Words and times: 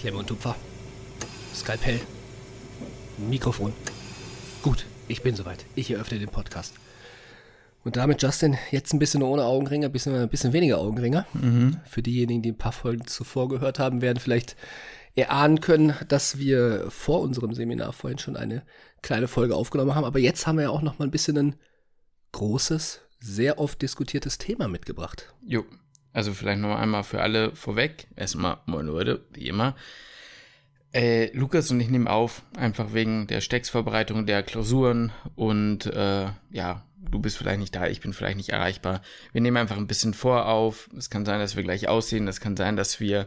Klemme 0.00 0.16
und 0.16 0.28
Tupfer. 0.28 0.56
Skalpell. 1.54 2.00
Mikrofon. 3.18 3.74
Gut, 4.62 4.86
ich 5.08 5.22
bin 5.22 5.36
soweit. 5.36 5.66
Ich 5.74 5.90
eröffne 5.90 6.18
den 6.18 6.30
Podcast. 6.30 6.72
Und 7.84 7.96
damit, 7.96 8.22
Justin, 8.22 8.56
jetzt 8.70 8.94
ein 8.94 8.98
bisschen 8.98 9.22
ohne 9.22 9.44
Augenringe, 9.44 9.84
ein 9.84 9.92
bisschen, 9.92 10.14
ein 10.14 10.30
bisschen 10.30 10.54
weniger 10.54 10.78
Augenringe. 10.78 11.26
Für 11.84 12.00
diejenigen, 12.00 12.40
die 12.40 12.52
ein 12.52 12.56
paar 12.56 12.72
Folgen 12.72 13.06
zuvor 13.06 13.50
gehört 13.50 13.78
haben, 13.78 14.00
werden 14.00 14.20
vielleicht 14.20 14.56
erahnen 15.16 15.60
können, 15.60 15.94
dass 16.08 16.38
wir 16.38 16.86
vor 16.90 17.20
unserem 17.20 17.52
Seminar 17.52 17.92
vorhin 17.92 18.18
schon 18.18 18.36
eine 18.36 18.62
kleine 19.02 19.28
Folge 19.28 19.54
aufgenommen 19.54 19.94
haben. 19.94 20.06
Aber 20.06 20.18
jetzt 20.18 20.46
haben 20.46 20.56
wir 20.56 20.62
ja 20.62 20.70
auch 20.70 20.80
noch 20.80 20.98
mal 20.98 21.04
ein 21.04 21.10
bisschen 21.10 21.36
ein 21.36 21.56
großes, 22.32 23.02
sehr 23.18 23.58
oft 23.58 23.82
diskutiertes 23.82 24.38
Thema 24.38 24.66
mitgebracht. 24.66 25.34
Jo, 25.44 25.66
also 26.12 26.32
vielleicht 26.34 26.60
noch 26.60 26.76
einmal 26.76 27.04
für 27.04 27.22
alle 27.22 27.54
vorweg. 27.54 28.06
Erstmal, 28.16 28.58
moin 28.66 28.86
Leute, 28.86 29.24
wie 29.32 29.48
immer. 29.48 29.76
Äh, 30.92 31.30
Lukas 31.36 31.70
und 31.70 31.78
ich 31.80 31.88
nehmen 31.88 32.08
auf, 32.08 32.42
einfach 32.56 32.92
wegen 32.92 33.28
der 33.28 33.40
Stecksvorbereitung 33.40 34.26
der 34.26 34.42
Klausuren 34.42 35.12
und 35.36 35.86
äh, 35.86 36.26
ja, 36.50 36.84
du 36.98 37.20
bist 37.20 37.36
vielleicht 37.38 37.60
nicht 37.60 37.76
da, 37.76 37.86
ich 37.86 38.00
bin 38.00 38.12
vielleicht 38.12 38.36
nicht 38.36 38.48
erreichbar. 38.48 39.00
Wir 39.32 39.40
nehmen 39.40 39.56
einfach 39.56 39.76
ein 39.76 39.86
bisschen 39.86 40.14
vor 40.14 40.46
auf. 40.46 40.90
Es 40.98 41.08
kann 41.08 41.24
sein, 41.24 41.38
dass 41.38 41.54
wir 41.54 41.62
gleich 41.62 41.86
aussehen, 41.86 42.26
es 42.26 42.40
kann 42.40 42.56
sein, 42.56 42.76
dass 42.76 42.98
wir 42.98 43.26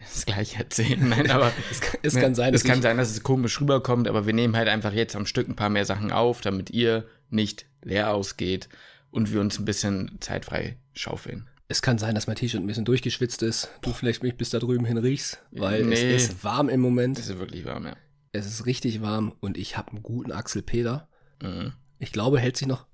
das 0.00 0.26
gleich 0.26 0.56
erzählen. 0.58 1.08
Nein, 1.10 1.30
aber 1.30 1.52
Es, 1.70 1.80
kann- 1.80 2.00
es 2.02 2.16
kann 2.16 2.34
sein, 2.34 2.54
es 2.54 2.64
kann 2.64 2.82
sein, 2.82 2.96
dass 2.96 3.10
es 3.10 3.22
komisch 3.22 3.60
rüberkommt, 3.60 4.08
aber 4.08 4.26
wir 4.26 4.32
nehmen 4.32 4.56
halt 4.56 4.68
einfach 4.68 4.92
jetzt 4.92 5.14
am 5.14 5.26
Stück 5.26 5.48
ein 5.48 5.54
paar 5.56 5.70
mehr 5.70 5.84
Sachen 5.84 6.10
auf, 6.10 6.40
damit 6.40 6.70
ihr 6.70 7.06
nicht 7.28 7.66
leer 7.82 8.12
ausgeht 8.12 8.68
und 9.12 9.32
wir 9.32 9.40
uns 9.40 9.60
ein 9.60 9.64
bisschen 9.64 10.16
zeitfrei 10.20 10.76
schaufeln. 10.92 11.48
Es 11.72 11.82
kann 11.82 11.98
sein, 11.98 12.16
dass 12.16 12.26
mein 12.26 12.34
T-Shirt 12.34 12.60
ein 12.60 12.66
bisschen 12.66 12.84
durchgeschwitzt 12.84 13.42
ist. 13.42 13.70
Du 13.80 13.92
vielleicht 13.92 14.24
mich 14.24 14.36
bis 14.36 14.50
da 14.50 14.58
drüben 14.58 14.84
hin 14.84 14.98
riechst, 14.98 15.40
weil 15.52 15.84
Nee. 15.86 15.94
es 16.14 16.24
ist 16.30 16.42
warm 16.42 16.68
im 16.68 16.80
Moment. 16.80 17.16
Es 17.16 17.28
ist 17.28 17.38
wirklich 17.38 17.64
warm, 17.64 17.86
ja. 17.86 17.96
Es 18.32 18.44
ist 18.44 18.66
richtig 18.66 19.02
warm 19.02 19.32
und 19.38 19.56
ich 19.56 19.76
habe 19.76 19.92
einen 19.92 20.02
guten 20.02 20.32
Axel 20.32 20.62
Peder. 20.62 21.08
Mhm. 21.40 21.72
Ich 22.00 22.10
glaube, 22.10 22.40
hält 22.40 22.56
sich 22.56 22.66
noch. 22.66 22.86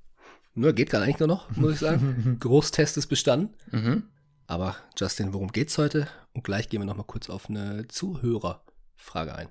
Nur 0.54 0.74
geht 0.74 0.90
gerade 0.90 1.04
eigentlich 1.04 1.20
nur 1.20 1.28
noch, 1.28 1.50
muss 1.56 1.72
ich 1.72 1.78
sagen. 1.78 2.36
Großtest 2.40 2.98
ist 2.98 3.06
bestanden. 3.06 3.54
Mhm. 3.70 4.02
Aber 4.46 4.76
Justin, 4.98 5.32
worum 5.32 5.52
geht's 5.52 5.78
heute? 5.78 6.06
Und 6.34 6.44
gleich 6.44 6.68
gehen 6.68 6.82
wir 6.82 6.86
noch 6.86 6.96
mal 6.98 7.02
kurz 7.04 7.30
auf 7.30 7.48
eine 7.48 7.88
Zuhörerfrage 7.88 9.34
ein. 9.36 9.48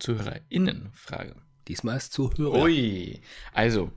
ZuhörerInnenfrage. 0.00 1.34
Diesmal 1.66 1.96
ist 1.96 2.12
Zuhörer. 2.12 2.62
Ui. 2.62 3.22
Also, 3.54 3.90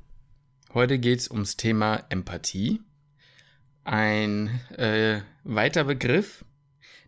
heute 0.74 1.00
geht's 1.00 1.30
ums 1.30 1.58
Thema 1.58 2.06
Empathie. 2.10 2.80
Ein 3.88 4.50
äh, 4.76 5.22
weiter 5.46 5.86
Begriff, 5.86 6.44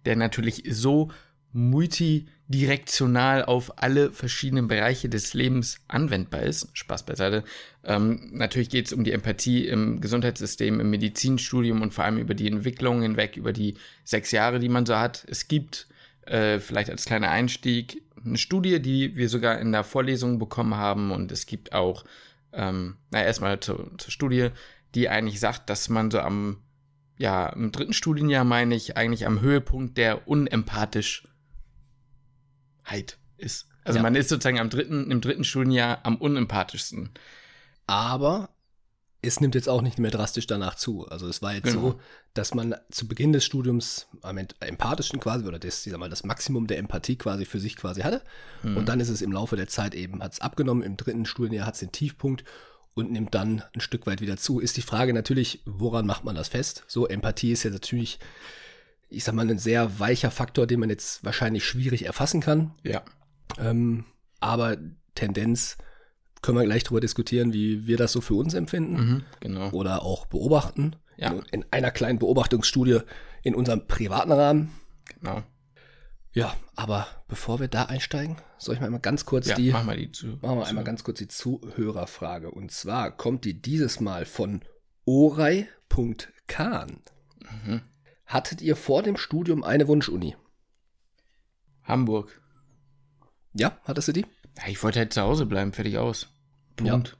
der 0.05 0.16
natürlich 0.16 0.63
so 0.69 1.11
multidirektional 1.52 3.44
auf 3.44 3.81
alle 3.81 4.13
verschiedenen 4.13 4.69
Bereiche 4.69 5.09
des 5.09 5.33
Lebens 5.33 5.81
anwendbar 5.89 6.44
ist. 6.44 6.69
Spaß 6.72 7.03
beiseite. 7.05 7.44
Ähm, 7.83 8.30
natürlich 8.31 8.69
geht's 8.69 8.94
um 8.94 9.03
die 9.03 9.11
Empathie 9.11 9.67
im 9.67 10.00
Gesundheitssystem, 10.00 10.80
im 10.80 10.89
Medizinstudium 10.89 11.81
und 11.81 11.94
vor 11.94 12.05
allem 12.05 12.17
über 12.17 12.33
die 12.33 12.47
Entwicklung 12.47 13.02
hinweg, 13.02 13.35
über 13.35 13.52
die 13.52 13.75
sechs 14.05 14.31
Jahre, 14.31 14.59
die 14.59 14.69
man 14.69 14.85
so 14.85 14.95
hat. 14.95 15.25
Es 15.27 15.50
gibt 15.50 15.85
äh, 16.27 16.59
vielleicht 16.59 16.91
als 16.91 17.03
kleiner 17.03 17.30
Einstieg 17.30 18.03
eine 18.23 18.38
Studie, 18.38 18.81
die 18.81 19.17
wir 19.17 19.27
sogar 19.27 19.59
in 19.59 19.73
der 19.73 19.83
Vorlesung 19.83 20.39
bekommen 20.39 20.75
haben 20.75 21.11
und 21.11 21.30
es 21.33 21.45
gibt 21.45 21.73
auch, 21.73 22.05
ähm, 22.53 22.95
na 23.11 23.22
erstmal 23.22 23.59
zur, 23.59 23.91
zur 23.97 24.11
Studie, 24.11 24.52
die 24.95 25.09
eigentlich 25.09 25.41
sagt, 25.41 25.69
dass 25.69 25.89
man 25.89 26.09
so 26.09 26.19
am, 26.19 26.61
ja, 27.20 27.48
im 27.50 27.72
dritten 27.72 27.94
Studienjahr 27.94 28.44
meine 28.45 28.73
ich, 28.75 28.98
eigentlich 28.98 29.28
am 29.28 29.42
Höhepunkt 29.42 29.98
der 29.98 30.28
Unempathischheit 30.28 31.28
ist. 33.38 33.68
Also 33.84 33.97
Ja. 33.97 34.03
man 34.03 34.16
ist 34.16 34.30
sozusagen 34.30 34.59
am 34.59 34.69
dritten, 34.69 35.12
im 35.12 35.22
dritten 35.22 35.44
Studienjahr 35.44 36.00
am 36.03 36.16
unempathischsten. 36.16 37.12
Aber 37.88 38.50
es 39.22 39.41
nimmt 39.41 39.53
jetzt 39.56 39.68
auch 39.68 39.81
nicht 39.81 40.00
mehr 40.00 40.12
drastisch 40.12 40.47
danach 40.47 40.75
zu. 40.75 41.06
Also 41.08 41.28
es 41.28 41.41
war 41.41 41.53
jetzt 41.53 41.66
Genau. 41.66 41.81
so, 41.81 42.00
dass 42.34 42.53
man 42.53 42.75
zu 42.90 43.06
Beginn 43.08 43.34
des 43.34 43.44
Studiums 43.44 44.08
am 44.22 44.38
empathischen 44.38 45.19
quasi 45.19 45.46
oder 45.46 45.59
das, 45.59 45.85
ich 45.85 45.91
sag 45.91 46.00
mal, 46.00 46.09
das 46.09 46.24
Maximum 46.24 46.68
der 46.68 46.78
Empathie 46.78 47.18
quasi 47.18 47.44
für 47.44 47.59
sich 47.59 47.75
quasi 47.75 48.02
hatte. 48.02 48.24
Mhm. 48.63 48.78
Und 48.78 48.88
dann 48.88 49.02
ist 49.02 49.09
es 49.09 49.22
im 49.22 49.34
Laufe 49.34 49.58
der 49.58 49.68
Zeit 49.68 49.94
eben, 49.94 50.24
hat 50.24 50.34
es 50.34 50.40
abgenommen. 50.40 50.84
Im 50.84 50.96
dritten 50.96 51.25
Studienjahr 51.25 51.68
hat 51.68 51.74
es 51.74 51.81
den 51.81 51.91
Tiefpunkt 51.91 52.46
und 52.99 53.11
nimmt 53.11 53.33
dann 53.35 53.63
ein 53.73 53.81
Stück 53.81 54.05
weit 54.07 54.21
wieder 54.21 54.37
zu. 54.37 54.59
Ist 54.59 54.77
die 54.77 54.81
Frage 54.81 55.13
natürlich, 55.13 55.61
woran 55.65 56.05
macht 56.05 56.23
man 56.23 56.35
das 56.35 56.47
fest? 56.49 56.83
So, 56.87 57.07
Empathie 57.07 57.51
ist 57.51 57.63
ja 57.63 57.71
natürlich, 57.71 58.19
ich 59.09 59.23
sag 59.23 59.33
mal, 59.35 59.49
ein 59.49 59.57
sehr 59.59 59.99
weicher 59.99 60.31
Faktor, 60.31 60.67
den 60.67 60.79
man 60.79 60.89
jetzt 60.89 61.23
wahrscheinlich 61.25 61.65
schwierig 61.65 62.05
erfassen 62.05 62.41
kann. 62.41 62.73
Ja. 62.83 63.03
Ähm, 63.57 64.05
aber 64.39 64.77
Tendenz 65.15 65.77
können 66.41 66.57
wir 66.57 66.65
gleich 66.65 66.83
drüber 66.83 67.01
diskutieren, 67.01 67.51
wie 67.53 67.85
wir 67.87 67.97
das 67.97 68.11
so 68.11 68.21
für 68.21 68.35
uns 68.35 68.53
empfinden 68.53 68.93
Mhm, 68.95 69.23
genau. 69.41 69.71
oder 69.71 70.03
auch 70.03 70.25
beobachten. 70.27 70.95
Ja. 71.17 71.31
In, 71.31 71.43
in 71.51 71.66
einer 71.71 71.91
kleinen 71.91 72.19
Beobachtungsstudie 72.19 72.99
in 73.43 73.55
unserem 73.55 73.87
privaten 73.87 74.31
Rahmen. 74.31 74.69
Genau. 75.19 75.43
Ja, 76.31 76.56
aber 76.75 77.07
bevor 77.28 77.59
wir 77.59 77.67
da 77.67 77.85
einsteigen, 77.85 78.38
soll 78.57 78.75
ich 78.75 78.79
mal 78.81 78.85
einmal 78.88 79.01
ganz 79.01 79.25
kurz 79.25 79.47
Ja, 79.47 79.56
die, 79.56 79.72
mach 79.72 79.84
mal 79.84 79.97
die 79.97 80.12
zu. 80.12 80.28
machen 80.41 80.57
wir 80.59 80.63
zu- 80.63 80.69
einmal 80.69 80.84
ganz 80.84 81.03
kurz 81.03 81.17
die 81.17 81.28
Zuhörerfrage. 81.28 82.51
Und 82.51 82.72
zwar 82.72 83.09
kommt 83.16 83.45
die 83.45 83.59
dieses 83.62 84.00
Mal 84.00 84.25
von 84.25 84.62
orei.kahn. 85.06 87.01
Mhm. 87.66 87.81
Hattet 88.25 88.62
ihr 88.62 88.75
vor 88.75 89.01
dem 89.01 89.17
Studium 89.17 89.63
eine 89.63 89.88
Wunschuni? 89.88 90.35
Hamburg. 91.84 92.40
Ja, 93.53 93.79
hattest 93.85 94.09
du 94.09 94.11
die? 94.11 94.25
Ja, 94.57 94.67
ich 94.67 94.81
wollte 94.84 95.00
halt 95.00 95.13
zu 95.13 95.22
Hause 95.22 95.46
bleiben, 95.47 95.73
fertig 95.73 95.97
aus. 95.97 96.28
Punkt. 96.75 97.17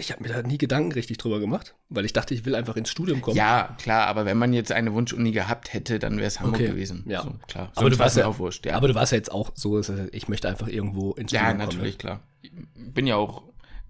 Ich 0.00 0.12
habe 0.12 0.22
mir 0.22 0.28
da 0.28 0.42
nie 0.42 0.58
Gedanken 0.58 0.92
richtig 0.92 1.18
drüber 1.18 1.40
gemacht, 1.40 1.74
weil 1.88 2.04
ich 2.04 2.12
dachte, 2.12 2.32
ich 2.32 2.44
will 2.44 2.54
einfach 2.54 2.76
ins 2.76 2.88
Studium 2.88 3.20
kommen. 3.20 3.36
Ja, 3.36 3.76
klar, 3.78 4.06
aber 4.06 4.24
wenn 4.26 4.38
man 4.38 4.52
jetzt 4.52 4.70
eine 4.70 4.92
Wunschuni 4.94 5.32
gehabt 5.32 5.72
hätte, 5.74 5.98
dann 5.98 6.16
wäre 6.18 6.26
es 6.28 6.38
Hamburg 6.38 6.60
Okay, 6.60 6.68
gewesen. 6.68 7.04
ja. 7.08 7.22
So, 7.22 7.34
klar. 7.48 7.72
Aber 7.74 7.90
du 7.90 7.96
Sonst 7.96 7.98
warst 7.98 8.16
war's 8.16 8.16
ja- 8.16 8.26
auch 8.26 8.38
wurscht, 8.38 8.64
ja. 8.66 8.76
Aber 8.76 8.86
du 8.88 8.94
warst 8.94 9.10
ja 9.12 9.16
jetzt 9.18 9.32
auch 9.32 9.50
so, 9.54 9.80
ich 10.12 10.28
möchte 10.28 10.48
einfach 10.48 10.68
irgendwo 10.68 11.12
ins 11.14 11.32
ja, 11.32 11.40
Studium 11.40 11.58
natürlich, 11.58 11.98
kommen. 11.98 12.20
klar. 12.20 12.20
Ich 12.42 12.52
bin 12.94 13.06
ja 13.08 13.16
auch 13.16 13.42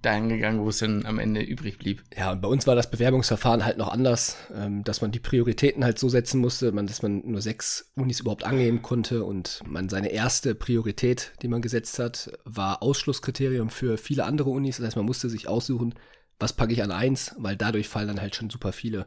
dahin 0.03 0.28
gegangen, 0.28 0.60
wo 0.60 0.69
es 0.69 0.78
dann 0.78 1.04
am 1.06 1.19
Ende 1.19 1.41
übrig 1.41 1.78
blieb. 1.78 2.03
Ja, 2.16 2.32
und 2.32 2.41
bei 2.41 2.48
uns 2.48 2.66
war 2.66 2.76
das 2.76 2.91
Bewerbungsverfahren 2.91 3.64
halt 3.64 3.78
noch 3.78 3.88
anders, 3.88 4.36
ähm, 4.54 4.84
dass 4.84 5.00
man 5.00 5.10
die 5.10 5.19
Prioritäten 5.19 5.84
halt 5.84 5.98
so 5.98 6.09
setzen 6.09 6.41
musste, 6.41 6.70
man, 6.72 6.86
dass 6.86 7.03
man 7.03 7.22
nur 7.26 7.42
sechs 7.42 7.91
Unis 7.97 8.20
überhaupt 8.20 8.44
angeben 8.44 8.82
konnte 8.82 9.25
und 9.25 9.60
man 9.66 9.88
seine 9.88 10.10
erste 10.10 10.54
Priorität, 10.54 11.32
die 11.42 11.48
man 11.48 11.62
gesetzt 11.62 11.98
hat, 11.98 12.31
war 12.44 12.82
Ausschlusskriterium 12.82 13.70
für 13.70 13.98
viele 13.98 14.25
andere 14.25 14.50
Unis. 14.50 14.76
Das 14.76 14.86
heißt, 14.86 14.97
man 14.97 15.06
musste 15.06 15.28
sich 15.28 15.48
aussuchen, 15.48 15.94
was 16.38 16.53
packe 16.53 16.72
ich 16.72 16.82
an 16.82 16.92
eins, 16.92 17.34
weil 17.38 17.56
dadurch 17.56 17.88
fallen 17.88 18.09
dann 18.09 18.20
halt 18.20 18.36
schon 18.36 18.50
super 18.50 18.72
viele 18.72 19.06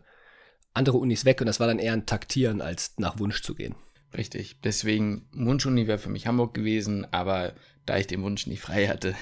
andere 0.74 0.98
Unis 0.98 1.26
weg 1.26 1.42
und 1.42 1.48
das 1.48 1.60
war 1.60 1.68
dann 1.68 1.80
eher 1.80 1.94
ein 1.94 2.06
Taktieren, 2.06 2.62
als 2.62 2.94
nach 2.98 3.20
Wunsch 3.20 3.42
zu 3.42 3.56
gehen. 3.56 3.76
Richtig. 4.16 4.60
Deswegen, 4.62 5.28
Wunschuni 5.34 5.88
wäre 5.88 5.98
für 5.98 6.10
mich 6.10 6.28
Hamburg 6.28 6.54
gewesen, 6.54 7.08
aber 7.14 7.54
da 7.86 7.98
ich 7.98 8.08
den 8.08 8.22
Wunsch 8.24 8.48
nicht 8.48 8.62
frei 8.62 8.88
hatte, 8.88 9.16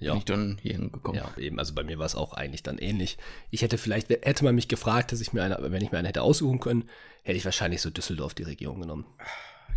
ja, 0.00 0.12
bin 0.12 0.18
ich 0.18 0.24
dann 0.24 0.58
hierhin 0.60 0.90
gekommen. 0.90 1.18
Ja, 1.18 1.30
eben, 1.36 1.58
also 1.58 1.74
bei 1.74 1.84
mir 1.84 1.98
war 1.98 2.06
es 2.06 2.14
auch 2.14 2.32
eigentlich 2.32 2.62
dann 2.62 2.78
ähnlich. 2.78 3.18
Ich 3.50 3.62
hätte 3.62 3.78
vielleicht, 3.78 4.10
hätte 4.10 4.44
man 4.44 4.54
mich 4.54 4.68
gefragt, 4.68 5.12
dass 5.12 5.20
ich 5.20 5.32
mir 5.32 5.42
eine, 5.42 5.58
wenn 5.60 5.82
ich 5.82 5.92
mir 5.92 5.98
eine 5.98 6.08
hätte 6.08 6.22
aussuchen 6.22 6.60
können, 6.60 6.88
hätte 7.22 7.36
ich 7.36 7.44
wahrscheinlich 7.44 7.80
so 7.80 7.90
Düsseldorf 7.90 8.34
die 8.34 8.42
Region 8.42 8.80
genommen. 8.80 9.06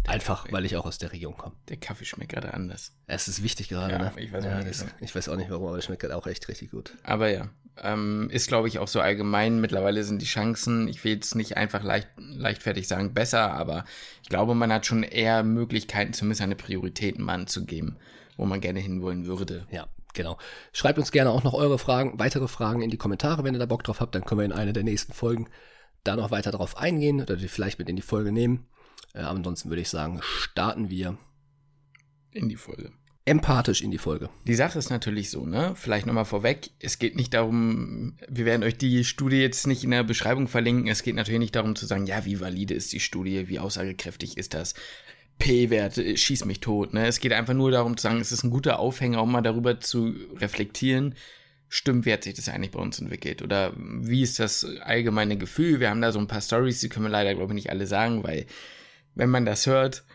Einfach, 0.06 0.51
weil 0.51 0.66
ich 0.66 0.75
auch 0.75 0.85
aus 0.85 0.97
der 0.97 1.13
Region 1.13 1.38
komme. 1.38 1.56
Der 1.69 1.78
Kaffee 1.78 2.03
schmeckt 2.03 2.33
gerade 2.33 2.53
anders. 2.53 2.91
Es 3.07 3.29
ist 3.29 3.41
wichtig 3.41 3.69
gerade, 3.69 3.94
Ja, 3.94 4.00
ne? 4.00 4.12
ich 4.17 4.33
weiß 4.33 4.44
auch 4.45 4.50
ja, 4.50 4.57
nicht, 4.57 4.69
das, 4.69 4.85
ich 5.00 5.16
weiß 5.16 5.29
auch 5.29 5.38
nicht 5.38 5.50
warum, 5.50 5.67
aber 5.67 5.78
es 5.78 5.85
schmeckt 5.85 6.01
gerade 6.01 6.16
auch 6.17 6.28
echt 6.28 6.47
richtig 6.50 6.72
gut. 6.72 6.94
Aber 7.03 7.29
ja, 7.29 7.47
ähm, 7.81 8.30
ist 8.30 8.48
glaube 8.50 8.68
ich 8.68 8.80
auch 8.80 8.89
so 8.89 9.00
allgemein. 9.00 9.62
Mittlerweile 9.62 10.03
sind 10.03 10.21
die 10.21 10.25
Chancen, 10.25 10.89
ich 10.89 11.03
will 11.06 11.13
jetzt 11.13 11.36
nicht 11.36 11.56
einfach 11.56 11.83
leicht, 11.83 12.09
leichtfertig 12.18 12.88
sagen, 12.88 13.13
besser, 13.13 13.53
aber 13.53 13.86
ich 14.21 14.30
glaube, 14.30 14.56
man 14.56 14.74
hat 14.74 14.86
schon 14.86 15.03
eher 15.03 15.44
Möglichkeiten, 15.44 16.12
zumindest 16.12 16.42
eine 16.42 16.56
Prioritäten 16.56 17.24
mal 17.24 17.36
anzugeben, 17.36 17.95
wo 18.36 18.45
man 18.45 18.59
gerne 18.59 18.81
hinwollen 18.81 19.25
würde. 19.25 19.65
Ja, 19.71 19.88
genau. 20.13 20.38
Schreibt 20.71 21.00
uns 21.00 21.12
gerne 21.12 21.30
auch 21.31 21.44
noch 21.44 21.54
eure 21.54 21.77
Fragen, 21.80 22.18
weitere 22.19 22.48
Fragen 22.48 22.81
in 22.81 22.89
die 22.89 22.98
Kommentare, 22.98 23.44
wenn 23.44 23.54
ihr 23.54 23.60
da 23.60 23.65
Bock 23.65 23.83
drauf 23.83 24.00
habt. 24.00 24.15
Dann 24.15 24.25
können 24.25 24.39
wir 24.39 24.45
in 24.45 24.51
einer 24.51 24.74
der 24.74 24.83
nächsten 24.83 25.13
Folgen 25.13 25.48
da 26.04 26.15
noch 26.15 26.31
weiter 26.31 26.51
drauf 26.51 26.77
eingehen 26.77 27.21
oder 27.21 27.36
die 27.36 27.48
vielleicht 27.48 27.80
mit 27.80 27.89
in 27.89 27.95
die 27.95 28.01
Folge 28.01 28.31
nehmen. 28.31 28.65
Äh, 29.13 29.19
aber 29.19 29.38
ansonsten 29.38 29.69
würde 29.69 29.81
ich 29.81 29.89
sagen, 29.89 30.19
starten 30.24 30.89
wir 30.89 31.18
In 32.31 32.50
die 32.50 32.56
Folge. 32.56 32.92
empathisch 33.25 33.81
in 33.81 33.92
die 33.92 33.98
Folge. 34.00 34.30
Die 34.45 34.56
Sache 34.56 34.77
ist 34.80 34.89
natürlich 34.89 35.30
so, 35.30 35.45
ne? 35.45 35.74
Vielleicht 35.75 36.06
nochmal 36.06 36.25
vorweg. 36.25 36.71
Es 36.80 37.00
geht 37.00 37.15
nicht 37.15 37.33
darum, 37.33 38.18
wir 38.27 38.45
werden 38.45 38.63
euch 38.63 38.77
die 38.77 39.06
Studie 39.06 39.38
jetzt 39.38 39.65
nicht 39.65 39.83
in 39.86 39.92
der 39.92 40.04
Beschreibung 40.04 40.48
verlinken. 40.50 40.88
Es 40.88 41.04
geht 41.04 41.15
natürlich 41.15 41.39
nicht 41.39 41.56
darum 41.56 41.75
zu 41.75 41.86
sagen, 41.86 42.06
ja, 42.06 42.25
wie 42.25 42.42
valide 42.42 42.74
ist 42.74 42.92
die 42.92 43.00
Studie, 43.00 43.48
wie 43.48 43.60
aussagekräftig 43.60 44.38
ist 44.38 44.54
das. 44.54 44.74
P-Wert, 45.44 45.98
äh, 45.98 46.16
schieß 46.16 46.45
mich 46.45 46.62
tot, 46.62 46.94
ne? 46.94 47.06
Es 47.06 47.19
geht 47.19 47.34
einfach 47.34 47.54
nur 47.54 47.69
darum 47.69 47.98
zu 47.98 48.04
sagen, 48.04 48.22
es 48.22 48.31
ist 48.31 48.44
ein 48.44 48.50
guter 48.50 48.80
Aufhänger, 48.80 49.22
um 49.22 49.30
mal 49.30 49.42
darüber 49.42 49.81
zu 49.81 50.16
reflektieren. 50.38 51.16
Stimmt, 51.68 52.06
wie 52.06 52.13
hat 52.13 52.24
sich 52.24 52.36
das 52.36 52.48
eigentlich 52.48 52.72
bei 52.72 52.80
uns 52.80 53.00
entwickelt? 53.00 53.42
Oder 53.42 53.74
wie 53.75 54.22
ist 54.22 54.40
das 54.40 54.66
allgemeine 54.80 55.38
Gefühl? 55.38 55.81
Wir 55.81 55.90
haben 55.90 56.00
da 56.00 56.13
so 56.13 56.19
ein 56.19 56.28
paar 56.28 56.40
Stories, 56.40 56.80
die 56.80 56.88
können 56.88 57.07
wir 57.07 57.12
leider, 57.12 57.36
glaube 57.36 57.51
ich, 57.51 57.56
nicht 57.56 57.69
alle 57.72 57.88
sagen, 57.88 58.24
weil 58.24 58.45
wenn 59.16 59.30
man 59.30 59.44
das 59.45 59.68
hört, 59.68 60.06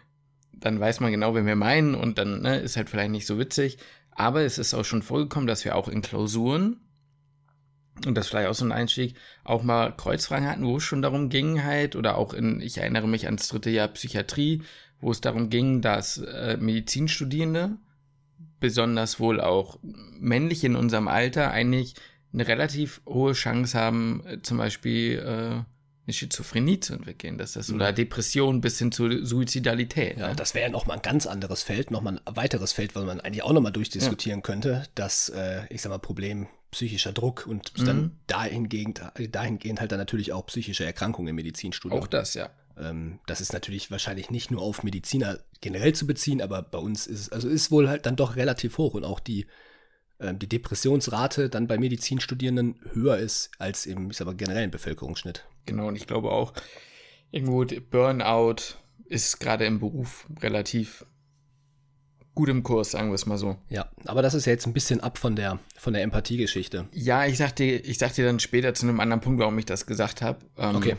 dann 0.55 0.81
weiß 0.81 1.01
man 1.01 1.11
genau, 1.11 1.35
wen 1.35 1.45
wir 1.45 1.57
meinen 1.57 1.95
und 1.95 2.17
dann 2.17 2.41
ne, 2.41 2.61
ist 2.61 2.79
halt 2.79 2.89
vielleicht 2.89 3.11
nicht 3.11 3.27
so 3.27 3.39
witzig. 3.39 3.77
Aber 4.13 4.43
es 4.43 4.57
ist 4.57 4.73
auch 4.73 4.85
schon 4.87 5.03
vorgekommen, 5.03 5.47
dass 5.47 5.67
wir 5.67 5.77
auch 5.77 5.89
in 5.89 6.01
Klausuren, 6.01 6.81
und 8.07 8.15
das 8.15 8.29
vielleicht 8.29 8.49
auch 8.49 8.55
so 8.55 8.65
ein 8.65 8.73
Einstieg, 8.73 9.15
auch 9.45 9.63
mal 9.63 9.95
Kreuzfragen 9.95 10.49
hatten, 10.49 10.65
wo 10.65 10.79
es 10.79 10.85
schon 10.85 11.03
darum 11.03 11.29
ging 11.29 11.65
halt, 11.65 11.97
oder 11.97 12.17
auch 12.17 12.33
in, 12.33 12.63
ich 12.63 12.79
erinnere 12.79 13.09
mich 13.09 13.27
ans 13.27 13.49
dritte 13.49 13.69
Jahr 13.69 13.89
Psychiatrie, 13.89 14.63
wo 15.00 15.11
es 15.11 15.21
darum 15.21 15.50
ging, 15.50 15.81
dass 15.81 16.19
äh, 16.19 16.56
Medizinstudierende, 16.59 17.77
besonders 18.61 19.21
wohl 19.21 19.41
auch 19.41 19.79
männlich 19.83 20.65
in 20.65 20.77
unserem 20.77 21.09
Alter, 21.09 21.50
eigentlich 21.50 21.95
eine 22.33 22.47
relativ 22.47 23.00
hohe 23.06 23.33
Chance 23.33 23.79
haben, 23.79 24.23
äh, 24.27 24.43
zum 24.43 24.59
Beispiel 24.59 25.19
äh, 25.19 25.65
eine 26.09 26.12
Schizophrenie 26.12 26.81
zu 26.81 26.95
entwickeln, 26.95 27.39
dass 27.39 27.53
das, 27.53 27.71
oder 27.71 27.93
Depression 27.93 28.61
bis 28.61 28.79
hin 28.79 28.91
zur 28.93 29.25
Suizidalität. 29.25 30.19
Ja, 30.19 30.29
ne? 30.29 30.37
das 30.37 30.55
wäre 30.55 30.67
ja 30.67 30.73
nochmal 30.73 30.97
ein 30.97 31.03
ganz 31.03 31.27
anderes 31.27 31.62
Feld, 31.62 31.91
nochmal 31.91 32.19
ein 32.25 32.37
weiteres 32.37 32.73
Feld, 32.73 32.95
was 32.97 33.05
man 33.05 33.21
eigentlich 33.21 33.43
auch 33.43 33.53
nochmal 33.53 33.73
durchdiskutieren 33.73 34.43
könnte, 34.43 34.85
das, 34.95 35.29
äh, 35.29 35.62
ich 35.71 35.83
sag 35.83 35.91
mal, 35.91 35.99
Problem 35.99 36.47
psychischer 36.71 37.12
Druck 37.12 37.47
und 37.47 37.73
Mhm. 37.79 37.85
dann 37.85 38.19
dahingehend, 38.27 39.00
dahingehend 39.31 39.81
halt 39.81 39.93
dann 39.93 39.99
natürlich 39.99 40.33
auch 40.33 40.45
psychische 40.47 40.85
Erkrankungen 40.85 41.29
im 41.29 41.37
Medizinstudium. 41.37 42.03
Auch 42.03 42.06
das, 42.06 42.35
ja. 42.35 42.50
Ähm, 42.81 43.19
das 43.27 43.41
ist 43.41 43.53
natürlich 43.53 43.91
wahrscheinlich 43.91 44.31
nicht 44.31 44.51
nur 44.51 44.63
auf 44.63 44.83
Mediziner 44.83 45.39
generell 45.61 45.95
zu 45.95 46.07
beziehen, 46.07 46.41
aber 46.41 46.63
bei 46.63 46.79
uns 46.79 47.07
ist 47.07 47.21
es, 47.21 47.33
also 47.33 47.49
ist 47.49 47.71
wohl 47.71 47.89
halt 47.89 48.07
dann 48.07 48.17
doch 48.17 48.37
relativ 48.37 48.79
hoch 48.79 48.95
und 48.95 49.05
auch 49.05 49.21
die, 49.21 49.47
ähm, 50.21 50.39
die 50.39 50.49
Depressionsrate 50.49 51.49
dann 51.49 51.67
bei 51.67 51.79
Medizinstudierenden 51.79 52.77
höher 52.93 53.19
ist 53.19 53.51
als 53.59 53.87
im, 53.87 54.11
ich 54.11 54.17
sag 54.17 54.27
mal, 54.27 54.37
generellen 54.37 54.71
Bevölkerungsschnitt. 54.71 55.45
Genau, 55.67 55.89
und 55.89 55.97
ich 55.97 56.07
glaube 56.07 56.31
auch, 56.31 56.53
irgendwo 57.31 57.65
Burnout 57.91 58.77
ist 59.07 59.41
gerade 59.41 59.65
im 59.65 59.81
Beruf 59.81 60.27
relativ 60.41 61.05
gut 62.35 62.49
im 62.49 62.63
Kurs, 62.63 62.93
sagen 62.93 63.09
wir 63.09 63.17
es 63.17 63.27
mal 63.27 63.37
so. 63.37 63.57
Ja, 63.69 63.91
aber 64.05 64.23
das 64.23 64.33
ist 64.35 64.47
ja 64.47 64.53
jetzt 64.53 64.65
ein 64.67 64.73
bisschen 64.73 65.01
ab 65.01 65.19
von 65.19 65.35
der, 65.35 65.59
von 65.77 65.93
der 65.93 66.03
Empathiegeschichte. 66.03 66.87
Ja, 66.93 67.27
ich 67.27 67.37
sag 67.37 67.57
dir, 67.57 67.85
ich 67.85 67.99
sag 67.99 68.15
dir 68.15 68.27
dann 68.27 68.39
später 68.39 68.75
zu 68.75 68.87
einem 68.87 69.01
anderen 69.01 69.21
Punkt, 69.21 69.41
warum 69.41 69.59
ich 69.59 69.67
das 69.67 69.87
gesagt 69.87 70.23
habe. 70.23 70.39
Ähm, 70.57 70.77
Okay. 70.77 70.97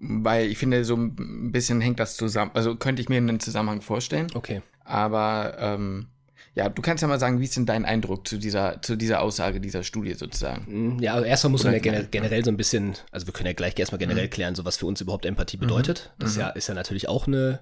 Weil 0.00 0.46
ich 0.46 0.58
finde, 0.58 0.84
so 0.84 0.94
ein 0.96 1.50
bisschen 1.52 1.80
hängt 1.80 2.00
das 2.00 2.16
zusammen. 2.16 2.50
Also 2.54 2.76
könnte 2.76 3.00
ich 3.02 3.08
mir 3.08 3.16
einen 3.16 3.40
Zusammenhang 3.40 3.80
vorstellen. 3.80 4.26
Okay. 4.34 4.62
Aber 4.84 5.56
ähm, 5.58 6.06
ja, 6.54 6.68
du 6.68 6.80
kannst 6.80 7.02
ja 7.02 7.08
mal 7.08 7.18
sagen, 7.20 7.40
wie 7.40 7.44
ist 7.44 7.56
denn 7.56 7.66
dein 7.66 7.84
Eindruck 7.84 8.26
zu 8.26 8.38
dieser, 8.38 8.80
zu 8.82 8.96
dieser 8.96 9.20
Aussage 9.20 9.60
dieser 9.60 9.82
Studie 9.82 10.14
sozusagen? 10.14 10.96
Mm, 10.96 11.02
Ja, 11.02 11.14
also 11.14 11.26
erstmal 11.26 11.50
muss 11.50 11.64
man 11.64 11.72
ja 11.74 11.80
Oder- 11.80 11.90
gener 11.90 12.02
generell 12.04 12.44
so 12.44 12.50
ein 12.50 12.56
bisschen, 12.56 12.94
also 13.10 13.26
wir 13.26 13.32
können 13.34 13.46
ja 13.48 13.52
gleich 13.52 13.78
erstmal 13.78 13.98
generell 13.98 14.28
klären, 14.28 14.54
so 14.54 14.64
was 14.64 14.76
für 14.76 14.86
uns 14.86 15.00
überhaupt 15.00 15.26
Empathie 15.26 15.56
bedeutet. 15.58 16.12
Das 16.18 16.30
ist 16.30 16.36
ja, 16.38 16.48
ist 16.50 16.68
ja 16.68 16.74
natürlich 16.74 17.08
auch 17.08 17.26
eine, 17.26 17.60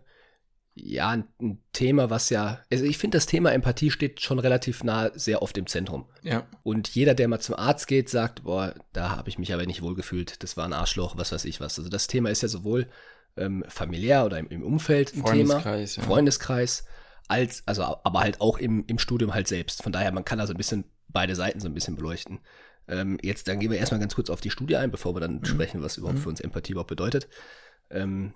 ja, 0.76 1.10
ein- 1.10 1.58
Thema, 1.72 2.10
was 2.10 2.30
ja, 2.30 2.60
also 2.72 2.84
ich 2.84 2.98
finde, 2.98 3.16
das 3.16 3.26
Thema 3.26 3.52
Empathie 3.52 3.90
steht 3.90 4.20
schon 4.20 4.38
relativ 4.38 4.82
nah 4.84 5.10
sehr 5.14 5.40
oft 5.42 5.56
im 5.58 5.66
Zentrum. 5.66 6.06
Ja, 6.22 6.46
Und 6.62 6.88
jeder, 6.88 7.14
der 7.14 7.28
mal 7.28 7.40
zum 7.40 7.54
Arzt 7.54 7.86
geht, 7.86 8.08
sagt, 8.08 8.42
boah, 8.44 8.74
da 8.92 9.10
habe 9.16 9.28
ich 9.28 9.38
mich 9.38 9.52
aber 9.54 9.66
nicht 9.66 9.82
wohl 9.82 9.94
gefühlt, 9.94 10.42
das 10.42 10.56
war 10.56 10.64
ein 10.64 10.72
Arschloch, 10.72 11.16
was 11.16 11.30
weiß 11.32 11.44
ich 11.44 11.60
was. 11.60 11.78
Also 11.78 11.90
das 11.90 12.06
Thema 12.08 12.30
ist 12.30 12.42
ja 12.42 12.48
sowohl 12.48 12.88
ähm, 13.36 13.64
familiär 13.68 14.24
oder 14.24 14.38
im, 14.38 14.48
im 14.48 14.62
Umfeld 14.62 15.12
ein 15.14 15.24
Thema, 15.24 15.60
Freundeskreis, 15.60 15.96
ja. 15.96 16.02
Freundeskreis, 16.02 16.84
als, 17.28 17.62
also 17.66 17.82
aber 17.84 18.20
halt 18.20 18.40
auch 18.40 18.58
im, 18.58 18.84
im 18.86 18.98
Studium 18.98 19.32
halt 19.34 19.48
selbst. 19.48 19.82
Von 19.82 19.92
daher, 19.92 20.12
man 20.12 20.24
kann 20.24 20.40
also 20.40 20.52
ein 20.54 20.58
bisschen 20.58 20.84
beide 21.08 21.34
Seiten 21.36 21.60
so 21.60 21.68
ein 21.68 21.74
bisschen 21.74 21.96
beleuchten. 21.96 22.40
Ähm, 22.86 23.18
jetzt, 23.22 23.48
dann 23.48 23.60
gehen 23.60 23.70
wir 23.70 23.78
erstmal 23.78 24.00
ganz 24.00 24.14
kurz 24.14 24.28
auf 24.28 24.40
die 24.40 24.50
Studie 24.50 24.76
ein, 24.76 24.90
bevor 24.90 25.14
wir 25.14 25.20
dann 25.20 25.36
Mhm. 25.36 25.44
sprechen, 25.44 25.82
was 25.82 25.96
überhaupt 25.96 26.18
für 26.18 26.28
uns 26.28 26.40
Empathie 26.40 26.72
überhaupt 26.72 26.90
bedeutet. 26.90 27.28
Ähm, 27.90 28.34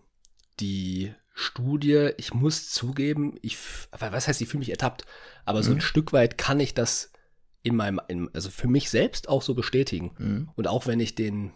die 0.60 1.12
Studie, 1.38 2.10
ich 2.16 2.34
muss 2.34 2.68
zugeben, 2.68 3.38
ich, 3.42 3.56
was 3.96 4.26
heißt, 4.26 4.40
ich 4.40 4.48
fühle 4.48 4.58
mich 4.58 4.70
ertappt, 4.70 5.04
aber 5.44 5.62
so 5.62 5.70
ein 5.70 5.80
Stück 5.80 6.12
weit 6.12 6.36
kann 6.36 6.58
ich 6.58 6.74
das 6.74 7.12
in 7.62 7.76
meinem, 7.76 8.00
in, 8.08 8.28
also 8.34 8.50
für 8.50 8.66
mich 8.66 8.90
selbst 8.90 9.28
auch 9.28 9.40
so 9.42 9.54
bestätigen. 9.54 10.10
Mhm. 10.18 10.50
Und 10.56 10.66
auch 10.66 10.88
wenn 10.88 10.98
ich 10.98 11.14
den, 11.14 11.52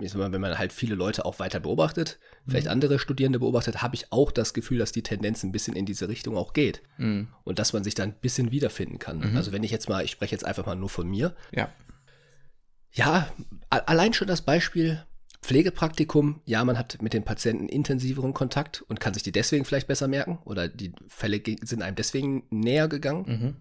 ich 0.00 0.12
sag 0.12 0.20
mal, 0.20 0.30
wenn 0.30 0.40
man 0.40 0.56
halt 0.56 0.72
viele 0.72 0.94
Leute 0.94 1.24
auch 1.24 1.40
weiter 1.40 1.58
beobachtet, 1.58 2.20
vielleicht 2.46 2.68
andere 2.68 3.00
Studierende 3.00 3.40
beobachtet, 3.40 3.82
habe 3.82 3.96
ich 3.96 4.12
auch 4.12 4.30
das 4.30 4.54
Gefühl, 4.54 4.78
dass 4.78 4.92
die 4.92 5.02
Tendenz 5.02 5.42
ein 5.42 5.50
bisschen 5.50 5.74
in 5.74 5.84
diese 5.84 6.08
Richtung 6.08 6.36
auch 6.36 6.52
geht. 6.52 6.80
Mhm. 6.98 7.26
Und 7.42 7.58
dass 7.58 7.72
man 7.72 7.82
sich 7.82 7.96
da 7.96 8.04
ein 8.04 8.14
bisschen 8.14 8.52
wiederfinden 8.52 9.00
kann. 9.00 9.36
Also 9.36 9.50
wenn 9.50 9.64
ich 9.64 9.72
jetzt 9.72 9.88
mal, 9.88 10.04
ich 10.04 10.12
spreche 10.12 10.32
jetzt 10.32 10.44
einfach 10.44 10.64
mal 10.64 10.76
nur 10.76 10.90
von 10.90 11.08
mir. 11.08 11.34
ja. 11.52 11.68
Ja, 12.92 13.30
allein 13.68 14.14
schon 14.14 14.28
das 14.28 14.40
Beispiel 14.40 15.04
Pflegepraktikum. 15.46 16.40
Ja, 16.44 16.64
man 16.64 16.76
hat 16.76 17.00
mit 17.00 17.12
den 17.12 17.22
Patienten 17.22 17.68
intensiveren 17.68 18.34
Kontakt 18.34 18.82
und 18.88 18.98
kann 18.98 19.14
sich 19.14 19.22
die 19.22 19.30
deswegen 19.30 19.64
vielleicht 19.64 19.86
besser 19.86 20.08
merken 20.08 20.40
oder 20.44 20.66
die 20.66 20.92
Fälle 21.06 21.40
sind 21.62 21.82
einem 21.82 21.94
deswegen 21.94 22.48
näher 22.50 22.88
gegangen. 22.88 23.24
Mhm. 23.26 23.56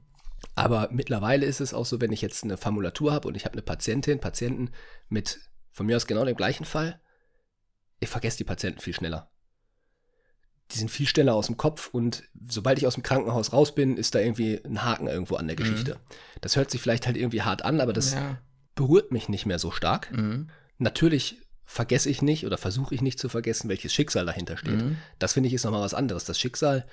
Aber 0.56 0.90
mittlerweile 0.92 1.46
ist 1.46 1.62
es 1.62 1.76
auch 1.76 1.86
so, 1.86 2.02
wenn 2.02 2.12
ich 2.12 2.24
jetzt 2.24 2.44
eine 2.44 2.58
Formulatur 2.58 3.14
habe 3.14 3.28
und 3.28 3.36
ich 3.36 3.46
habe 3.46 3.54
eine 3.54 3.62
Patientin, 3.62 4.20
Patienten 4.20 4.72
mit 5.10 5.40
von 5.72 5.86
mir 5.86 5.96
aus 5.96 6.08
genau 6.08 6.26
dem 6.26 6.36
gleichen 6.36 6.66
Fall, 6.66 7.00
ich 8.00 8.10
vergesse 8.10 8.38
die 8.38 8.46
Patienten 8.46 8.80
viel 8.80 8.96
schneller. 8.96 9.30
Die 10.72 10.80
sind 10.80 10.90
viel 10.90 11.06
schneller 11.06 11.36
aus 11.36 11.46
dem 11.46 11.58
Kopf 11.58 11.90
und 11.90 12.24
sobald 12.48 12.80
ich 12.80 12.88
aus 12.88 12.96
dem 12.96 13.04
Krankenhaus 13.04 13.54
raus 13.54 13.76
bin, 13.76 13.96
ist 13.96 14.16
da 14.16 14.20
irgendwie 14.20 14.60
ein 14.66 14.84
Haken 14.84 15.06
irgendwo 15.06 15.36
an 15.36 15.46
der 15.46 15.56
Geschichte. 15.56 16.00
Das 16.42 16.56
hört 16.56 16.72
sich 16.72 16.82
vielleicht 16.82 17.06
halt 17.06 17.16
irgendwie 17.16 17.44
hart 17.44 17.64
an, 17.64 17.80
aber 17.80 17.94
das 17.94 18.14
ja. 18.14 18.40
berührt 18.74 19.12
mich 19.12 19.30
nicht 19.30 19.46
mehr 19.46 19.60
so 19.60 19.70
stark. 19.70 20.12
Mhm. 20.12 20.50
Natürlich 20.80 21.45
vergesse 21.66 22.10
ich 22.10 22.22
nicht 22.22 22.46
oder 22.46 22.58
versuche 22.58 22.94
ich 22.96 23.02
nicht 23.02 23.20
zu 23.20 23.28
vergessen, 23.30 23.70
welches 23.70 23.94
Schicksal 23.94 24.26
dahinter 24.26 24.58
steht. 24.58 24.82
Mhm. 24.84 24.98
Das 25.20 25.34
finde 25.34 25.48
ich 25.48 25.54
ist 25.54 25.64
nochmal 25.66 25.82
was 25.82 25.94
anderes. 25.94 26.26
Das 26.26 26.40
Schicksal, 26.40 26.86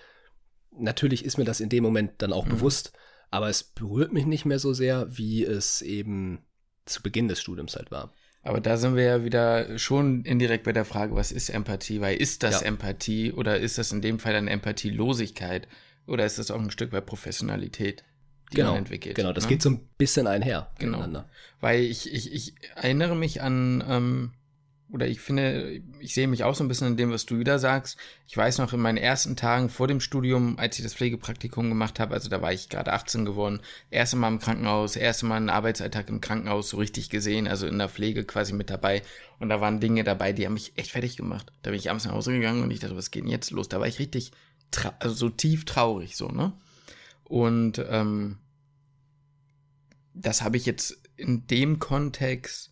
natürlich 0.76 1.24
ist 1.24 1.38
mir 1.38 1.44
das 1.44 1.60
in 1.60 1.68
dem 1.68 1.82
Moment 1.82 2.12
dann 2.22 2.30
Mhm. 2.30 2.36
auch 2.36 2.46
bewusst, 2.46 2.92
aber 3.30 3.48
es 3.48 3.62
berührt 3.62 4.12
mich 4.12 4.26
nicht 4.26 4.44
mehr 4.44 4.58
so 4.58 4.72
sehr, 4.72 5.16
wie 5.16 5.44
es 5.44 5.82
eben 5.82 6.44
zu 6.86 7.02
Beginn 7.02 7.28
des 7.28 7.40
Studiums 7.40 7.76
halt 7.76 7.90
war. 7.90 8.12
Aber 8.42 8.60
da 8.60 8.76
sind 8.76 8.96
wir 8.96 9.04
ja 9.04 9.24
wieder 9.24 9.78
schon 9.78 10.24
indirekt 10.24 10.64
bei 10.64 10.72
der 10.72 10.84
Frage, 10.84 11.14
was 11.14 11.30
ist 11.30 11.48
Empathie? 11.48 12.00
Weil 12.00 12.16
ist 12.16 12.42
das 12.42 12.62
Ja. 12.62 12.66
Empathie 12.66 13.32
oder 13.32 13.60
ist 13.60 13.78
das 13.78 13.92
in 13.92 14.02
dem 14.02 14.18
Fall 14.18 14.32
dann 14.32 14.48
Empathielosigkeit 14.48 15.68
oder 16.06 16.26
ist 16.26 16.38
das 16.38 16.50
auch 16.50 16.58
ein 16.60 16.72
Stück 16.72 16.90
weit 16.92 17.06
Professionalität, 17.06 18.02
die 18.50 18.56
genau, 18.56 18.70
man 18.70 18.78
entwickelt? 18.78 19.14
genau, 19.14 19.32
das 19.32 19.44
ne? 19.44 19.50
geht 19.50 19.62
so 19.62 19.70
ein 19.70 19.88
bisschen 19.96 20.26
einher. 20.26 20.72
Genau. 20.80 21.24
Weil 21.60 21.82
ich, 21.82 22.12
ich, 22.12 22.32
ich 22.32 22.54
erinnere 22.74 23.14
mich 23.14 23.42
an, 23.42 23.84
ähm, 23.88 24.32
oder 24.92 25.08
ich 25.08 25.20
finde, 25.20 25.80
ich 26.00 26.12
sehe 26.12 26.28
mich 26.28 26.44
auch 26.44 26.54
so 26.54 26.62
ein 26.62 26.68
bisschen 26.68 26.88
in 26.88 26.96
dem, 26.98 27.10
was 27.10 27.24
du 27.24 27.38
wieder 27.38 27.58
sagst. 27.58 27.96
Ich 28.26 28.36
weiß 28.36 28.58
noch, 28.58 28.74
in 28.74 28.80
meinen 28.80 28.98
ersten 28.98 29.36
Tagen 29.36 29.70
vor 29.70 29.88
dem 29.88 30.00
Studium, 30.00 30.58
als 30.58 30.78
ich 30.78 30.84
das 30.84 30.94
Pflegepraktikum 30.94 31.70
gemacht 31.70 31.98
habe, 31.98 32.12
also 32.12 32.28
da 32.28 32.42
war 32.42 32.52
ich 32.52 32.68
gerade 32.68 32.92
18 32.92 33.24
geworden, 33.24 33.60
erste 33.90 34.16
Mal 34.16 34.28
im 34.28 34.38
Krankenhaus, 34.38 34.96
erste 34.96 35.24
Mal 35.24 35.36
einen 35.36 35.48
Arbeitsalltag 35.48 36.10
im 36.10 36.20
Krankenhaus 36.20 36.68
so 36.68 36.76
richtig 36.76 37.08
gesehen, 37.08 37.48
also 37.48 37.66
in 37.66 37.78
der 37.78 37.88
Pflege 37.88 38.24
quasi 38.24 38.52
mit 38.52 38.68
dabei. 38.68 39.02
Und 39.40 39.48
da 39.48 39.62
waren 39.62 39.80
Dinge 39.80 40.04
dabei, 40.04 40.34
die 40.34 40.44
haben 40.44 40.54
mich 40.54 40.74
echt 40.76 40.90
fertig 40.90 41.16
gemacht. 41.16 41.50
Da 41.62 41.70
bin 41.70 41.78
ich 41.78 41.88
abends 41.88 42.04
nach 42.04 42.12
Hause 42.12 42.32
gegangen 42.32 42.62
und 42.62 42.70
ich 42.70 42.80
dachte, 42.80 42.96
was 42.96 43.10
geht 43.10 43.24
denn 43.24 43.30
jetzt 43.30 43.50
los? 43.50 43.70
Da 43.70 43.80
war 43.80 43.88
ich 43.88 43.98
richtig, 43.98 44.32
also 44.98 45.14
so 45.14 45.30
tief 45.30 45.64
traurig, 45.64 46.16
so, 46.16 46.28
ne? 46.28 46.52
Und 47.24 47.82
ähm, 47.88 48.36
das 50.12 50.42
habe 50.42 50.58
ich 50.58 50.66
jetzt 50.66 51.00
in 51.16 51.46
dem 51.46 51.78
Kontext 51.78 52.71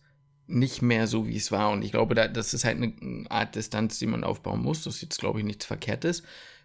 nicht 0.51 0.81
mehr 0.81 1.07
so, 1.07 1.27
wie 1.27 1.37
es 1.37 1.51
war. 1.51 1.71
Und 1.71 1.83
ich 1.83 1.91
glaube, 1.91 2.15
da, 2.15 2.27
das 2.27 2.53
ist 2.53 2.65
halt 2.65 2.77
eine 2.77 3.25
Art 3.29 3.55
Distanz, 3.55 3.99
die 3.99 4.07
man 4.07 4.23
aufbauen 4.23 4.61
muss. 4.61 4.83
Das 4.83 4.95
ist 4.95 5.01
jetzt, 5.01 5.19
glaube 5.19 5.39
ich, 5.39 5.45
nichts 5.45 5.65
Verkehrtes. 5.65 6.23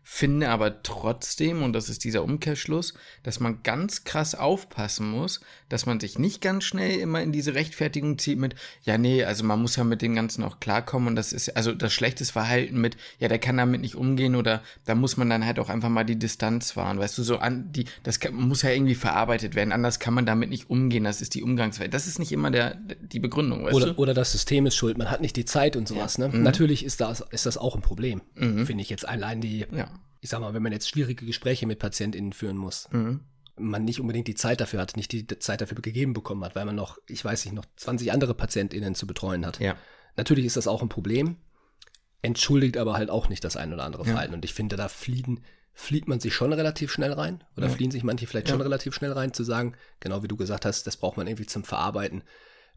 Finde 0.08 0.50
aber 0.50 0.84
trotzdem, 0.84 1.64
und 1.64 1.72
das 1.72 1.88
ist 1.88 2.04
dieser 2.04 2.22
Umkehrschluss, 2.22 2.94
dass 3.24 3.40
man 3.40 3.64
ganz 3.64 4.04
krass 4.04 4.36
aufpassen 4.36 5.10
muss, 5.10 5.40
dass 5.68 5.84
man 5.84 5.98
sich 5.98 6.16
nicht 6.16 6.40
ganz 6.40 6.62
schnell 6.62 7.00
immer 7.00 7.20
in 7.22 7.32
diese 7.32 7.54
Rechtfertigung 7.54 8.16
zieht 8.16 8.38
mit, 8.38 8.54
ja, 8.84 8.98
nee, 8.98 9.24
also 9.24 9.42
man 9.42 9.60
muss 9.60 9.74
ja 9.74 9.82
mit 9.82 10.02
dem 10.02 10.14
Ganzen 10.14 10.44
auch 10.44 10.60
klarkommen 10.60 11.08
und 11.08 11.16
das 11.16 11.32
ist, 11.32 11.56
also 11.56 11.72
das 11.72 11.92
schlechtes 11.92 12.30
Verhalten 12.30 12.80
mit, 12.80 12.96
ja, 13.18 13.26
der 13.26 13.40
kann 13.40 13.56
damit 13.56 13.80
nicht 13.80 13.96
umgehen 13.96 14.36
oder 14.36 14.62
da 14.84 14.94
muss 14.94 15.16
man 15.16 15.28
dann 15.28 15.44
halt 15.44 15.58
auch 15.58 15.68
einfach 15.68 15.88
mal 15.88 16.04
die 16.04 16.16
Distanz 16.16 16.76
wahren, 16.76 17.00
weißt 17.00 17.18
du, 17.18 17.24
so 17.24 17.38
an, 17.38 17.72
die, 17.72 17.86
das 18.04 18.20
kann, 18.20 18.32
muss 18.32 18.62
ja 18.62 18.70
irgendwie 18.70 18.94
verarbeitet 18.94 19.56
werden, 19.56 19.72
anders 19.72 19.98
kann 19.98 20.14
man 20.14 20.24
damit 20.24 20.50
nicht 20.50 20.70
umgehen, 20.70 21.02
das 21.02 21.20
ist 21.20 21.34
die 21.34 21.42
Umgangsweise. 21.42 21.90
Das 21.90 22.06
ist 22.06 22.20
nicht 22.20 22.30
immer 22.30 22.52
der, 22.52 22.76
die 22.76 23.18
Begründung, 23.18 23.64
weißt 23.64 23.74
Oder, 23.74 23.86
du? 23.86 23.94
oder 24.00 24.14
das 24.14 24.30
System 24.30 24.66
ist 24.66 24.76
schuld, 24.76 24.98
man 24.98 25.10
hat 25.10 25.20
nicht 25.20 25.34
die 25.34 25.44
Zeit 25.44 25.74
und 25.74 25.88
sowas. 25.88 26.16
Ne? 26.16 26.28
Natürlich 26.28 26.84
ist 26.84 27.00
das, 27.00 27.24
ist 27.32 27.44
das 27.44 27.58
auch 27.58 27.74
ein 27.74 27.82
Problem, 27.82 28.22
finde 28.36 28.82
ich 28.82 28.88
jetzt 28.88 29.08
allein 29.08 29.40
die, 29.40 29.66
Ja. 29.72 29.95
Ich 30.26 30.30
sag 30.30 30.40
mal, 30.40 30.54
wenn 30.54 30.62
man 30.62 30.72
jetzt 30.72 30.88
schwierige 30.88 31.24
Gespräche 31.24 31.68
mit 31.68 31.78
PatientInnen 31.78 32.32
führen 32.32 32.56
muss, 32.56 32.88
Mhm. 32.90 33.20
man 33.56 33.84
nicht 33.84 34.00
unbedingt 34.00 34.26
die 34.26 34.34
Zeit 34.34 34.60
dafür 34.60 34.80
hat, 34.80 34.96
nicht 34.96 35.12
die 35.12 35.24
Zeit 35.38 35.60
dafür 35.60 35.76
gegeben 35.80 36.14
bekommen 36.14 36.44
hat, 36.44 36.56
weil 36.56 36.64
man 36.64 36.74
noch, 36.74 36.98
ich 37.08 37.24
weiß 37.24 37.44
nicht, 37.44 37.54
noch 37.54 37.64
20 37.76 38.10
andere 38.12 38.34
PatientInnen 38.34 38.96
zu 38.96 39.06
betreuen 39.06 39.46
hat. 39.46 39.60
Ja. 39.60 39.76
Natürlich 40.16 40.44
ist 40.44 40.56
das 40.56 40.66
auch 40.66 40.82
ein 40.82 40.88
Problem, 40.88 41.36
entschuldigt 42.22 42.76
aber 42.76 42.94
halt 42.94 43.08
auch 43.08 43.28
nicht 43.28 43.44
das 43.44 43.56
ein 43.56 43.72
oder 43.72 43.84
andere 43.84 44.02
Ja. 44.04 44.10
Verhalten. 44.10 44.34
Und 44.34 44.44
ich 44.44 44.52
finde, 44.52 44.74
da 44.76 44.88
fliehen, 44.88 45.44
flieht 45.72 46.08
man 46.08 46.18
sich 46.20 46.34
schon 46.34 46.52
relativ 46.52 46.90
schnell 46.90 47.12
rein 47.12 47.44
oder 47.56 47.68
Ja. 47.68 47.72
fliehen 47.72 47.92
sich 47.92 48.02
manche 48.02 48.26
vielleicht 48.26 48.48
schon 48.48 48.60
relativ 48.60 48.94
schnell 48.94 49.12
rein, 49.12 49.32
zu 49.32 49.44
sagen, 49.44 49.74
genau 50.00 50.24
wie 50.24 50.28
du 50.28 50.36
gesagt 50.36 50.64
hast, 50.64 50.86
das 50.88 50.96
braucht 50.96 51.16
man 51.16 51.26
irgendwie 51.28 51.46
zum 51.46 51.62
Verarbeiten. 51.64 52.24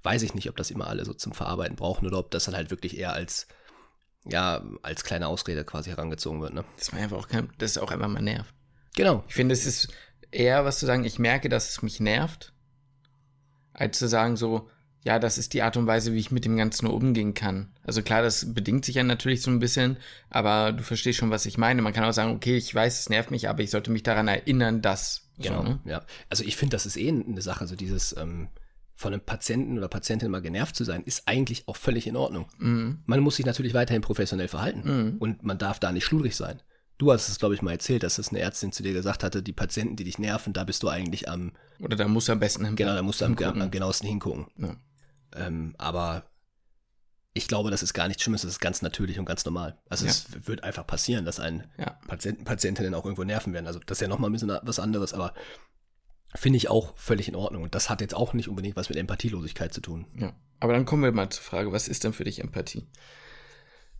Weiß 0.04 0.22
ich 0.22 0.34
nicht, 0.36 0.50
ob 0.50 0.56
das 0.56 0.70
immer 0.70 0.88
alle 0.88 1.04
so 1.04 1.14
zum 1.14 1.34
Verarbeiten 1.34 1.76
brauchen 1.76 2.06
oder 2.06 2.20
ob 2.20 2.30
das 2.30 2.46
dann 2.46 2.56
halt 2.56 2.70
wirklich 2.70 2.96
eher 2.98 3.14
als 3.14 3.48
ja, 4.26 4.64
als 4.82 5.04
kleine 5.04 5.28
Ausrede 5.28 5.64
quasi 5.64 5.90
herangezogen 5.90 6.42
wird, 6.42 6.54
ne? 6.54 6.66
Das, 6.78 6.92
war 6.92 7.00
einfach 7.00 7.18
auch 7.18 7.28
kein, 7.28 7.50
das 7.58 7.72
ist 7.72 7.78
auch 7.78 7.92
einfach 7.92 8.08
mal 8.08 8.22
nervt. 8.22 8.54
Genau. 8.96 9.24
Ich 9.28 9.36
finde, 9.36 9.54
es 9.54 9.66
ist 9.66 9.90
eher 10.32 10.66
was 10.66 10.80
zu 10.80 10.86
sagen, 10.86 11.06
ich 11.06 11.20
merke, 11.20 11.50
dass 11.50 11.70
es 11.70 11.82
mich 11.82 12.00
nervt, 12.00 12.54
als 13.74 13.98
zu 13.98 14.08
sagen 14.08 14.36
so, 14.36 14.70
ja, 15.04 15.18
das 15.18 15.38
ist 15.38 15.54
die 15.54 15.62
Art 15.62 15.78
und 15.78 15.88
Weise, 15.88 16.14
wie 16.14 16.20
ich 16.20 16.32
mit 16.32 16.44
dem 16.44 16.58
Ganzen 16.58 16.86
nur 16.86 16.94
umgehen 16.94 17.34
kann. 17.34 17.72
Also 17.84 18.02
klar, 18.02 18.22
das 18.22 18.54
bedingt 18.54 18.84
sich 18.84 18.96
ja 18.96 19.04
natürlich 19.04 19.42
so 19.42 19.50
ein 19.50 19.60
bisschen, 19.60 19.98
aber 20.30 20.74
du 20.74 20.84
verstehst 20.84 21.20
schon, 21.20 21.32
was 21.32 21.46
ich 21.46 21.58
meine. 21.58 21.82
Man 21.82 21.94
kann 21.94 22.04
auch 22.04 22.12
sagen, 22.12 22.36
okay, 22.36 22.58
ich 22.58 22.76
weiß, 22.76 23.00
es 23.00 23.10
nervt 23.10 23.32
mich, 23.32 23.48
aber 23.48 23.64
ich 23.64 23.72
sollte 23.72 23.92
mich 23.92 24.04
daran 24.04 24.28
erinnern, 24.28 24.82
dass. 24.82 25.30
Genau, 25.38 25.64
So, 25.64 25.70
ne? 25.70 25.80
ja. 25.86 26.04
Also 26.30 26.44
ich 26.44 26.58
finde, 26.58 26.76
das 26.76 26.86
ist 26.86 26.98
eh 26.98 27.08
eine 27.08 27.42
Sache, 27.42 27.66
so 27.66 27.78
dieses 27.78 28.16
ähm, 28.18 28.50
von 29.00 29.14
einem 29.14 29.22
Patienten 29.22 29.78
oder 29.78 29.88
Patientin 29.88 30.30
mal 30.30 30.42
genervt 30.42 30.76
zu 30.76 30.84
sein, 30.84 31.04
ist 31.04 31.24
eigentlich 31.26 31.68
auch 31.70 31.78
völlig 31.78 32.06
in 32.06 32.18
Ordnung. 32.18 32.48
Mhm. 32.58 33.00
Man 33.06 33.22
muss 33.22 33.38
sich 33.38 33.46
natürlich 33.46 33.74
weiterhin 33.74 34.02
professionell 34.02 34.50
verhalten 34.50 34.82
Mhm. 34.84 35.18
und 35.20 35.42
man 35.42 35.58
darf 35.58 35.80
da 35.80 35.94
nicht 35.94 36.04
schludrig 36.04 36.36
sein. 36.36 36.62
Du 36.98 37.10
hast 37.14 37.30
es, 37.30 37.40
glaube 37.40 37.56
ich, 37.56 37.62
mal 37.62 37.72
erzählt, 37.72 38.04
dass 38.04 38.18
das 38.18 38.28
eine 38.28 38.40
Ärztin 38.42 38.74
zu 38.74 38.84
dir 38.84 38.92
gesagt 38.92 39.24
hatte, 39.24 39.42
die 39.42 39.54
Patienten, 39.54 39.96
die 39.96 40.04
dich 40.04 40.20
nerven, 40.20 40.52
da 40.52 40.66
bist 40.66 40.84
du 40.84 40.90
eigentlich 40.90 41.30
am, 41.30 41.54
Oder 41.80 41.96
da 41.96 42.10
muss 42.10 42.28
er 42.28 42.34
am 42.34 42.42
besten 42.42 42.66
hin. 42.66 42.76
genau, 42.76 42.94
da 42.94 43.02
musst 43.02 43.22
du 43.22 43.26
am, 43.26 43.38
hingucken. 43.38 43.62
am 43.62 43.72
genauesten 43.72 44.06
hingucken. 44.10 44.48
Ja. 44.58 44.76
Ähm, 45.34 45.76
aber 45.78 46.26
ich 47.34 47.48
glaube, 47.48 47.72
das 47.72 47.84
ist 47.84 47.94
gar 47.94 48.10
nichts 48.10 48.24
Schlimmes, 48.24 48.42
das 48.42 48.52
ist 48.52 48.60
ganz 48.60 48.82
natürlich 48.82 49.18
und 49.18 49.24
ganz 49.24 49.46
normal. 49.46 49.78
Also 49.88 50.04
Ja. 50.08 50.12
es 50.12 50.26
wird 50.46 50.66
einfach 50.66 50.86
passieren, 50.86 51.24
dass 51.24 51.40
ein 51.40 51.64
Ja. 51.78 51.92
Patienten, 52.06 52.44
Patientinnen 52.44 52.94
auch 52.94 53.06
irgendwo 53.06 53.24
nerven 53.24 53.54
werden. 53.54 53.68
Also 53.68 53.80
das 53.80 53.98
ist 54.00 54.02
ja 54.02 54.10
nochmal 54.10 54.30
ein 54.30 54.34
bisschen 54.34 54.52
was 54.62 54.80
anderes, 54.80 55.14
aber 55.14 55.34
finde 56.36 56.58
ich 56.58 56.70
auch 56.70 56.96
völlig 56.98 57.28
in 57.28 57.36
Ordnung. 57.36 57.64
Und 57.64 57.76
das 57.76 57.90
hat 57.90 58.02
jetzt 58.02 58.16
auch 58.16 58.34
nicht 58.34 58.48
unbedingt 58.50 58.76
was 58.76 58.90
mit 58.90 58.98
Empathielosigkeit 58.98 59.74
zu 59.74 59.82
tun. 59.82 60.06
ja. 60.16 60.34
Aber 60.62 60.74
dann 60.74 60.84
kommen 60.86 61.04
wir 61.04 61.14
mal 61.14 61.30
zur 61.30 61.42
Frage, 61.44 61.72
was 61.72 61.88
ist 61.88 62.04
denn 62.04 62.12
für 62.12 62.26
dich 62.26 62.40
Empathie? 62.40 62.86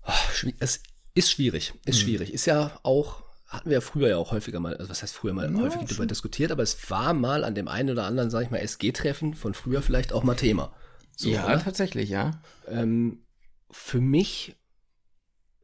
Ah, 0.02 0.14
Es 0.60 0.82
ist 1.14 1.32
schwierig, 1.32 1.74
ist 1.86 2.00
Mhm. 2.00 2.02
schwierig. 2.04 2.34
Ist 2.34 2.46
ja 2.48 2.78
auch, 2.84 3.24
hatten 3.48 3.70
wir 3.70 3.76
ja 3.78 3.82
früher 3.82 4.10
ja 4.10 4.18
auch 4.18 4.32
häufiger 4.34 4.60
mal, 4.60 4.76
also 4.76 4.90
was 4.90 5.02
heißt 5.02 5.16
früher 5.16 5.34
mal 5.34 5.50
Ja, 5.50 5.58
häufig 5.58 5.88
darüber 5.88 6.06
diskutiert, 6.06 6.52
aber 6.52 6.62
es 6.64 6.90
war 6.90 7.14
mal 7.14 7.46
an 7.46 7.56
dem 7.56 7.70
einen 7.70 7.92
oder 7.92 8.04
anderen, 8.04 8.30
sag 8.30 8.44
ich 8.44 8.50
mal, 8.50 8.58
SG-Treffen 8.58 9.36
von 9.36 9.54
früher 9.54 9.82
vielleicht 9.82 10.12
auch 10.12 10.24
mal 10.24 10.36
Thema. 10.36 10.76
So, 11.16 11.30
ja, 11.30 11.46
oder? 11.46 11.64
tatsächlich, 11.64 12.10
ja. 12.10 12.42
Ähm, 12.68 13.24
für 13.72 14.02
mich, 14.02 14.58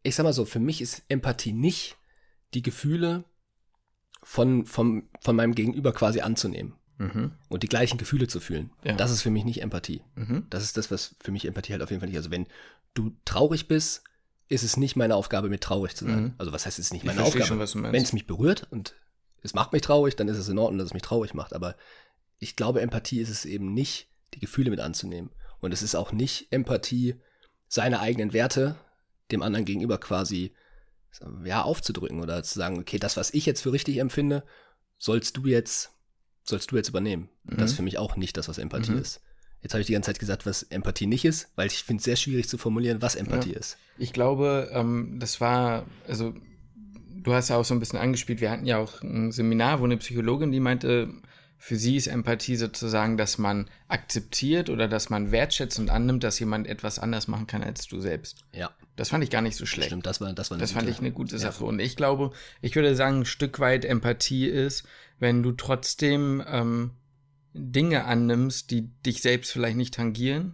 ich 0.03 0.15
sag 0.15 0.24
mal 0.24 0.31
so, 0.31 0.45
für 0.45 0.60
mich 0.62 0.79
ist 0.81 1.03
Empathie 1.10 1.51
nicht 1.51 1.98
die 2.53 2.62
Gefühle 2.62 3.25
von, 4.27 4.65
vom, 4.65 5.03
von 5.22 5.36
meinem 5.36 5.53
Gegenüber 5.53 5.94
quasi 5.94 6.22
anzunehmen 6.22 6.74
Mhm. 6.98 7.32
und 7.50 7.62
die 7.62 7.67
gleichen 7.67 7.98
Gefühle 7.98 8.27
zu 8.27 8.39
fühlen. 8.39 8.72
Ja. 8.84 8.94
Das 8.94 9.12
ist 9.12 9.22
für 9.22 9.29
mich 9.29 9.44
nicht 9.44 9.62
Empathie. 9.62 10.01
Mhm. 10.15 10.48
Das 10.50 10.63
ist 10.63 10.77
das, 10.77 10.89
was 10.91 11.13
für 11.20 11.32
mich 11.32 11.46
Empathie 11.46 11.74
halt 11.74 11.82
auf 11.84 11.89
jeden 11.89 12.00
Fall 12.00 12.08
nicht. 12.08 12.15
Also 12.17 12.32
wenn 12.32 12.48
du 12.94 13.12
traurig 13.25 13.67
bist, 13.67 14.03
ist 14.48 14.63
es 14.63 14.77
nicht 14.77 14.96
meine 14.96 15.15
Aufgabe, 15.15 15.50
mit 15.50 15.60
traurig 15.62 15.94
zu 15.96 16.05
sein. 16.05 16.24
Mhm. 16.24 16.34
Also 16.38 16.53
was 16.53 16.65
heißt, 16.65 16.79
es 16.79 16.86
ist 16.86 16.94
nicht 16.94 17.03
Ich 17.03 17.08
meine 17.08 17.22
Aufgabe. 17.22 17.60
Wenn 17.60 18.01
es 18.01 18.13
mich 18.13 18.25
berührt 18.27 18.67
und 18.72 18.96
es 19.44 19.53
macht 19.53 19.74
mich 19.74 19.82
traurig, 19.82 20.15
dann 20.15 20.29
ist 20.29 20.38
es 20.38 20.48
in 20.48 20.58
Ordnung, 20.58 20.77
dass 20.79 20.88
es 20.88 20.94
mich 20.94 21.03
traurig 21.03 21.34
macht. 21.34 21.53
Aber 21.53 21.75
ich 22.39 22.55
glaube, 22.55 22.79
Empathie 22.79 23.20
ist 23.20 23.29
es 23.29 23.44
eben 23.44 23.74
nicht, 23.74 24.08
die 24.34 24.39
Gefühle 24.39 24.70
mit 24.72 24.79
anzunehmen. 24.79 25.32
Und 25.60 25.74
es 25.74 25.82
ist 25.84 25.96
auch 25.96 26.13
nicht 26.13 26.48
Empathie, 26.51 27.15
seine 27.67 28.00
eigenen 28.00 28.32
Werte 28.32 28.77
dem 29.32 29.41
anderen 29.41 29.65
gegenüber 29.65 29.98
quasi 29.98 30.53
ja, 31.43 31.62
aufzudrücken 31.62 32.22
oder 32.22 32.41
zu 32.43 32.57
sagen, 32.57 32.79
okay, 32.79 32.98
das, 33.00 33.17
was 33.17 33.34
ich 33.34 33.45
jetzt 33.45 33.62
für 33.62 33.72
richtig 33.72 33.98
empfinde, 33.98 34.43
sollst 34.98 35.38
du 35.38 35.45
jetzt, 35.45 35.91
sollst 36.43 36.72
du 36.72 36.75
jetzt 36.77 36.89
übernehmen. 36.89 37.29
Mhm. 37.43 37.57
Das 37.57 37.72
ist 37.72 37.77
für 37.77 37.84
mich 37.84 37.98
auch 37.98 38.15
nicht 38.15 38.38
das, 38.38 38.48
was 38.48 38.57
Empathie 38.57 38.91
Mhm. 38.91 39.00
ist. 39.00 39.22
Jetzt 39.62 39.74
habe 39.74 39.81
ich 39.81 39.88
die 39.88 39.93
ganze 39.93 40.07
Zeit 40.12 40.19
gesagt, 40.19 40.45
was 40.45 40.63
Empathie 40.63 41.07
nicht 41.07 41.25
ist, 41.25 41.50
weil 41.55 41.67
ich 41.67 41.84
finde 41.84 42.00
es 42.00 42.05
sehr 42.05 42.15
schwierig 42.15 42.48
zu 42.48 42.57
formulieren, 42.57 43.01
was 43.01 43.15
Empathie 43.15 43.53
Ja. 43.53 43.60
ist. 43.60 43.77
Ich 43.98 44.13
glaube, 44.13 44.69
ähm, 44.72 45.17
das 45.19 45.41
war, 45.41 45.86
also 46.07 46.36
du 46.75 47.34
hast 47.34 47.50
ja 47.50 47.57
auch 47.57 47.65
so 47.65 47.74
ein 47.74 47.79
bisschen 47.79 47.98
angespielt, 47.98 48.41
wir 48.41 48.51
hatten 48.51 48.65
ja 48.67 48.77
auch 48.77 49.01
ein 49.01 49.31
Seminar, 49.31 49.79
wo 49.79 49.86
eine 49.86 49.98
Psychologin, 49.98 50.51
die 50.51 50.60
meinte, 50.60 51.10
für 51.57 51.77
sie 51.77 51.95
ist 51.95 52.05
Empathie 52.07 52.57
sozusagen, 52.57 53.17
dass 53.17 53.39
man 53.39 53.67
akzeptiert 53.88 54.69
oder 54.69 54.88
dass 54.88 55.10
man 55.10 55.31
wertschätzt 55.31 55.79
und 55.79 55.89
annimmt, 55.89 56.24
dass 56.24 56.38
jemand 56.39 56.67
etwas 56.67 57.00
anders 57.00 57.27
machen 57.27 57.48
kann 57.48 57.63
als 57.63 57.88
du 57.88 58.00
selbst. 58.01 58.45
Ja, 58.53 58.69
Das 58.95 59.09
fand 59.09 59.23
ich 59.23 59.29
gar 59.29 59.41
nicht 59.41 59.57
so 59.57 59.65
schlecht. 59.65 59.87
stimmt, 59.89 60.05
das 60.05 60.21
war, 60.21 60.31
das 60.33 60.49
war 60.51 60.55
eine 60.55 60.61
Das 60.63 60.71
fand 60.71 60.85
gute- 60.85 60.91
ich 60.93 60.99
eine 60.99 61.11
gute 61.11 61.35
ja. 61.35 61.39
Sache. 61.39 61.65
Und 61.65 61.79
ich 61.79 61.95
glaube, 61.95 62.31
ich 62.61 62.75
würde 62.75 62.95
sagen, 62.95 63.21
ein 63.21 63.25
Stück 63.25 63.59
weit 63.59 63.83
Empathie 63.83 64.45
ist, 64.47 64.85
wenn 65.19 65.43
du 65.43 65.51
trotzdem 65.51 66.43
ähm, 66.47 66.91
Dinge 67.53 68.05
annimmst, 68.05 68.71
die 68.71 68.83
dich 69.05 69.21
selbst 69.21 69.51
vielleicht 69.51 69.77
nicht 69.77 69.93
tangieren, 69.93 70.53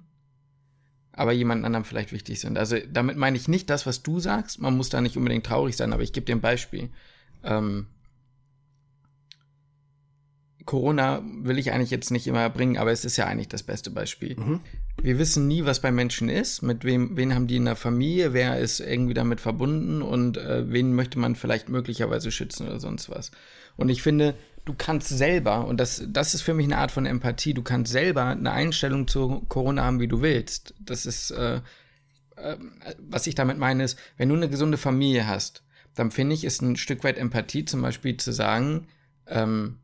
aber 1.14 1.34
jemand 1.34 1.66
anderem 1.66 1.84
vielleicht 1.86 2.12
wichtig 2.14 2.40
sind. 2.40 2.58
Also 2.58 2.78
damit 2.92 3.18
meine 3.18 3.38
ich 3.38 3.48
nicht 3.48 3.70
das, 3.70 3.86
was 3.86 4.02
du 4.02 4.20
sagst. 4.20 4.60
Man 4.60 4.76
muss 4.78 4.90
da 4.90 5.02
nicht 5.02 5.18
unbedingt 5.18 5.46
traurig 5.46 5.76
sein, 5.78 5.94
aber 5.94 6.04
ich 6.04 6.14
gebe 6.14 6.26
dir 6.26 6.36
ein 6.36 6.42
Beispiel. 6.42 6.90
Ähm, 7.44 7.88
Corona 10.66 11.22
will 11.26 11.58
ich 11.58 11.72
eigentlich 11.72 11.92
jetzt 11.92 12.12
nicht 12.12 12.28
immer 12.28 12.50
bringen, 12.50 12.78
aber 12.78 12.92
es 12.92 13.06
ist 13.06 13.18
ja 13.18 13.26
eigentlich 13.26 13.48
das 13.48 13.64
beste 13.64 13.90
Beispiel. 13.90 14.36
Mhm. 14.38 14.60
Wir 15.02 15.18
wissen 15.18 15.48
nie, 15.48 15.66
was 15.66 15.82
bei 15.82 15.92
Menschen 15.92 16.30
ist, 16.30 16.62
mit 16.62 16.84
wem, 16.84 17.18
wen 17.18 17.34
haben 17.34 17.48
die 17.48 17.56
in 17.56 17.66
der 17.66 17.76
Familie, 17.76 18.34
wer 18.34 18.60
ist 18.60 18.80
irgendwie 18.80 19.14
damit 19.14 19.42
verbunden 19.42 20.02
und 20.02 20.38
äh, 20.38 20.72
wen 20.72 20.94
möchte 20.94 21.18
man 21.18 21.36
vielleicht 21.36 21.70
möglicherweise 21.70 22.32
schützen 22.32 22.68
oder 22.68 22.80
sonst 22.80 23.10
was. 23.10 23.32
Und 23.78 23.90
ich 23.90 24.04
finde, 24.04 24.36
du 24.66 24.74
kannst 24.78 25.10
selber, 25.10 25.66
und 25.66 25.80
das, 25.80 26.04
das 26.08 26.34
ist 26.34 26.42
für 26.42 26.54
mich 26.54 26.66
eine 26.66 26.78
Art 26.78 26.92
von 26.92 27.06
Empathie, 27.06 27.54
du 27.54 27.64
kannst 27.64 27.92
selber 27.92 28.26
eine 28.26 28.52
Einstellung 28.52 29.08
zu 29.08 29.42
Corona 29.48 29.84
haben, 29.84 30.00
wie 30.00 30.08
du 30.08 30.22
willst. 30.22 30.76
Das 30.80 31.06
ist, 31.06 31.32
äh, 31.32 31.62
äh, 32.36 32.58
was 33.00 33.28
ich 33.28 33.36
damit 33.36 33.58
meine, 33.58 33.84
ist, 33.84 33.98
wenn 34.18 34.30
du 34.30 34.36
eine 34.36 34.50
gesunde 34.50 34.78
Familie 34.78 35.28
hast, 35.28 35.64
dann 35.96 36.12
finde 36.12 36.36
ich, 36.36 36.44
ist 36.44 36.62
ein 36.62 36.76
Stück 36.76 37.04
weit 37.04 37.18
Empathie 37.18 37.66
zum 37.66 37.82
Beispiel 37.82 38.18
zu 38.18 38.32
sagen, 38.32 38.88
ähm, 39.28 39.80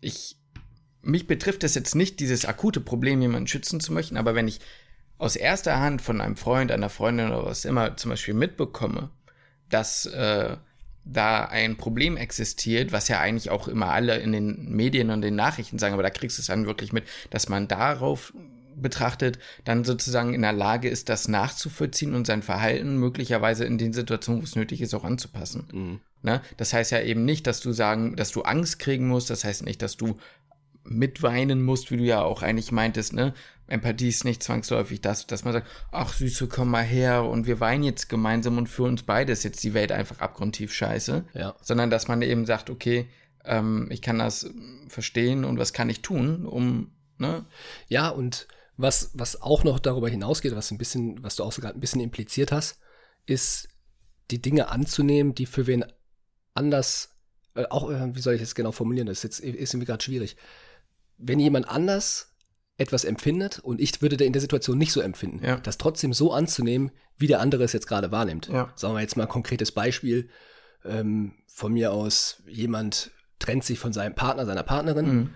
ich, 0.00 0.36
mich 1.02 1.26
betrifft 1.26 1.64
es 1.64 1.74
jetzt 1.74 1.94
nicht, 1.94 2.20
dieses 2.20 2.44
akute 2.44 2.80
Problem, 2.80 3.20
jemanden 3.20 3.48
schützen 3.48 3.80
zu 3.80 3.92
möchten, 3.92 4.16
aber 4.16 4.34
wenn 4.34 4.48
ich 4.48 4.60
aus 5.18 5.36
erster 5.36 5.80
Hand 5.80 6.00
von 6.00 6.20
einem 6.20 6.36
Freund, 6.36 6.70
einer 6.70 6.90
Freundin 6.90 7.28
oder 7.28 7.46
was 7.46 7.64
immer 7.64 7.96
zum 7.96 8.10
Beispiel 8.10 8.34
mitbekomme, 8.34 9.10
dass 9.68 10.06
äh, 10.06 10.56
da 11.04 11.44
ein 11.46 11.76
Problem 11.76 12.16
existiert, 12.16 12.92
was 12.92 13.08
ja 13.08 13.18
eigentlich 13.18 13.50
auch 13.50 13.66
immer 13.66 13.90
alle 13.90 14.18
in 14.18 14.32
den 14.32 14.70
Medien 14.70 15.10
und 15.10 15.22
den 15.22 15.34
Nachrichten 15.34 15.78
sagen, 15.78 15.94
aber 15.94 16.02
da 16.02 16.10
kriegst 16.10 16.38
du 16.38 16.42
es 16.42 16.46
dann 16.46 16.66
wirklich 16.66 16.92
mit, 16.92 17.04
dass 17.30 17.48
man 17.48 17.66
darauf 17.66 18.32
betrachtet, 18.76 19.38
dann 19.64 19.84
sozusagen 19.84 20.34
in 20.34 20.42
der 20.42 20.52
Lage 20.52 20.88
ist, 20.88 21.08
das 21.08 21.26
nachzuvollziehen 21.26 22.14
und 22.14 22.26
sein 22.26 22.42
Verhalten 22.42 22.96
möglicherweise 22.96 23.64
in 23.64 23.78
den 23.78 23.92
Situationen, 23.92 24.40
wo 24.40 24.44
es 24.44 24.54
nötig 24.54 24.80
ist, 24.80 24.94
auch 24.94 25.04
anzupassen. 25.04 25.68
Mhm. 25.72 26.00
Ne? 26.22 26.40
Das 26.56 26.72
heißt 26.72 26.90
ja 26.90 27.00
eben 27.00 27.24
nicht, 27.24 27.46
dass 27.46 27.60
du 27.60 27.72
sagen, 27.72 28.16
dass 28.16 28.32
du 28.32 28.42
Angst 28.42 28.78
kriegen 28.78 29.08
musst, 29.08 29.30
das 29.30 29.44
heißt 29.44 29.64
nicht, 29.64 29.82
dass 29.82 29.96
du 29.96 30.18
mitweinen 30.84 31.62
musst, 31.62 31.90
wie 31.90 31.96
du 31.96 32.04
ja 32.04 32.22
auch 32.22 32.42
eigentlich 32.42 32.72
meintest, 32.72 33.12
ne? 33.12 33.34
Empathie 33.66 34.08
ist 34.08 34.24
nicht 34.24 34.42
zwangsläufig 34.42 35.02
das, 35.02 35.26
dass 35.26 35.44
man 35.44 35.52
sagt, 35.52 35.66
ach 35.92 36.14
Süße, 36.14 36.48
komm 36.48 36.70
mal 36.70 36.84
her 36.84 37.24
und 37.24 37.46
wir 37.46 37.60
weinen 37.60 37.84
jetzt 37.84 38.08
gemeinsam 38.08 38.56
und 38.56 38.66
für 38.66 38.84
uns 38.84 39.02
beide 39.02 39.32
ist 39.32 39.44
jetzt 39.44 39.62
die 39.62 39.74
Welt 39.74 39.92
einfach 39.92 40.20
abgrundtief 40.20 40.72
scheiße. 40.72 41.26
Ja. 41.34 41.54
Sondern 41.60 41.90
dass 41.90 42.08
man 42.08 42.22
eben 42.22 42.46
sagt, 42.46 42.70
okay, 42.70 43.10
ähm, 43.44 43.88
ich 43.90 44.00
kann 44.00 44.18
das 44.18 44.50
verstehen 44.88 45.44
und 45.44 45.58
was 45.58 45.74
kann 45.74 45.90
ich 45.90 46.00
tun, 46.00 46.46
um, 46.46 46.92
ne? 47.18 47.44
Ja, 47.88 48.08
und 48.08 48.48
was, 48.78 49.10
was 49.12 49.42
auch 49.42 49.64
noch 49.64 49.78
darüber 49.78 50.08
hinausgeht, 50.08 50.56
was 50.56 50.70
ein 50.70 50.78
bisschen, 50.78 51.22
was 51.22 51.36
du 51.36 51.44
auch 51.44 51.52
so 51.52 51.60
gerade 51.60 51.76
ein 51.76 51.80
bisschen 51.80 52.00
impliziert 52.00 52.52
hast, 52.52 52.78
ist, 53.26 53.68
die 54.30 54.40
Dinge 54.42 54.68
anzunehmen, 54.68 55.34
die 55.34 55.46
für 55.46 55.66
wen 55.66 55.84
anders, 56.58 57.10
äh, 57.54 57.64
auch, 57.70 57.90
äh, 57.90 58.14
wie 58.14 58.20
soll 58.20 58.34
ich 58.34 58.40
das 58.40 58.54
genau 58.54 58.72
formulieren, 58.72 59.06
das 59.06 59.18
ist 59.18 59.22
jetzt 59.24 59.40
ist 59.40 59.72
irgendwie 59.72 59.86
gerade 59.86 60.02
schwierig. 60.04 60.36
Wenn 61.16 61.40
jemand 61.40 61.68
anders 61.68 62.34
etwas 62.76 63.04
empfindet 63.04 63.58
und 63.58 63.80
ich 63.80 64.00
würde 64.02 64.22
in 64.24 64.32
der 64.32 64.40
Situation 64.42 64.78
nicht 64.78 64.92
so 64.92 65.00
empfinden, 65.00 65.44
Ja. 65.44 65.56
das 65.56 65.78
trotzdem 65.78 66.12
so 66.12 66.32
anzunehmen, 66.32 66.90
wie 67.16 67.26
der 67.26 67.40
andere 67.40 67.64
es 67.64 67.72
jetzt 67.72 67.88
gerade 67.88 68.12
wahrnimmt. 68.12 68.48
Ja. 68.48 68.72
Sagen 68.76 68.94
wir 68.94 69.00
jetzt 69.00 69.16
mal 69.16 69.24
ein 69.24 69.28
konkretes 69.28 69.72
Beispiel. 69.72 70.28
Ähm, 70.84 71.32
von 71.48 71.72
mir 71.72 71.92
aus, 71.92 72.40
jemand 72.46 73.10
trennt 73.40 73.64
sich 73.64 73.80
von 73.80 73.92
seinem 73.92 74.14
Partner, 74.14 74.46
seiner 74.46 74.62
Partnerin 74.62 75.06
Mhm. 75.14 75.30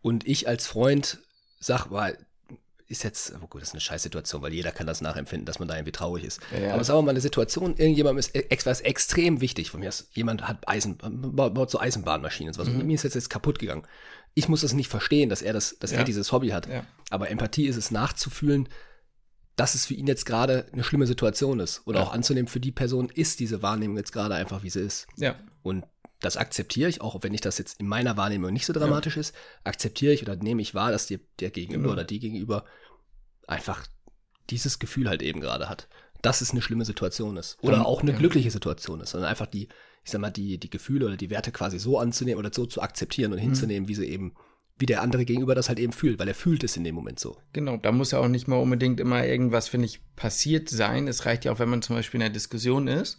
und 0.00 0.26
ich 0.26 0.48
als 0.48 0.66
Freund 0.66 1.18
sag, 1.60 1.90
weil 1.92 2.18
ist 2.88 3.04
jetzt, 3.04 3.34
oh 3.42 3.46
gut, 3.46 3.60
das 3.60 3.68
ist 3.68 3.74
eine 3.74 3.82
Scheißsituation, 3.82 4.40
weil 4.40 4.52
jeder 4.54 4.72
kann 4.72 4.86
das 4.86 5.00
nachempfinden, 5.02 5.44
dass 5.44 5.58
man 5.58 5.68
da 5.68 5.74
irgendwie 5.76 5.92
traurig 5.92 6.24
ist. 6.24 6.40
Ja. 6.58 6.72
Aber 6.72 6.82
sagen 6.84 6.98
wir 6.98 7.02
mal 7.02 7.10
eine 7.10 7.20
Situation, 7.20 7.76
irgendjemandem 7.76 8.18
ist 8.18 8.34
ex- 8.34 8.64
was 8.64 8.80
extrem 8.80 9.40
wichtig 9.42 9.70
von 9.70 9.80
mir. 9.80 9.90
Ist, 9.90 10.08
jemand 10.16 10.48
hat 10.48 10.66
Eisen, 10.66 10.96
baut 10.98 11.70
so 11.70 11.78
Eisenbahnmaschinen 11.78 12.48
und 12.48 12.54
sowas. 12.54 12.68
Mhm. 12.68 12.80
Und 12.80 12.86
mir 12.86 12.94
ist 12.94 13.02
jetzt, 13.02 13.14
jetzt 13.14 13.28
kaputt 13.28 13.58
gegangen. 13.58 13.82
Ich 14.34 14.48
muss 14.48 14.62
das 14.62 14.72
nicht 14.72 14.88
verstehen, 14.88 15.28
dass 15.28 15.42
er 15.42 15.52
das, 15.52 15.78
dass 15.78 15.92
Ja. 15.92 15.98
er 15.98 16.04
dieses 16.04 16.32
Hobby 16.32 16.48
hat. 16.48 16.66
Ja. 16.66 16.86
Aber 17.10 17.28
Empathie 17.30 17.66
ist 17.66 17.76
es 17.76 17.90
nachzufühlen, 17.90 18.68
dass 19.56 19.74
es 19.74 19.84
für 19.86 19.94
ihn 19.94 20.06
jetzt 20.06 20.24
gerade 20.24 20.66
eine 20.72 20.82
schlimme 20.84 21.06
Situation 21.06 21.60
ist. 21.60 21.82
Oder 21.84 22.00
auch 22.02 22.12
anzunehmen, 22.12 22.48
für 22.48 22.60
die 22.60 22.72
Person 22.72 23.10
ist 23.12 23.40
diese 23.40 23.60
Wahrnehmung 23.60 23.96
jetzt 23.98 24.12
gerade 24.12 24.34
einfach, 24.34 24.62
wie 24.62 24.70
sie 24.70 24.80
ist. 24.80 25.06
Ja. 25.16 25.34
Und 25.62 25.84
das 26.20 26.36
akzeptiere 26.36 26.88
ich, 26.90 27.00
auch 27.00 27.22
wenn 27.22 27.34
ich 27.34 27.40
das 27.40 27.58
jetzt 27.58 27.80
in 27.80 27.86
meiner 27.86 28.16
Wahrnehmung 28.16 28.52
nicht 28.52 28.66
so 28.66 28.72
dramatisch 28.72 29.16
ist, 29.16 29.34
akzeptiere 29.64 30.12
ich 30.12 30.22
oder 30.22 30.36
nehme 30.36 30.62
ich 30.62 30.74
wahr, 30.74 30.90
dass 30.90 31.06
dir 31.06 31.20
der 31.40 31.50
Gegenüber 31.50 31.82
Genau. 31.82 31.92
oder 31.92 32.04
die 32.04 32.18
Gegenüber 32.18 32.64
einfach 33.46 33.86
dieses 34.50 34.78
Gefühl 34.78 35.08
halt 35.08 35.22
eben 35.22 35.40
gerade 35.40 35.68
hat. 35.68 35.88
dass 36.22 36.40
es 36.40 36.50
eine 36.50 36.62
schlimme 36.62 36.84
Situation 36.84 37.36
ist. 37.36 37.56
Oder 37.62 37.76
Ja, 37.76 37.84
auch 37.84 38.02
eine 38.02 38.10
ja. 38.10 38.18
glückliche 38.18 38.50
Situation 38.50 39.00
ist, 39.00 39.10
sondern 39.10 39.30
einfach 39.30 39.46
die, 39.46 39.68
ich 40.02 40.10
sag 40.10 40.20
mal, 40.20 40.32
die, 40.32 40.58
die 40.58 40.68
Gefühle 40.68 41.06
oder 41.06 41.16
die 41.16 41.30
Werte 41.30 41.52
quasi 41.52 41.78
so 41.78 41.96
anzunehmen 41.96 42.40
oder 42.40 42.52
so 42.52 42.66
zu 42.66 42.82
akzeptieren 42.82 43.32
und 43.32 43.38
hinzunehmen, 43.38 43.88
wie 43.88 43.94
sie 43.94 44.04
eben, 44.08 44.34
wie 44.76 44.86
der 44.86 45.00
andere 45.02 45.24
gegenüber 45.24 45.54
das 45.54 45.68
halt 45.68 45.78
eben 45.78 45.92
fühlt, 45.92 46.18
weil 46.18 46.26
er 46.26 46.34
fühlt 46.34 46.64
es 46.64 46.76
in 46.76 46.82
dem 46.82 46.96
Moment 46.96 47.20
so. 47.20 47.36
Genau, 47.52 47.76
da 47.76 47.92
muss 47.92 48.10
ja 48.10 48.18
auch 48.18 48.26
nicht 48.26 48.48
mal 48.48 48.56
unbedingt 48.56 48.98
immer 48.98 49.24
irgendwas, 49.24 49.68
finde 49.68 49.86
ich, 49.86 50.00
passiert 50.16 50.68
sein. 50.68 51.06
Es 51.06 51.24
reicht 51.24 51.44
ja 51.44 51.52
auch, 51.52 51.60
wenn 51.60 51.68
man 51.68 51.82
zum 51.82 51.94
Beispiel 51.94 52.18
in 52.18 52.24
einer 52.24 52.34
Diskussion 52.34 52.88
ist 52.88 53.18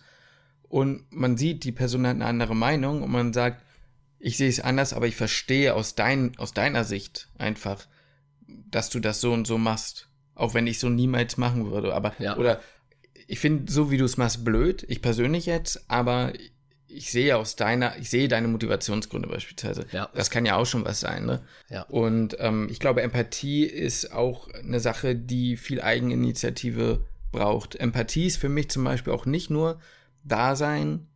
und 0.69 1.03
man 1.11 1.35
sieht, 1.37 1.63
die 1.65 1.71
Person 1.71 2.07
hat 2.07 2.15
eine 2.15 2.25
andere 2.25 2.55
Meinung 2.55 3.03
und 3.03 3.11
man 3.11 3.33
sagt, 3.33 3.63
ich 4.19 4.37
sehe 4.37 4.49
es 4.49 4.59
anders, 4.59 4.93
aber 4.93 5.07
ich 5.07 5.15
verstehe 5.15 5.73
aus, 5.75 5.95
dein, 5.95 6.37
aus 6.37 6.53
deiner 6.53 6.83
Sicht 6.83 7.29
einfach, 7.37 7.87
dass 8.47 8.89
du 8.89 8.99
das 8.99 9.21
so 9.21 9.33
und 9.33 9.45
so 9.47 9.57
machst. 9.57 10.07
Auch 10.35 10.53
wenn 10.53 10.67
ich 10.67 10.79
so 10.79 10.87
niemals 10.89 11.37
machen 11.37 11.69
würde. 11.71 11.93
Aber, 11.93 12.13
Ja. 12.19 12.37
oder 12.37 12.61
ich 13.27 13.39
finde, 13.39 13.71
so 13.71 13.91
wie 13.91 13.97
du 13.97 14.05
es 14.05 14.17
machst, 14.17 14.45
blöd, 14.45 14.85
ich 14.87 15.01
persönlich 15.01 15.45
jetzt, 15.45 15.83
aber 15.89 16.33
ich 16.87 17.11
sehe 17.11 17.37
aus 17.37 17.55
deiner, 17.55 17.97
ich 17.97 18.09
sehe 18.09 18.27
deine 18.27 18.47
Motivationsgründe 18.47 19.27
beispielsweise. 19.29 19.85
Ja. 19.91 20.09
Das 20.15 20.29
kann 20.31 20.45
ja 20.45 20.55
auch 20.55 20.65
schon 20.65 20.85
was 20.85 20.99
sein, 20.99 21.25
ne? 21.25 21.41
Ja. 21.69 21.83
Und 21.83 22.35
ähm, 22.39 22.67
ich 22.71 22.79
glaube, 22.79 23.01
Empathie 23.03 23.63
ist 23.65 24.11
auch 24.11 24.47
eine 24.49 24.79
Sache, 24.79 25.15
die 25.15 25.55
viel 25.57 25.81
Eigeninitiative 25.81 27.05
braucht. 27.31 27.75
Empathie 27.75 28.25
ist 28.27 28.37
für 28.37 28.49
mich 28.49 28.69
zum 28.69 28.83
Beispiel 28.83 29.13
auch 29.13 29.25
nicht 29.25 29.49
nur 29.49 29.79
Dasein, 30.23 31.07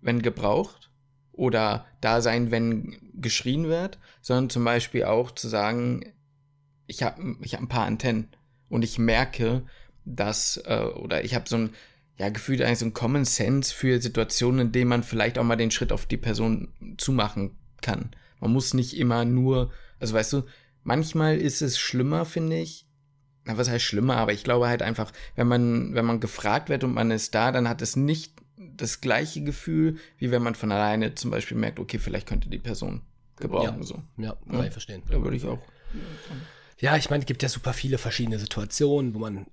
wenn 0.00 0.22
gebraucht 0.22 0.90
oder 1.32 1.86
Dasein, 2.00 2.50
wenn 2.50 2.98
geschrien 3.14 3.68
wird, 3.68 3.98
sondern 4.22 4.50
zum 4.50 4.64
Beispiel 4.64 5.04
auch 5.04 5.30
zu 5.30 5.48
sagen, 5.48 6.12
ich 6.86 7.02
habe 7.02 7.36
ich 7.42 7.54
hab 7.54 7.60
ein 7.60 7.68
paar 7.68 7.86
Antennen 7.86 8.28
und 8.68 8.82
ich 8.82 8.98
merke, 8.98 9.64
dass, 10.04 10.62
äh, 10.64 10.84
oder 10.94 11.24
ich 11.24 11.34
habe 11.34 11.48
so 11.48 11.56
ein, 11.56 11.70
ja, 12.18 12.28
gefühlt 12.30 12.62
eigentlich 12.62 12.78
so 12.78 12.86
ein 12.86 12.94
Common 12.94 13.24
Sense 13.24 13.74
für 13.74 14.00
Situationen, 14.00 14.66
in 14.66 14.72
denen 14.72 14.88
man 14.88 15.02
vielleicht 15.02 15.38
auch 15.38 15.44
mal 15.44 15.56
den 15.56 15.70
Schritt 15.70 15.92
auf 15.92 16.06
die 16.06 16.16
Person 16.16 16.68
zumachen 16.96 17.56
kann. 17.82 18.10
Man 18.40 18.52
muss 18.52 18.72
nicht 18.72 18.96
immer 18.96 19.24
nur, 19.24 19.70
also 20.00 20.14
weißt 20.14 20.32
du, 20.32 20.42
manchmal 20.82 21.36
ist 21.36 21.60
es 21.60 21.78
schlimmer, 21.78 22.24
finde 22.24 22.58
ich. 22.58 22.86
Na, 23.44 23.58
was 23.58 23.68
heißt 23.68 23.84
schlimmer? 23.84 24.16
Aber 24.16 24.32
ich 24.32 24.44
glaube 24.44 24.68
halt 24.68 24.82
einfach, 24.82 25.12
wenn 25.34 25.46
man, 25.46 25.94
wenn 25.94 26.04
man 26.04 26.20
gefragt 26.20 26.68
wird 26.68 26.84
und 26.84 26.94
man 26.94 27.10
ist 27.10 27.34
da, 27.34 27.52
dann 27.52 27.68
hat 27.68 27.82
es 27.82 27.96
nicht 27.96 28.35
das 28.56 29.00
gleiche 29.00 29.42
Gefühl, 29.42 29.98
wie 30.18 30.30
wenn 30.30 30.42
man 30.42 30.54
von 30.54 30.72
alleine 30.72 31.14
zum 31.14 31.30
Beispiel 31.30 31.56
merkt, 31.56 31.78
okay, 31.78 31.98
vielleicht 31.98 32.26
könnte 32.26 32.48
die 32.48 32.58
Person 32.58 33.02
gebrauchen, 33.36 33.78
Ja. 33.78 33.82
so. 33.82 34.02
Ja, 34.16 34.36
kann 34.50 34.64
ich 34.64 34.72
verstehen. 34.72 35.02
Da 35.10 35.22
würde 35.22 35.36
ich 35.36 35.44
auch. 35.44 35.60
Ja, 36.78 36.96
ich 36.96 37.10
meine, 37.10 37.22
es 37.22 37.26
gibt 37.26 37.42
ja 37.42 37.48
super 37.48 37.72
viele 37.72 37.98
verschiedene 37.98 38.38
Situationen, 38.38 39.14
wo 39.14 39.18
man 39.18 39.46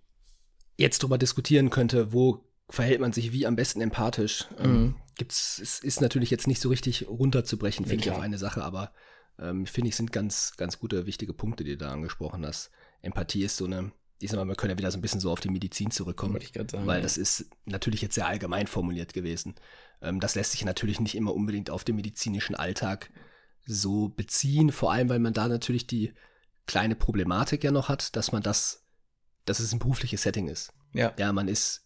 jetzt 0.77 1.03
drüber 1.03 1.17
diskutieren 1.17 1.69
könnte, 1.69 2.13
wo 2.13 2.45
verhält 2.69 3.01
man 3.01 3.13
sich 3.13 3.31
wie 3.33 3.45
am 3.45 3.55
besten 3.55 3.81
empathisch. 3.81 4.47
Ähm, 4.59 4.95
gibt's, 5.17 5.59
es 5.59 5.79
ist 5.79 6.01
natürlich 6.01 6.29
jetzt 6.31 6.47
nicht 6.47 6.61
so 6.61 6.69
richtig 6.69 7.07
runterzubrechen, 7.07 7.85
finde 7.85 7.99
ich, 7.99 8.03
klar. 8.03 8.17
auf 8.17 8.21
eine 8.23 8.37
Sache, 8.37 8.63
aber 8.63 8.91
ähm, 9.39 9.65
finde 9.65 9.89
ich, 9.89 9.95
sind 9.95 10.11
ganz, 10.11 10.53
ganz 10.57 10.79
gute, 10.79 11.05
wichtige 11.05 11.33
Punkte, 11.33 11.63
die 11.63 11.71
du 11.71 11.77
da 11.77 11.91
angesprochen 11.91 12.45
hast. 12.45 12.71
Empathie 13.01 13.43
ist 13.43 13.57
so 13.57 13.65
eine, 13.65 13.91
ich 14.23 14.31
sag 14.31 14.37
mal, 14.37 14.47
wir 14.47 14.55
können 14.55 14.71
ja 14.71 14.77
wieder 14.77 14.91
so 14.91 14.97
ein 14.97 15.01
bisschen 15.01 15.19
so 15.19 15.31
auf 15.31 15.39
die 15.39 15.49
Medizin 15.49 15.91
zurückkommen, 15.91 16.39
sagen, 16.41 16.87
weil 16.87 16.97
ja. 16.97 17.01
das 17.01 17.17
ist 17.17 17.45
natürlich 17.65 18.01
jetzt 18.01 18.15
sehr 18.15 18.27
allgemein 18.27 18.67
formuliert 18.67 19.13
gewesen. 19.13 19.55
Ähm, 20.01 20.19
das 20.19 20.35
lässt 20.35 20.51
sich 20.51 20.65
natürlich 20.65 20.99
nicht 20.99 21.15
immer 21.15 21.33
unbedingt 21.33 21.69
auf 21.69 21.83
den 21.83 21.95
medizinischen 21.95 22.55
Alltag 22.55 23.09
so 23.65 24.09
beziehen, 24.09 24.71
vor 24.71 24.91
allem, 24.91 25.09
weil 25.09 25.19
man 25.19 25.33
da 25.33 25.47
natürlich 25.47 25.87
die 25.87 26.13
kleine 26.65 26.95
Problematik 26.95 27.63
ja 27.63 27.71
noch 27.71 27.89
hat, 27.89 28.15
dass 28.15 28.31
man 28.31 28.41
das, 28.41 28.85
dass 29.45 29.59
es 29.59 29.73
ein 29.73 29.79
berufliches 29.79 30.23
Setting 30.23 30.47
ist. 30.47 30.73
Ja. 30.93 31.13
Ja, 31.17 31.31
man 31.33 31.47
ist 31.47 31.81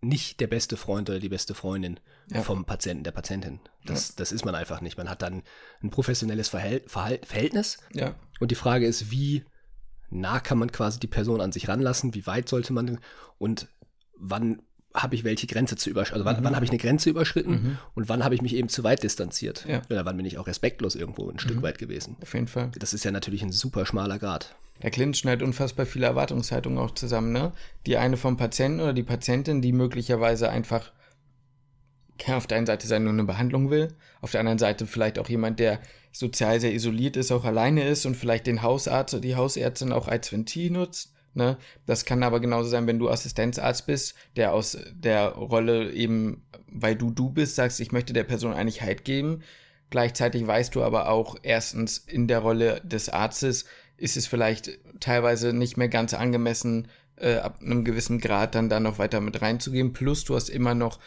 nicht 0.00 0.40
der 0.40 0.46
beste 0.46 0.76
Freund 0.76 1.08
oder 1.10 1.18
die 1.18 1.28
beste 1.28 1.54
Freundin 1.54 1.98
Ja. 2.30 2.42
vom 2.42 2.64
Patienten, 2.64 3.02
der 3.04 3.12
Patientin. 3.12 3.60
Das, 3.84 4.14
das 4.14 4.30
ist 4.30 4.44
man 4.44 4.54
einfach 4.54 4.80
nicht. 4.80 4.98
Man 4.98 5.08
hat 5.08 5.22
dann 5.22 5.42
ein 5.82 5.90
professionelles 5.90 6.48
Verhält, 6.48 6.90
Verhalt, 6.90 7.26
Verhältnis 7.26 7.78
Ja. 7.92 8.14
und 8.40 8.50
die 8.50 8.56
Frage 8.56 8.86
ist, 8.86 9.10
wie 9.10 9.44
nah 10.10 10.40
kann 10.40 10.58
man 10.58 10.72
quasi 10.72 11.00
die 11.00 11.06
Person 11.06 11.40
an 11.40 11.52
sich 11.52 11.68
ranlassen, 11.68 12.14
wie 12.14 12.26
weit 12.26 12.48
sollte 12.48 12.72
man 12.72 12.98
und 13.38 13.68
wann 14.16 14.62
habe 14.94 15.14
ich 15.14 15.24
welche 15.24 15.46
Grenze 15.46 15.76
zu 15.76 15.90
überschritten, 15.90 16.26
also 16.26 16.36
wann, 16.36 16.42
wann 16.44 16.54
habe 16.54 16.64
ich 16.64 16.70
eine 16.70 16.78
Grenze 16.78 17.10
überschritten 17.10 17.78
und 17.94 18.08
wann 18.08 18.24
habe 18.24 18.34
ich 18.34 18.42
mich 18.42 18.54
eben 18.54 18.68
zu 18.68 18.82
weit 18.82 19.02
distanziert. 19.02 19.66
Ja. 19.68 19.82
Oder 19.90 20.06
wann 20.06 20.16
bin 20.16 20.24
ich 20.24 20.38
auch 20.38 20.46
respektlos 20.46 20.94
irgendwo 20.94 21.28
ein 21.28 21.38
Stück 21.38 21.60
weit 21.62 21.78
gewesen. 21.78 22.16
Auf 22.22 22.32
jeden 22.32 22.48
Fall. 22.48 22.70
Das 22.78 22.94
ist 22.94 23.04
ja 23.04 23.10
natürlich 23.10 23.42
ein 23.42 23.52
super 23.52 23.84
schmaler 23.84 24.18
Grad. 24.18 24.54
Da 24.80 24.90
clinchen 24.90 25.28
halt 25.30 25.42
unfassbar 25.42 25.86
viele 25.86 26.06
Erwartungshaltungen 26.06 26.78
auch 26.78 26.92
zusammen, 26.92 27.32
ne? 27.32 27.52
Die 27.86 27.96
eine 27.96 28.16
vom 28.16 28.36
Patienten 28.36 28.80
oder 28.80 28.92
die 28.92 29.02
Patientin, 29.02 29.62
die 29.62 29.72
möglicherweise 29.72 30.50
einfach 30.50 30.92
auf 32.28 32.46
der 32.46 32.58
einen 32.58 32.66
Seite 32.66 32.86
sein 32.86 33.04
nur 33.04 33.12
eine 33.12 33.24
Behandlung 33.24 33.70
will, 33.70 33.88
auf 34.20 34.30
der 34.30 34.40
anderen 34.40 34.58
Seite 34.58 34.86
vielleicht 34.86 35.18
auch 35.18 35.28
jemand, 35.28 35.60
der 35.60 35.80
sozial 36.12 36.60
sehr 36.60 36.72
isoliert 36.72 37.16
ist, 37.16 37.30
auch 37.32 37.44
alleine 37.44 37.86
ist 37.86 38.06
und 38.06 38.16
vielleicht 38.16 38.46
den 38.46 38.62
Hausarzt 38.62 39.14
oder 39.14 39.20
die 39.20 39.36
Hausärztin 39.36 39.92
auch 39.92 40.08
als 40.08 40.32
Ventil 40.32 40.70
nutzt. 40.70 41.12
Ne? 41.34 41.58
Das 41.84 42.06
kann 42.06 42.22
aber 42.22 42.40
genauso 42.40 42.70
sein, 42.70 42.86
wenn 42.86 42.98
du 42.98 43.10
Assistenzarzt 43.10 43.86
bist, 43.86 44.14
der 44.36 44.54
aus 44.54 44.78
der 44.94 45.28
Rolle 45.28 45.92
eben, 45.92 46.46
weil 46.68 46.96
du 46.96 47.10
du 47.10 47.28
bist, 47.30 47.56
sagst, 47.56 47.80
ich 47.80 47.92
möchte 47.92 48.14
der 48.14 48.24
Person 48.24 48.54
eigentlich 48.54 48.80
Halt 48.80 49.04
geben. 49.04 49.42
Gleichzeitig 49.90 50.46
weißt 50.46 50.74
du 50.74 50.82
aber 50.82 51.10
auch 51.10 51.36
erstens 51.42 51.98
in 51.98 52.26
der 52.26 52.38
Rolle 52.38 52.80
des 52.84 53.10
Arztes 53.10 53.66
ist 53.98 54.16
es 54.16 54.26
vielleicht 54.26 54.78
teilweise 55.00 55.52
nicht 55.52 55.76
mehr 55.76 55.88
ganz 55.88 56.14
angemessen, 56.14 56.88
äh, 57.16 57.36
ab 57.36 57.60
einem 57.62 57.84
gewissen 57.84 58.18
Grad 58.18 58.54
dann 58.54 58.68
da 58.68 58.80
noch 58.80 58.98
weiter 58.98 59.20
mit 59.20 59.40
reinzugehen. 59.40 59.92
Plus 59.92 60.24
du 60.24 60.34
hast 60.34 60.48
immer 60.48 60.74
noch 60.74 60.98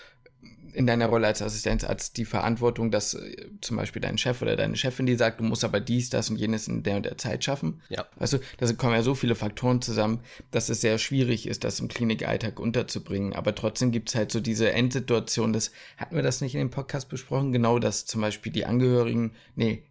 in 0.73 0.87
deiner 0.87 1.07
Rolle 1.07 1.27
als 1.27 1.41
Assistenzarzt 1.41 2.17
die 2.17 2.25
Verantwortung, 2.25 2.91
dass 2.91 3.13
äh, 3.13 3.47
zum 3.61 3.77
Beispiel 3.77 4.01
dein 4.01 4.17
Chef 4.17 4.41
oder 4.41 4.55
deine 4.55 4.75
Chefin, 4.75 5.05
die 5.05 5.15
sagt, 5.15 5.39
du 5.39 5.43
musst 5.43 5.63
aber 5.63 5.79
dies, 5.79 6.09
das 6.09 6.29
und 6.29 6.37
jenes 6.37 6.67
in 6.67 6.83
der 6.83 6.97
und 6.97 7.05
der 7.05 7.17
Zeit 7.17 7.43
schaffen. 7.43 7.81
Ja. 7.89 8.05
Weißt 8.17 8.33
du, 8.33 8.39
da 8.57 8.71
kommen 8.73 8.93
ja 8.93 9.03
so 9.03 9.15
viele 9.15 9.35
Faktoren 9.35 9.81
zusammen, 9.81 10.21
dass 10.51 10.69
es 10.69 10.81
sehr 10.81 10.97
schwierig 10.97 11.47
ist, 11.47 11.63
das 11.63 11.79
im 11.79 11.87
Klinikalltag 11.87 12.59
unterzubringen. 12.59 13.33
Aber 13.33 13.55
trotzdem 13.55 13.91
gibt's 13.91 14.15
halt 14.15 14.31
so 14.31 14.39
diese 14.39 14.71
Endsituation, 14.71 15.53
das 15.53 15.71
hatten 15.97 16.15
wir 16.15 16.23
das 16.23 16.41
nicht 16.41 16.55
in 16.55 16.59
dem 16.59 16.71
Podcast 16.71 17.09
besprochen, 17.09 17.51
genau, 17.51 17.79
dass 17.79 18.05
zum 18.05 18.21
Beispiel 18.21 18.51
die 18.51 18.65
Angehörigen, 18.65 19.33
nee, 19.55 19.83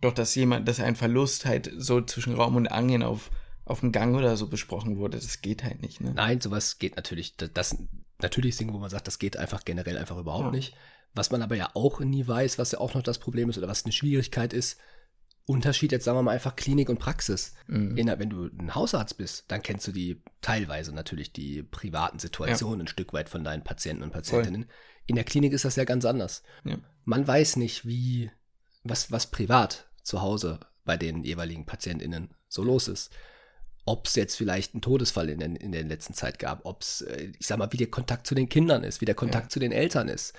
doch, 0.00 0.12
dass 0.12 0.34
jemand, 0.34 0.66
dass 0.66 0.80
ein 0.80 0.96
Verlust 0.96 1.46
halt 1.46 1.70
so 1.76 2.00
zwischen 2.00 2.34
Raum 2.34 2.56
und 2.56 2.66
Angeln 2.66 3.02
auf, 3.02 3.30
auf 3.64 3.80
dem 3.80 3.92
Gang 3.92 4.16
oder 4.16 4.36
so 4.36 4.48
besprochen 4.48 4.96
wurde, 4.96 5.18
das 5.18 5.40
geht 5.40 5.62
halt 5.62 5.80
nicht, 5.80 6.00
ne? 6.00 6.12
Nein, 6.14 6.40
sowas 6.40 6.78
geht 6.78 6.96
natürlich, 6.96 7.36
das 7.36 7.76
natürlich 8.22 8.56
Dinge, 8.56 8.72
wo 8.72 8.78
man 8.78 8.90
sagt, 8.90 9.06
das 9.06 9.18
geht 9.18 9.36
einfach 9.36 9.64
generell 9.64 9.98
einfach 9.98 10.18
überhaupt 10.18 10.46
Ja. 10.46 10.50
nicht. 10.50 10.74
Was 11.14 11.30
man 11.30 11.42
aber 11.42 11.56
ja 11.56 11.70
auch 11.74 12.00
nie 12.00 12.26
weiß, 12.26 12.58
was 12.58 12.72
ja 12.72 12.80
auch 12.80 12.94
noch 12.94 13.02
das 13.02 13.18
Problem 13.18 13.50
ist 13.50 13.58
oder 13.58 13.68
was 13.68 13.84
eine 13.84 13.92
Schwierigkeit 13.92 14.52
ist, 14.52 14.78
Unterschied 15.44 15.90
jetzt 15.90 16.04
sagen 16.04 16.16
wir 16.16 16.22
mal 16.22 16.30
einfach 16.30 16.54
Klinik 16.54 16.88
und 16.88 16.98
Praxis. 17.00 17.54
Mhm. 17.66 17.96
In, 17.96 18.06
wenn 18.06 18.30
du 18.30 18.44
ein 18.46 18.74
Hausarzt 18.74 19.18
bist, 19.18 19.44
dann 19.48 19.62
kennst 19.62 19.86
du 19.88 19.92
die 19.92 20.22
teilweise 20.40 20.94
natürlich 20.94 21.32
die 21.32 21.64
privaten 21.64 22.20
Situationen 22.20 22.82
ein 22.82 22.86
Stück 22.86 23.12
weit 23.12 23.28
von 23.28 23.42
deinen 23.42 23.64
Patienten 23.64 24.04
und 24.04 24.12
Patientinnen. 24.12 24.70
In 25.06 25.16
der 25.16 25.24
Klinik 25.24 25.52
ist 25.52 25.64
das 25.64 25.74
ja 25.76 25.84
ganz 25.84 26.04
anders. 26.04 26.44
Ja. 26.64 26.78
Man 27.04 27.26
weiß 27.26 27.56
nicht, 27.56 27.84
wie, 27.86 28.30
was, 28.84 29.10
was 29.10 29.32
privat 29.32 29.90
zu 30.04 30.22
Hause 30.22 30.60
bei 30.84 30.96
den 30.96 31.24
jeweiligen 31.24 31.66
PatientInnen 31.66 32.34
so 32.48 32.62
los 32.62 32.86
ist. 32.86 33.10
Ob 33.84 34.06
es 34.06 34.14
jetzt 34.14 34.36
vielleicht 34.36 34.74
einen 34.74 34.80
Todesfall 34.82 35.28
in, 35.28 35.40
den, 35.40 35.56
in 35.56 35.72
der 35.72 35.82
letzten 35.82 36.14
Zeit 36.14 36.38
gab, 36.38 36.64
ob 36.64 36.82
es, 36.82 37.00
äh, 37.02 37.32
ich 37.38 37.46
sag 37.46 37.58
mal, 37.58 37.72
wie 37.72 37.76
der 37.78 37.90
Kontakt 37.90 38.26
zu 38.26 38.34
den 38.34 38.48
Kindern 38.48 38.84
ist, 38.84 39.00
wie 39.00 39.06
der 39.06 39.14
Kontakt 39.16 39.46
Ja. 39.46 39.48
zu 39.50 39.58
den 39.60 39.72
Eltern 39.72 40.08
ist, 40.08 40.34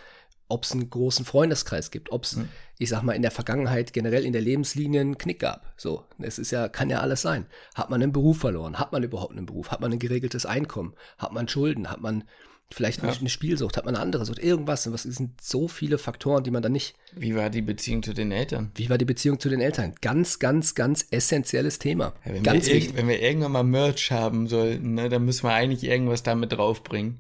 ob 0.48 0.64
es 0.64 0.72
einen 0.72 0.90
großen 0.90 1.26
Freundeskreis 1.26 1.92
gibt, 1.92 2.12
ob 2.12 2.24
es, 2.24 2.36
Mhm. 2.38 2.50
ich 2.78 2.90
sag 2.90 3.02
mal, 3.04 3.14
in 3.14 3.22
der 3.22 3.32
Vergangenheit 3.32 3.92
generell 3.92 4.24
in 4.24 4.34
der 4.34 4.42
Lebenslinie 4.42 5.02
einen 5.02 5.18
Knick 5.18 5.40
gab. 5.40 5.74
So, 5.78 6.06
es 6.20 6.40
ist 6.40 6.52
ja, 6.52 6.70
kann 6.70 6.90
ja 6.90 7.00
alles 7.02 7.22
sein. 7.22 7.46
Hat 7.76 7.90
man 7.90 8.02
einen 8.02 8.12
Beruf 8.14 8.40
verloren? 8.40 8.80
Hat 8.80 8.92
man 8.92 9.04
überhaupt 9.04 9.32
einen 9.32 9.46
Beruf? 9.46 9.72
Hat 9.72 9.82
man 9.82 9.92
ein 9.92 10.00
geregeltes 10.00 10.46
Einkommen? 10.46 10.94
Hat 11.18 11.34
man 11.34 11.48
Schulden? 11.48 11.90
Hat 11.90 12.02
man 12.02 12.24
vielleicht 12.72 13.02
eine, 13.04 13.12
Ja. 13.12 13.20
eine 13.20 13.30
Spielsucht? 13.30 13.78
Hat 13.78 13.86
man 13.86 13.96
eine 13.96 14.04
andere 14.04 14.26
Sucht? 14.26 14.40
Irgendwas? 14.40 14.86
Und 14.88 14.94
was 14.94 15.04
sind 15.04 15.42
so 15.42 15.68
viele 15.68 15.98
Faktoren, 15.98 16.44
die 16.44 16.52
man 16.52 16.62
dann 16.64 16.72
nicht. 16.72 16.96
Wie 17.16 17.36
war 17.36 17.50
die 17.50 17.62
Beziehung 17.62 18.04
zu 18.04 18.14
den 18.14 18.32
Eltern? 18.32 18.72
Wie 18.76 18.90
war 18.90 18.98
die 18.98 19.06
Beziehung 19.06 19.40
zu 19.40 19.50
den 19.50 19.62
Eltern? 19.62 19.94
Ganz, 20.02 20.40
ganz, 20.40 20.76
ganz 20.76 21.06
essentielles 21.12 21.80
Thema. 21.80 22.14
Ja, 22.26 22.34
wenn, 22.34 22.44
ganz 22.44 22.68
wir 22.68 22.76
wichtig. 22.76 22.98
wenn 22.98 23.08
wir 23.08 23.22
irgendwann 23.22 23.52
mal 23.52 23.64
Merch 23.64 24.12
haben 24.12 24.48
sollten, 24.48 24.94
ne, 24.96 25.10
dann 25.10 25.26
müssen 25.26 25.44
wir 25.44 25.54
eigentlich 25.54 25.84
irgendwas 25.84 26.24
damit 26.24 26.52
draufbringen. 26.54 27.20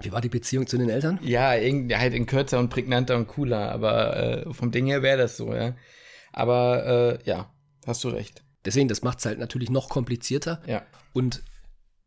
Wie 0.00 0.10
war 0.10 0.20
die 0.20 0.28
Beziehung 0.28 0.66
zu 0.66 0.76
den 0.76 0.88
Eltern? 0.88 1.20
Ja, 1.22 1.50
halt 1.50 2.14
in 2.14 2.26
kürzer 2.26 2.58
und 2.58 2.68
prägnanter 2.68 3.16
und 3.16 3.28
cooler, 3.28 3.70
aber 3.70 4.16
äh, 4.46 4.52
vom 4.52 4.72
Ding 4.72 4.86
her 4.86 5.02
wäre 5.02 5.18
das 5.18 5.36
so, 5.36 5.54
ja. 5.54 5.76
Aber 6.32 7.20
äh, 7.24 7.28
ja, 7.28 7.52
hast 7.86 8.02
du 8.02 8.08
recht. 8.08 8.42
Deswegen, 8.64 8.88
das 8.88 9.02
macht 9.02 9.18
es 9.20 9.26
halt 9.26 9.38
natürlich 9.38 9.70
noch 9.70 9.88
komplizierter. 9.88 10.62
Ja. 10.66 10.82
Und 11.12 11.42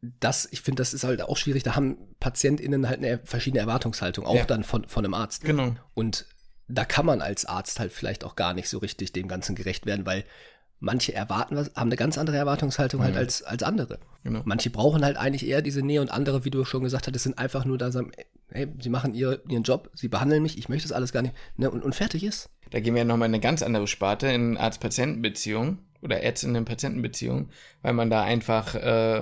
das, 0.02 0.48
ich 0.52 0.62
finde, 0.62 0.82
das 0.82 0.94
ist 0.94 1.04
halt 1.04 1.22
auch 1.22 1.38
schwierig. 1.38 1.64
Da 1.64 1.76
haben 1.76 1.98
PatientInnen 2.20 2.88
halt 2.88 3.00
eine 3.00 3.20
verschiedene 3.24 3.62
Erwartungshaltung, 3.62 4.26
auch 4.26 4.36
Ja. 4.36 4.46
dann 4.46 4.64
von, 4.64 4.88
von 4.88 5.04
einem 5.04 5.14
Arzt. 5.14 5.44
Genau. 5.44 5.76
Und 5.94 6.26
da 6.68 6.86
kann 6.86 7.06
man 7.06 7.22
als 7.22 7.46
Arzt 7.46 7.80
halt 7.80 7.92
vielleicht 7.92 8.24
auch 8.24 8.36
gar 8.36 8.54
nicht 8.54 8.70
so 8.70 8.78
richtig 8.78 9.14
dem 9.14 9.28
Ganzen 9.28 9.56
gerecht 9.56 9.86
werden, 9.86 10.06
weil 10.06 10.24
manche 10.80 11.14
erwarten 11.14 11.56
was, 11.56 11.72
haben 11.76 11.88
eine 11.88 11.96
ganz 11.96 12.18
andere 12.18 12.38
Erwartungshaltung 12.38 13.02
halt 13.02 13.16
als, 13.16 13.42
als 13.42 13.64
andere. 13.64 14.00
Genau. 14.24 14.42
Manche 14.46 14.70
brauchen 14.70 15.04
halt 15.04 15.18
eigentlich 15.18 15.48
eher 15.48 15.64
diese 15.64 15.82
Nähe 15.82 16.02
und 16.02 16.12
andere, 16.12 16.46
wie 16.46 16.52
du 16.52 16.64
schon 16.66 16.84
gesagt 16.84 17.08
hast, 17.08 17.20
sind 17.24 17.40
einfach 17.40 17.66
nur 17.66 17.80
da, 17.80 17.92
sagen, 17.92 18.12
hey, 18.50 18.68
sie 18.80 18.90
machen 18.90 19.16
ihr, 19.16 19.42
ihren 19.50 19.64
Job, 19.64 19.90
sie 19.96 20.08
behandeln 20.08 20.44
mich, 20.44 20.58
ich 20.58 20.70
möchte 20.70 20.88
das 20.88 20.96
alles 20.96 21.12
gar 21.12 21.24
nicht, 21.24 21.34
ne, 21.56 21.72
und, 21.72 21.84
und 21.84 21.96
fertig 21.96 22.24
ist. 22.24 22.50
Da 22.70 22.80
gehen 22.80 22.94
wir 22.94 23.06
nochmal 23.06 23.28
in 23.30 23.34
eine 23.34 23.42
ganz 23.42 23.64
andere 23.64 23.88
Sparte, 23.88 24.28
in 24.28 24.58
Arzt-Patienten-Beziehung 24.58 25.80
oder 26.02 26.22
Ärztinnen-Patienten-Beziehung, 26.22 27.50
weil 27.82 27.94
man 27.94 28.10
da 28.12 28.22
einfach, 28.24 28.76
äh, 28.76 29.22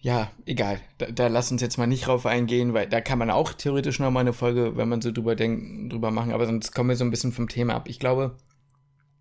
ja, 0.00 0.30
egal, 0.46 0.80
da, 0.98 1.06
da 1.06 1.26
lass 1.26 1.50
uns 1.50 1.60
jetzt 1.60 1.76
mal 1.76 1.86
nicht 1.86 2.06
drauf 2.06 2.24
eingehen, 2.24 2.72
weil 2.72 2.88
da 2.88 3.00
kann 3.00 3.18
man 3.18 3.30
auch 3.30 3.52
theoretisch 3.52 3.98
nochmal 3.98 4.20
eine 4.20 4.32
Folge, 4.32 4.76
wenn 4.76 4.88
man 4.88 5.02
so 5.02 5.10
drüber 5.10 5.34
denkt, 5.34 5.92
drüber 5.92 6.10
machen, 6.10 6.32
aber 6.32 6.46
sonst 6.46 6.72
kommen 6.72 6.90
wir 6.90 6.96
so 6.96 7.04
ein 7.04 7.10
bisschen 7.10 7.32
vom 7.32 7.48
Thema 7.48 7.74
ab. 7.74 7.88
Ich 7.88 7.98
glaube, 7.98 8.36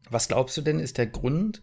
was 0.10 0.28
glaubst 0.28 0.56
du 0.56 0.62
denn, 0.62 0.80
ist 0.80 0.98
der 0.98 1.08
Grund, 1.08 1.62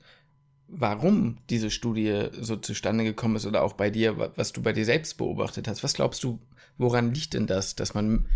warum 0.66 1.38
diese 1.48 1.70
Studie 1.70 2.28
so 2.32 2.56
zustande 2.56 3.04
gekommen 3.04 3.36
ist 3.36 3.46
oder 3.46 3.62
auch 3.62 3.74
bei 3.74 3.90
dir, 3.90 4.32
was 4.36 4.52
du 4.52 4.62
bei 4.62 4.72
dir 4.72 4.84
selbst 4.84 5.16
beobachtet 5.16 5.68
hast? 5.68 5.84
Was 5.84 5.94
glaubst 5.94 6.24
du, 6.24 6.40
woran 6.76 7.14
liegt 7.14 7.34
denn 7.34 7.46
das, 7.46 7.76
dass 7.76 7.94
man 7.94 8.26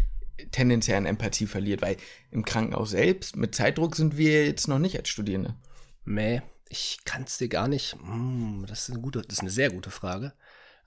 tendenziell 0.53 0.99
an 0.99 1.07
Empathie 1.07 1.47
verliert? 1.47 1.83
Weil 1.83 1.97
im 2.31 2.45
Krankenhaus 2.45 2.91
selbst 2.91 3.37
mit 3.37 3.55
Zeitdruck 3.55 3.97
sind 3.97 4.17
wir 4.17 4.47
jetzt 4.47 4.69
noch 4.69 4.79
nicht 4.79 4.97
als 4.97 5.09
Studierende. 5.09 5.57
Nee, 6.05 6.43
ich 6.69 6.99
kann 7.05 7.25
es 7.25 7.39
dir 7.39 7.49
gar 7.49 7.67
nicht. 7.67 7.95
Hm, 7.95 8.65
das 8.69 8.83
ist 8.83 8.91
eine 8.91 9.03
gute, 9.03 9.23
das 9.23 9.35
ist 9.35 9.41
eine 9.41 9.51
sehr 9.51 9.71
gute 9.71 9.91
Frage. 9.91 10.33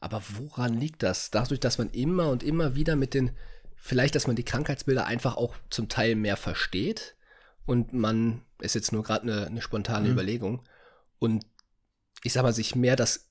Aber 0.02 0.22
woran 0.38 0.74
liegt 0.74 1.04
das? 1.04 1.32
Dadurch, 1.32 1.60
dass 1.60 1.78
man 1.78 1.90
immer 1.92 2.30
und 2.30 2.44
immer 2.44 2.76
wieder 2.76 2.96
mit 2.96 3.14
den, 3.14 3.32
vielleicht, 3.76 4.16
dass 4.16 4.28
man 4.28 4.36
die 4.36 4.44
Krankheitsbilder 4.44 5.06
einfach 5.06 5.38
auch 5.38 5.56
zum 5.70 5.88
Teil 5.88 6.16
mehr 6.16 6.36
versteht 6.36 7.16
und 7.66 7.94
man, 7.94 8.42
ist 8.60 8.76
jetzt 8.76 8.92
nur 8.92 9.04
gerade 9.04 9.24
eine, 9.24 9.48
eine, 9.48 9.62
spontane 9.62 10.08
mhm. 10.08 10.14
Überlegung, 10.14 10.64
und 11.20 11.46
ich 12.24 12.34
sag 12.34 12.42
mal, 12.42 12.52
sich 12.52 12.76
mehr 12.76 12.96
das, 12.96 13.30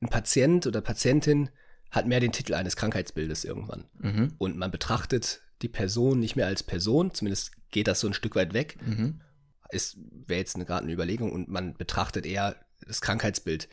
ein 0.00 0.08
Patient 0.08 0.66
oder 0.66 0.80
Patientin 0.80 1.50
hat 1.90 2.06
mehr 2.06 2.20
den 2.20 2.32
Titel 2.32 2.54
eines 2.54 2.76
Krankheitsbildes 2.76 3.44
irgendwann. 3.44 3.84
Mhm. 3.98 4.34
Und 4.38 4.56
man 4.56 4.70
betrachtet 4.70 5.42
die 5.60 5.68
Person 5.68 6.18
nicht 6.18 6.34
mehr 6.34 6.46
als 6.46 6.62
Person, 6.62 7.12
zumindest 7.12 7.52
geht 7.70 7.88
das 7.88 8.00
so 8.00 8.06
ein 8.06 8.14
Stück 8.14 8.36
weit 8.36 8.54
weg. 8.54 8.78
Mhm. 8.80 9.20
Ist, 9.70 9.98
wäre 10.26 10.40
jetzt 10.40 10.54
gerade 10.54 10.84
eine 10.84 10.92
Überlegung 10.92 11.30
und 11.30 11.48
man 11.48 11.74
betrachtet 11.74 12.24
eher 12.24 12.56
das 12.86 13.02
Krankheitsbild. 13.02 13.68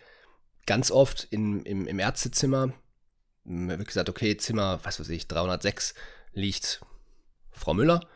Ganz 0.67 0.91
oft 0.91 1.23
in, 1.31 1.63
im, 1.63 1.87
im 1.87 1.97
Ärztezimmer 1.97 2.73
wird 3.43 3.87
gesagt, 3.87 4.09
okay, 4.09 4.37
Zimmer, 4.37 4.79
was 4.83 4.99
weiß 4.99 5.09
ich, 5.09 5.27
306 5.27 5.95
liegt 6.33 6.81
Frau 7.51 7.73
Müller. 7.73 8.07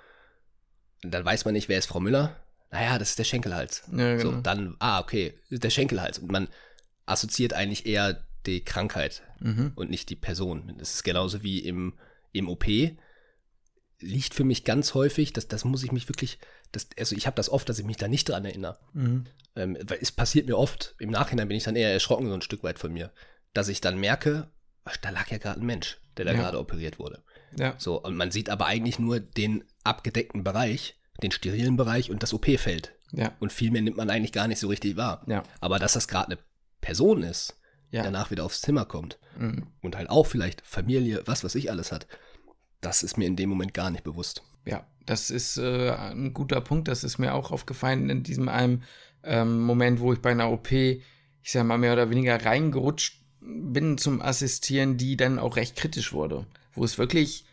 Und 1.03 1.11
dann 1.11 1.25
weiß 1.25 1.45
man 1.45 1.55
nicht, 1.55 1.67
wer 1.67 1.79
ist 1.79 1.87
Frau 1.87 1.99
Müller 1.99 2.35
naja, 2.71 2.97
das 2.97 3.09
ist 3.09 3.19
der 3.19 3.25
Schenkelhals. 3.25 3.83
Ja, 3.91 4.15
genau. 4.15 4.31
So, 4.31 4.41
dann, 4.41 4.75
ah, 4.79 5.01
okay, 5.01 5.33
der 5.49 5.69
Schenkelhals. 5.69 6.19
Und 6.19 6.31
man 6.31 6.47
assoziiert 7.05 7.53
eigentlich 7.53 7.85
eher 7.85 8.23
die 8.45 8.63
Krankheit 8.63 9.21
mhm. 9.39 9.73
und 9.75 9.89
nicht 9.89 10.09
die 10.09 10.15
Person. 10.15 10.73
Das 10.77 10.95
ist 10.95 11.03
genauso 11.03 11.43
wie 11.43 11.59
im, 11.59 11.93
im 12.31 12.47
OP. 12.47 12.65
Liegt 14.01 14.33
für 14.33 14.43
mich 14.43 14.63
ganz 14.63 14.93
häufig, 14.93 15.33
das, 15.33 15.47
das 15.47 15.63
muss 15.63 15.83
ich 15.83 15.91
mich 15.91 16.09
wirklich, 16.09 16.39
das, 16.71 16.87
also 16.97 17.15
ich 17.15 17.27
habe 17.27 17.35
das 17.35 17.49
oft, 17.49 17.69
dass 17.69 17.79
ich 17.79 17.85
mich 17.85 17.97
da 17.97 18.07
nicht 18.07 18.27
dran 18.27 18.45
erinnere. 18.45 18.77
Mhm. 18.93 19.25
Ähm, 19.55 19.77
weil 19.85 19.99
es 20.01 20.11
passiert 20.11 20.47
mir 20.47 20.57
oft, 20.57 20.95
im 20.99 21.09
Nachhinein 21.09 21.47
bin 21.47 21.57
ich 21.57 21.63
dann 21.63 21.75
eher 21.75 21.91
erschrocken, 21.91 22.27
so 22.27 22.33
ein 22.33 22.41
Stück 22.41 22.63
weit 22.63 22.79
von 22.79 22.91
mir, 22.91 23.11
dass 23.53 23.67
ich 23.67 23.81
dann 23.81 23.99
merke, 23.99 24.49
da 25.01 25.09
lag 25.09 25.29
ja 25.29 25.37
gerade 25.37 25.59
ein 25.59 25.65
Mensch, 25.65 25.99
der 26.17 26.25
da 26.25 26.31
ja. 26.31 26.37
gerade 26.37 26.59
operiert 26.59 26.99
wurde. 26.99 27.23
Ja. 27.57 27.75
So, 27.77 28.01
und 28.01 28.15
man 28.15 28.31
sieht 28.31 28.49
aber 28.49 28.65
eigentlich 28.65 28.97
nur 28.97 29.19
den 29.19 29.63
abgedeckten 29.83 30.43
Bereich 30.43 30.95
den 31.21 31.31
sterilen 31.31 31.77
Bereich 31.77 32.09
und 32.09 32.23
das 32.23 32.33
OP-Feld. 32.33 32.93
Ja. 33.11 33.33
Und 33.39 33.51
viel 33.51 33.71
mehr 33.71 33.81
nimmt 33.81 33.97
man 33.97 34.09
eigentlich 34.09 34.31
gar 34.31 34.47
nicht 34.47 34.59
so 34.59 34.67
richtig 34.67 34.97
wahr. 34.97 35.23
Ja. 35.27 35.43
Aber 35.59 35.79
dass 35.79 35.93
das 35.93 36.07
gerade 36.07 36.27
eine 36.27 36.37
Person 36.79 37.23
ist, 37.23 37.57
ja. 37.91 38.03
danach 38.03 38.31
wieder 38.31 38.45
aufs 38.45 38.61
Zimmer 38.61 38.85
kommt 38.85 39.19
mhm. 39.37 39.67
und 39.81 39.95
halt 39.95 40.09
auch 40.09 40.25
vielleicht 40.25 40.61
Familie, 40.65 41.21
was 41.25 41.43
weiß 41.43 41.55
ich 41.55 41.69
alles 41.69 41.91
hat, 41.91 42.07
das 42.81 43.03
ist 43.03 43.17
mir 43.17 43.27
in 43.27 43.35
dem 43.35 43.49
Moment 43.49 43.73
gar 43.73 43.89
nicht 43.89 44.03
bewusst. 44.03 44.43
Ja, 44.65 44.85
das 45.05 45.29
ist 45.29 45.57
äh, 45.57 45.91
ein 45.91 46.33
guter 46.33 46.61
Punkt. 46.61 46.87
Das 46.87 47.03
ist 47.03 47.17
mir 47.17 47.33
auch 47.33 47.51
aufgefallen 47.51 48.09
in 48.09 48.23
diesem 48.23 48.49
einem 48.49 48.83
ähm, 49.23 49.61
Moment, 49.61 49.99
wo 49.99 50.13
ich 50.13 50.19
bei 50.19 50.31
einer 50.31 50.51
OP, 50.51 50.71
ich 50.71 50.99
sag 51.43 51.65
mal, 51.65 51.77
mehr 51.77 51.93
oder 51.93 52.09
weniger 52.09 52.43
reingerutscht 52.43 53.21
bin 53.41 53.97
zum 53.97 54.21
Assistieren, 54.21 54.97
die 54.97 55.17
dann 55.17 55.39
auch 55.39 55.55
recht 55.55 55.75
kritisch 55.75 56.13
wurde. 56.13 56.45
Wo 56.73 56.83
es 56.83 56.97
wirklich 56.97 57.45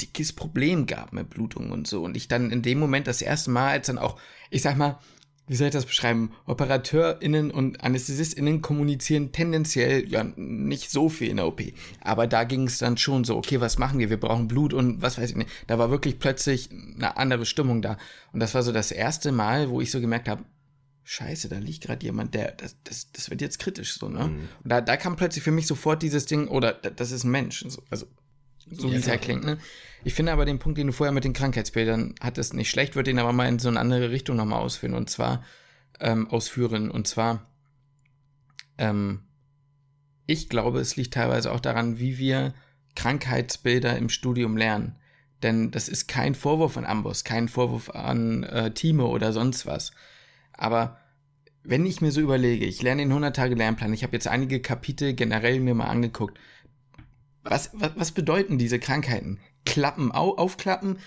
dickes 0.00 0.32
Problem 0.32 0.86
gab 0.86 1.12
mit 1.12 1.30
Blutung 1.30 1.70
und 1.70 1.86
so. 1.86 2.02
Und 2.02 2.16
ich 2.16 2.28
dann 2.28 2.50
in 2.50 2.62
dem 2.62 2.78
Moment 2.78 3.06
das 3.06 3.22
erste 3.22 3.50
Mal, 3.50 3.70
als 3.70 3.86
dann 3.86 3.98
auch, 3.98 4.18
ich 4.50 4.62
sag 4.62 4.76
mal, 4.76 4.98
wie 5.46 5.56
soll 5.56 5.66
ich 5.66 5.72
das 5.72 5.84
beschreiben? 5.84 6.32
OperateurInnen 6.46 7.50
und 7.50 7.82
AnästhesistInnen 7.82 8.62
kommunizieren 8.62 9.32
tendenziell 9.32 10.08
ja 10.08 10.24
nicht 10.36 10.90
so 10.90 11.10
viel 11.10 11.28
in 11.28 11.36
der 11.36 11.46
OP. 11.46 11.60
Aber 12.00 12.26
da 12.26 12.44
ging 12.44 12.66
es 12.66 12.78
dann 12.78 12.96
schon 12.96 13.24
so, 13.24 13.36
okay, 13.36 13.60
was 13.60 13.76
machen 13.76 13.98
wir? 13.98 14.08
Wir 14.08 14.18
brauchen 14.18 14.48
Blut 14.48 14.72
und 14.72 15.02
was 15.02 15.18
weiß 15.18 15.30
ich 15.30 15.36
nicht. 15.36 15.50
Da 15.66 15.78
war 15.78 15.90
wirklich 15.90 16.18
plötzlich 16.18 16.70
eine 16.70 17.18
andere 17.18 17.44
Stimmung 17.44 17.82
da. 17.82 17.98
Und 18.32 18.40
das 18.40 18.54
war 18.54 18.62
so 18.62 18.72
das 18.72 18.90
erste 18.90 19.32
Mal, 19.32 19.68
wo 19.68 19.82
ich 19.82 19.90
so 19.90 20.00
gemerkt 20.00 20.28
habe, 20.28 20.44
Scheiße, 21.06 21.50
da 21.50 21.58
liegt 21.58 21.82
gerade 21.82 22.02
jemand, 22.02 22.32
der, 22.32 22.52
das, 22.52 22.76
das, 22.84 23.12
das 23.12 23.28
wird 23.28 23.42
jetzt 23.42 23.58
kritisch 23.58 23.98
so, 23.98 24.08
ne? 24.08 24.28
Mhm. 24.28 24.48
Und 24.62 24.70
da, 24.70 24.80
da 24.80 24.96
kam 24.96 25.16
plötzlich 25.16 25.44
für 25.44 25.50
mich 25.50 25.66
sofort 25.66 26.02
dieses 26.02 26.24
Ding, 26.24 26.48
oder 26.48 26.72
das 26.72 27.10
ist 27.10 27.24
ein 27.24 27.30
Mensch. 27.30 27.62
Also 27.90 28.06
so 28.70 28.90
wie 28.90 28.96
es 28.96 29.04
ja 29.04 29.18
klingt. 29.18 29.44
Ne? 29.44 29.58
Ich 30.04 30.12
finde 30.12 30.32
aber 30.32 30.44
den 30.44 30.58
Punkt, 30.58 30.78
den 30.78 30.88
du 30.88 30.92
vorher 30.92 31.12
mit 31.12 31.24
den 31.24 31.32
Krankheitsbildern 31.32 32.14
hattest, 32.20 32.52
nicht 32.52 32.70
schlecht, 32.70 32.94
würde 32.94 33.10
den 33.10 33.18
aber 33.18 33.32
mal 33.32 33.48
in 33.48 33.58
so 33.58 33.68
eine 33.68 33.80
andere 33.80 34.10
Richtung 34.10 34.36
nochmal 34.36 34.60
ausführen 34.60 34.94
und 34.94 35.08
zwar 35.08 35.42
ähm, 35.98 36.28
ausführen. 36.28 36.90
Und 36.90 37.08
zwar, 37.08 37.46
ähm, 38.76 39.22
ich 40.26 40.50
glaube, 40.50 40.80
es 40.80 40.96
liegt 40.96 41.14
teilweise 41.14 41.50
auch 41.50 41.60
daran, 41.60 41.98
wie 41.98 42.18
wir 42.18 42.52
Krankheitsbilder 42.94 43.96
im 43.96 44.10
Studium 44.10 44.58
lernen. 44.58 44.96
Denn 45.42 45.70
das 45.70 45.88
ist 45.88 46.06
kein 46.06 46.34
Vorwurf 46.34 46.76
an 46.76 46.84
Amboss, 46.84 47.24
kein 47.24 47.48
Vorwurf 47.48 47.90
an 47.90 48.44
äh, 48.44 48.72
Time 48.72 49.04
oder 49.06 49.32
sonst 49.32 49.66
was. 49.66 49.92
Aber 50.52 50.98
wenn 51.62 51.86
ich 51.86 52.02
mir 52.02 52.12
so 52.12 52.20
überlege, 52.20 52.66
ich 52.66 52.82
lerne 52.82 53.02
den 53.02 53.12
100-Tage-Lernplan, 53.12 53.94
ich 53.94 54.02
habe 54.02 54.12
jetzt 54.12 54.28
einige 54.28 54.60
Kapitel 54.60 55.14
generell 55.14 55.60
mir 55.60 55.74
mal 55.74 55.86
angeguckt, 55.86 56.38
was, 57.42 57.70
was, 57.74 57.92
was 57.96 58.12
bedeuten 58.12 58.58
diese 58.58 58.78
Krankheiten? 58.78 59.40
Klappen, 59.64 60.12
au, 60.12 60.36
aufklappen, 60.36 60.98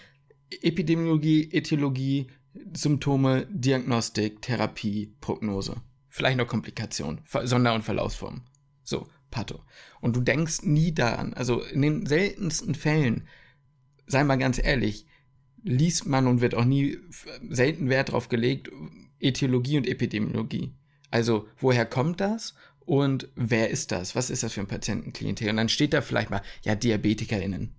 Epidemiologie, 0.49 1.49
Ethologie, 1.51 2.27
Symptome, 2.75 3.47
Diagnostik, 3.49 4.41
Therapie, 4.41 5.15
Prognose. 5.21 5.81
Vielleicht 6.09 6.37
noch 6.37 6.47
Komplikationen, 6.47 7.21
Sonder- 7.43 7.75
und 7.75 7.83
Verlaufsformen. 7.83 8.41
So, 8.83 9.07
Patho. 9.29 9.61
Und 10.01 10.15
du 10.15 10.21
denkst 10.21 10.63
nie 10.63 10.93
daran, 10.93 11.33
also 11.33 11.61
in 11.61 11.81
den 11.81 12.05
seltensten 12.05 12.75
Fällen, 12.75 13.27
sei 14.07 14.23
mal 14.23 14.37
ganz 14.37 14.57
ehrlich, 14.57 15.05
liest 15.63 16.07
man 16.07 16.27
und 16.27 16.41
wird 16.41 16.55
auch 16.55 16.65
nie 16.65 16.97
selten 17.49 17.89
Wert 17.89 18.11
drauf 18.11 18.29
gelegt, 18.29 18.71
Ethologie 19.19 19.77
und 19.77 19.87
Epidemiologie. 19.87 20.73
Also, 21.11 21.47
woher 21.57 21.85
kommt 21.85 22.21
das? 22.21 22.55
und 22.87 23.27
wer 23.35 23.69
ist 23.69 23.91
das? 23.91 24.15
Was 24.15 24.29
ist 24.29 24.43
das 24.43 24.53
für 24.53 24.61
ein 24.61 24.67
Patientenklientel? 24.67 25.49
Und 25.49 25.57
dann 25.57 25.67
steht 25.67 25.93
da 25.93 26.01
vielleicht 26.01 26.29
mal, 26.29 26.41
ja, 26.63 26.73
DiabetikerInnen 26.73 27.75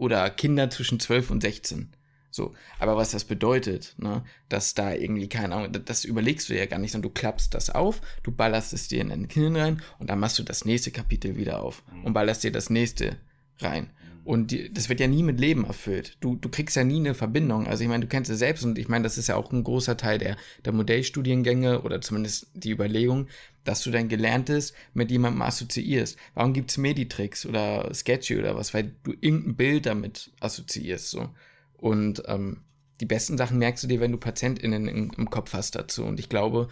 oder 0.00 0.28
Kinder 0.30 0.70
zwischen 0.70 0.98
12 0.98 1.30
und 1.30 1.42
16. 1.42 1.90
So, 2.32 2.54
aber 2.78 2.96
was 2.96 3.10
das 3.10 3.24
bedeutet, 3.24 3.94
ne, 3.98 4.24
dass 4.48 4.74
da 4.74 4.94
irgendwie, 4.94 5.28
keine 5.28 5.54
Ahnung, 5.54 5.72
das 5.84 6.04
überlegst 6.04 6.48
du 6.48 6.56
ja 6.56 6.66
gar 6.66 6.78
nicht, 6.78 6.92
sondern 6.92 7.12
du 7.12 7.20
klappst 7.20 7.52
das 7.54 7.70
auf, 7.70 8.00
du 8.22 8.30
ballerst 8.30 8.72
es 8.72 8.88
dir 8.88 9.00
in 9.00 9.10
dein 9.10 9.28
Hirn 9.28 9.56
rein 9.56 9.82
und 9.98 10.08
dann 10.08 10.20
machst 10.20 10.38
du 10.38 10.42
das 10.42 10.64
nächste 10.64 10.90
Kapitel 10.90 11.36
wieder 11.36 11.60
auf 11.60 11.82
und 12.04 12.12
ballerst 12.12 12.44
dir 12.44 12.52
das 12.52 12.70
nächste 12.70 13.16
rein. 13.58 13.90
Und 14.24 14.52
die, 14.52 14.72
das 14.72 14.88
wird 14.88 15.00
ja 15.00 15.08
nie 15.08 15.22
mit 15.22 15.40
Leben 15.40 15.64
erfüllt. 15.64 16.16
Du, 16.20 16.36
du 16.36 16.48
kriegst 16.48 16.76
ja 16.76 16.84
nie 16.84 17.00
eine 17.00 17.14
Verbindung. 17.14 17.66
Also 17.66 17.82
ich 17.82 17.88
meine, 17.88 18.04
du 18.04 18.08
kennst 18.08 18.30
es 18.30 18.38
selbst 18.38 18.64
und 18.64 18.78
ich 18.78 18.88
meine, 18.88 19.02
das 19.02 19.18
ist 19.18 19.26
ja 19.26 19.34
auch 19.34 19.50
ein 19.50 19.64
großer 19.64 19.96
Teil 19.96 20.18
der, 20.18 20.36
der 20.64 20.72
Modellstudiengänge 20.72 21.82
oder 21.82 22.00
zumindest 22.00 22.48
die 22.54 22.70
Überlegung, 22.70 23.28
dass 23.64 23.82
du 23.82 23.90
dein 23.90 24.08
Gelerntes 24.08 24.72
mit 24.94 25.10
jemandem 25.10 25.42
assoziierst. 25.42 26.16
Warum 26.34 26.52
gibt's 26.52 26.78
Meditricks 26.78 27.44
oder 27.44 27.92
Sketchy 27.92 28.38
oder 28.38 28.56
was? 28.56 28.72
Weil 28.72 28.94
du 29.02 29.12
irgendein 29.20 29.56
Bild 29.56 29.86
damit 29.86 30.32
assoziierst. 30.40 31.10
So. 31.10 31.28
Und 31.76 32.22
ähm, 32.26 32.62
die 33.00 33.06
besten 33.06 33.38
Sachen 33.38 33.58
merkst 33.58 33.84
du 33.84 33.88
dir, 33.88 34.00
wenn 34.00 34.12
du 34.12 34.18
PatientInnen 34.18 34.88
im, 34.88 35.10
im 35.16 35.30
Kopf 35.30 35.52
hast 35.52 35.74
dazu. 35.74 36.04
Und 36.04 36.20
ich 36.20 36.28
glaube, 36.28 36.68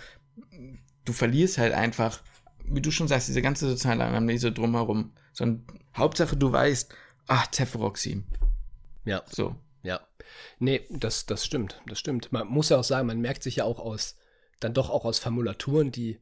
du 1.04 1.12
verlierst 1.12 1.58
halt 1.58 1.72
einfach, 1.72 2.22
wie 2.64 2.82
du 2.82 2.90
schon 2.90 3.08
sagst, 3.08 3.28
diese 3.28 3.42
ganze 3.42 3.68
soziale 3.68 4.04
Anamnese 4.04 4.52
drumherum. 4.52 5.12
Sondern 5.32 5.64
Hauptsache, 5.96 6.36
du 6.36 6.52
weißt, 6.52 6.94
ach, 7.26 7.50
Cefuroxim. 7.50 8.24
Ja. 9.04 9.22
So. 9.30 9.56
Ja. 9.82 10.00
Nee, 10.58 10.82
das, 10.90 11.26
das 11.26 11.44
stimmt. 11.44 11.80
Das 11.86 11.98
stimmt. 11.98 12.32
Man 12.32 12.48
muss 12.48 12.68
ja 12.68 12.78
auch 12.78 12.84
sagen, 12.84 13.06
man 13.06 13.20
merkt 13.20 13.42
sich 13.42 13.56
ja 13.56 13.64
auch 13.64 13.78
aus, 13.78 14.16
dann 14.60 14.74
doch 14.74 14.90
auch 14.90 15.04
aus 15.04 15.18
Formulaturen, 15.18 15.92
die, 15.92 16.18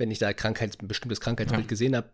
wenn 0.00 0.10
ich 0.10 0.18
da 0.18 0.32
Krankheits, 0.32 0.78
ein 0.80 0.88
bestimmtes 0.88 1.20
Krankheitsbild 1.20 1.64
ja. 1.64 1.68
gesehen 1.68 1.96
habe, 1.96 2.10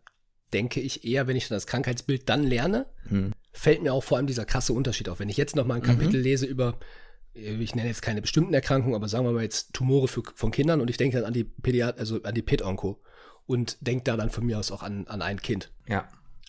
denke 0.53 0.81
ich 0.81 1.05
eher, 1.05 1.27
wenn 1.27 1.37
ich 1.37 1.49
das 1.49 1.67
Krankheitsbild 1.67 2.29
dann 2.29 2.45
lerne, 2.45 2.87
hm. 3.09 3.33
fällt 3.53 3.83
mir 3.83 3.93
auch 3.93 4.05
vor 4.05 4.19
allem 4.19 4.27
dieser 4.27 4.45
krasse 4.45 4.73
Unterschied 4.73 5.09
auf. 5.09 5.19
Wenn 5.21 5.29
ich 5.29 5.37
jetzt 5.37 5.57
noch 5.57 5.67
mal 5.67 5.75
ein 5.75 5.83
Kapitel 5.83 6.19
mhm. 6.19 6.23
lese 6.25 6.47
über 6.47 6.79
ich 7.37 7.75
nenne 7.75 7.89
jetzt 7.89 8.03
keine 8.03 8.23
bestimmten 8.23 8.55
Erkrankungen, 8.55 8.95
aber 8.95 9.09
sagen 9.09 9.27
wir 9.27 9.33
mal 9.33 9.43
jetzt 9.43 9.75
Tumore 9.75 10.09
für, 10.09 10.23
von 10.35 10.51
Kindern 10.51 10.81
und 10.81 10.89
ich 10.89 10.97
denke 10.97 11.19
dann 11.19 11.27
an 11.27 11.35
die 11.35 11.45
Pädiat 11.45 11.99
also 11.99 12.23
an 12.23 12.35
die 12.35 12.43
Pet-Onko 12.43 13.01
und 13.47 13.77
denke 13.81 14.05
da 14.05 14.17
dann 14.17 14.31
von 14.31 14.47
mir 14.47 14.59
aus 14.59 14.73
auch 14.73 14.83
an, 14.83 15.07
an 15.07 15.23
ein 15.23 15.41
Kind. 15.41 15.71
Ja. 15.87 16.09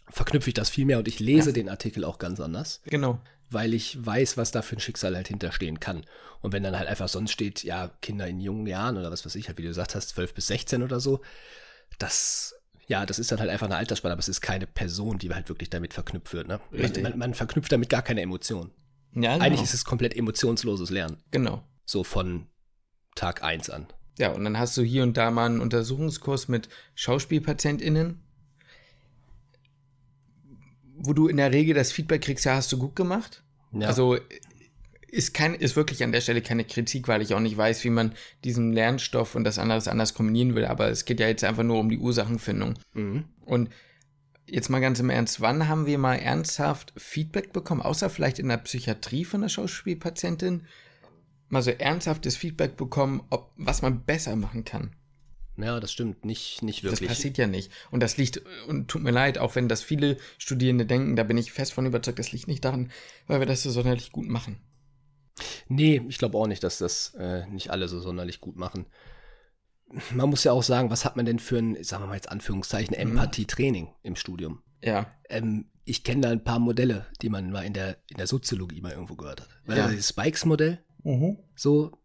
Verknüpfe 0.10 0.50
ich 0.50 0.54
das 0.54 0.70
viel 0.70 0.86
mehr 0.86 1.00
und 1.00 1.08
ich 1.08 1.20
lese 1.20 1.50
Ja. 1.50 1.54
den 1.54 1.70
Artikel 1.70 2.06
auch 2.06 2.18
ganz 2.18 2.40
anders, 2.40 2.82
Genau. 2.86 3.20
Weil 3.50 3.74
ich 3.74 4.06
weiß, 4.06 4.38
was 4.38 4.52
da 4.52 4.62
für 4.62 4.76
ein 4.76 4.80
Schicksal 4.80 5.16
halt 5.16 5.28
hinterstehen 5.28 5.80
kann. 5.80 6.06
Und 6.42 6.54
wenn 6.54 6.64
dann 6.64 6.78
halt 6.78 6.88
einfach 6.88 7.10
sonst 7.10 7.32
steht, 7.32 7.64
ja, 7.64 7.90
Kinder 8.02 8.28
in 8.28 8.40
jungen 8.40 8.68
Jahren 8.68 8.98
oder 8.98 9.12
was 9.12 9.26
weiß 9.26 9.36
ich, 9.36 9.48
halt, 9.48 9.58
wie 9.58 9.64
du 9.64 9.70
gesagt 9.70 9.96
hast, 9.96 10.10
12 10.10 10.34
bis 10.34 10.48
16 10.48 10.84
oder 10.84 11.00
so, 11.00 11.22
das, 12.00 12.56
ja, 12.88 13.06
das 13.06 13.20
ist 13.20 13.32
dann 13.32 13.40
halt 13.40 13.50
einfach 13.50 13.66
eine 13.66 13.78
Altersspanne, 13.78 14.14
aber 14.14 14.20
es 14.20 14.30
ist 14.30 14.42
keine 14.42 14.68
Person, 14.68 15.18
die 15.18 15.34
halt 15.34 15.50
wirklich 15.50 15.70
damit 15.70 15.94
verknüpft 15.94 16.34
wird. 16.34 16.48
Ne? 16.48 16.60
Man, 16.72 17.02
man, 17.02 17.18
man 17.18 17.34
verknüpft 17.34 17.72
damit 17.72 17.90
gar 17.90 18.02
keine 18.02 18.22
Emotion. 18.22 18.72
Ja, 19.14 19.34
genau. 19.34 19.46
Eigentlich 19.46 19.64
ist 19.64 19.74
es 19.74 19.86
komplett 19.86 20.16
emotionsloses 20.16 20.90
Lernen. 20.90 21.24
Genau. 21.32 21.64
So 21.86 22.04
von 22.04 22.48
Tag 23.16 23.44
1 23.44 23.70
an. 23.70 23.88
Ja, 24.20 24.32
und 24.32 24.44
dann 24.44 24.58
hast 24.58 24.76
du 24.78 24.82
hier 24.82 25.04
und 25.04 25.16
da 25.16 25.32
mal 25.32 25.46
einen 25.46 25.62
Untersuchungskurs 25.62 26.48
mit 26.48 26.70
SchauspielpatientInnen, 26.96 28.24
wo 30.98 31.14
du 31.14 31.28
in 31.28 31.38
der 31.38 31.52
Regel 31.52 31.76
das 31.76 31.92
Feedback 31.92 32.22
kriegst, 32.22 32.46
ja, 32.46 32.56
hast 32.56 32.72
du 32.72 32.78
gut 32.78 32.96
gemacht. 32.96 33.44
Ja. 33.72 33.88
Also 33.88 34.18
ist, 35.10 35.34
kein, 35.34 35.54
ist 35.54 35.76
wirklich 35.76 36.04
an 36.04 36.12
der 36.12 36.22
Stelle 36.22 36.42
keine 36.42 36.66
Kritik, 36.66 37.08
weil 37.08 37.22
ich 37.22 37.34
auch 37.34 37.40
nicht 37.40 37.58
weiß, 37.58 37.84
wie 37.84 37.90
man 37.90 38.14
diesen 38.44 38.74
Lernstoff 38.74 39.36
und 39.36 39.44
das 39.44 39.60
anderes 39.60 39.88
anders 39.88 40.14
kombinieren 40.14 40.56
will. 40.56 40.66
Aber 40.66 40.90
es 40.90 41.06
geht 41.06 41.20
ja 41.20 41.28
jetzt 41.28 41.44
einfach 41.44 41.64
nur 41.64 41.80
um 41.80 41.90
die 41.90 42.00
Ursachenfindung. 42.00 42.76
Mhm. 42.94 43.26
Und 43.46 43.70
jetzt 44.46 44.70
mal 44.70 44.80
ganz 44.80 45.00
im 45.00 45.10
Ernst, 45.10 45.42
wann 45.42 45.68
haben 45.68 45.86
wir 45.86 45.98
mal 45.98 46.16
ernsthaft 46.16 46.94
Feedback 46.98 47.54
bekommen, 47.54 47.82
außer 47.82 48.10
vielleicht 48.10 48.40
in 48.40 48.50
der 48.50 48.58
Psychiatrie 48.58 49.26
von 49.26 49.42
der 49.42 49.50
Schauspielpatientin, 49.50 50.64
mal 51.50 51.62
so 51.62 51.72
ernsthaftes 51.72 52.36
Feedback 52.36 52.76
bekommen, 52.76 53.24
ob 53.30 53.52
was 53.56 53.82
man 53.82 54.04
besser 54.04 54.36
machen 54.36 54.66
kann? 54.66 54.92
Ja, 55.58 55.80
das 55.80 55.92
stimmt. 55.92 56.24
Nicht, 56.24 56.62
nicht 56.62 56.84
Das 56.84 56.92
wirklich. 56.94 57.10
passiert 57.10 57.38
ja 57.38 57.48
nicht. 57.48 57.72
Und 57.92 58.02
das 58.02 58.18
liegt, 58.18 58.42
und 58.68 58.88
tut 58.90 59.02
mir 59.02 59.12
leid, 59.12 59.38
auch 59.40 59.56
wenn 59.56 59.68
das 59.68 59.82
viele 59.82 60.18
Studierende 60.38 60.86
denken, 60.86 61.16
da 61.16 61.24
bin 61.24 61.38
ich 61.38 61.52
fest 61.52 61.74
von 61.74 61.86
überzeugt, 61.86 62.20
das 62.20 62.32
liegt 62.32 62.48
nicht 62.48 62.64
daran, 62.64 62.92
weil 63.26 63.40
wir 63.40 63.48
das 63.48 63.64
so 63.64 63.72
sonderlich 63.72 64.12
gut 64.12 64.28
machen. 64.28 64.60
Nee, 65.68 66.02
ich 66.08 66.18
glaube 66.18 66.38
auch 66.38 66.48
nicht, 66.48 66.64
dass 66.64 66.78
das 66.78 67.14
äh, 67.16 67.46
nicht 67.48 67.70
alle 67.72 67.88
so 67.88 68.00
sonderlich 68.00 68.40
gut 68.40 68.56
machen. 68.56 68.86
Man 70.12 70.30
muss 70.30 70.44
ja 70.44 70.52
auch 70.52 70.64
sagen, 70.64 70.90
was 70.90 71.06
hat 71.06 71.16
man 71.16 71.26
denn 71.26 71.40
für 71.40 71.58
ein, 71.58 71.82
sagen 71.84 72.04
wir 72.04 72.08
mal 72.08 72.16
jetzt 72.16 72.30
Anführungszeichen, 72.30 72.94
Mhm. 72.96 73.12
Empathietraining 73.12 73.90
im 74.04 74.16
Studium? 74.16 74.62
Ja, 74.84 75.12
Ähm, 75.30 75.72
ich 75.86 76.04
kenne 76.04 76.22
da 76.22 76.30
ein 76.32 76.44
paar 76.44 76.60
Modelle, 76.60 77.06
die 77.22 77.30
man 77.30 77.50
mal 77.50 77.66
in 77.66 77.74
der, 77.74 77.98
in 78.10 78.18
der 78.18 78.28
Soziologie 78.28 78.82
mal 78.82 78.92
irgendwo 78.92 79.16
gehört 79.16 79.42
hat. 79.42 79.50
Weil 79.66 79.78
Ja. 79.78 79.88
Das 79.92 80.10
Spikes-Modell, 80.10 80.84
so, 81.56 81.98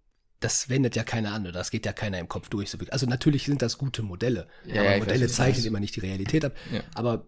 das 0.45 0.69
wendet 0.69 0.97
ja 0.97 1.05
keiner 1.05 1.33
an 1.33 1.43
oder 1.43 1.53
das 1.53 1.71
geht 1.71 1.87
ja 1.87 1.93
keiner 1.93 2.19
im 2.19 2.29
Kopf 2.29 2.49
durch. 2.49 2.69
Also 2.93 3.07
natürlich 3.07 3.45
sind 3.47 3.63
das 3.63 3.79
gute 3.79 4.03
Modelle. 4.03 4.49
Ja, 4.67 4.83
aber 4.83 4.91
weiß, 4.91 4.99
Modelle 5.01 5.27
du 5.27 5.33
zeichnen 5.33 5.65
immer 5.65 5.81
nicht 5.81 5.97
die 5.97 6.01
Realität 6.01 6.45
ab. 6.45 6.55
Ja. 6.73 6.83
Aber 6.95 7.27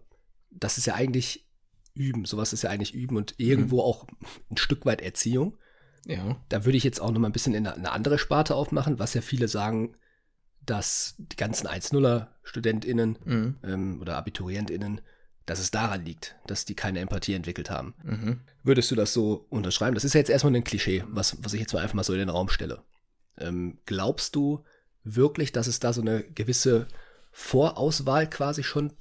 das 0.51 0.77
ist 0.77 0.85
ja 0.85 0.95
eigentlich 0.95 1.45
Üben. 1.93 2.25
Sowas 2.25 2.53
ist 2.53 2.63
ja 2.63 2.69
eigentlich 2.69 2.93
Üben 2.93 3.17
und 3.17 3.35
irgendwo 3.37 3.77
Mhm. 3.77 3.81
auch 3.81 4.07
ein 4.51 4.57
Stück 4.57 4.85
weit 4.85 5.01
Erziehung. 5.01 5.57
ja, 6.05 6.39
Da 6.49 6.65
würde 6.65 6.77
ich 6.77 6.83
jetzt 6.83 7.01
auch 7.01 7.11
noch 7.11 7.19
mal 7.19 7.29
ein 7.29 7.33
bisschen 7.33 7.55
in 7.55 7.65
eine, 7.65 7.75
eine 7.75 7.91
andere 7.91 8.17
Sparte 8.19 8.53
aufmachen, 8.55 8.99
was 8.99 9.13
ja 9.13 9.21
viele 9.21 9.47
sagen, 9.47 9.95
dass 10.65 11.15
die 11.17 11.35
ganzen 11.35 11.67
1-0er-StudentInnen 11.67 13.17
mhm. 13.23 13.55
ähm, 13.63 14.01
oder 14.01 14.17
AbiturientInnen, 14.17 15.01
dass 15.45 15.59
es 15.59 15.71
daran 15.71 16.03
liegt, 16.03 16.35
dass 16.47 16.65
die 16.65 16.75
keine 16.75 16.99
Empathie 16.99 17.33
entwickelt 17.33 17.69
haben. 17.69 17.93
Mhm. 18.03 18.39
Würdest 18.63 18.89
du 18.91 18.95
das 18.95 19.13
so 19.13 19.45
unterschreiben? 19.49 19.93
Das 19.93 20.03
ist 20.03 20.13
ja 20.13 20.19
jetzt 20.19 20.29
erstmal 20.29 20.55
ein 20.55 20.63
Klischee, 20.63 21.03
was, 21.07 21.37
was 21.43 21.53
ich 21.53 21.59
jetzt 21.61 21.73
mal 21.73 21.81
einfach 21.81 21.93
mal 21.93 22.03
so 22.03 22.13
in 22.13 22.19
den 22.19 22.29
Raum 22.29 22.49
stelle. 22.49 22.81
Ähm, 23.37 23.79
glaubst 23.85 24.35
du 24.35 24.63
wirklich, 25.03 25.51
dass 25.51 25.67
es 25.67 25.79
da 25.79 25.93
so 25.93 26.01
eine 26.01 26.23
gewisse 26.23 26.87
Vorauswahl 27.31 28.29
quasi 28.29 28.63
schon 28.63 28.93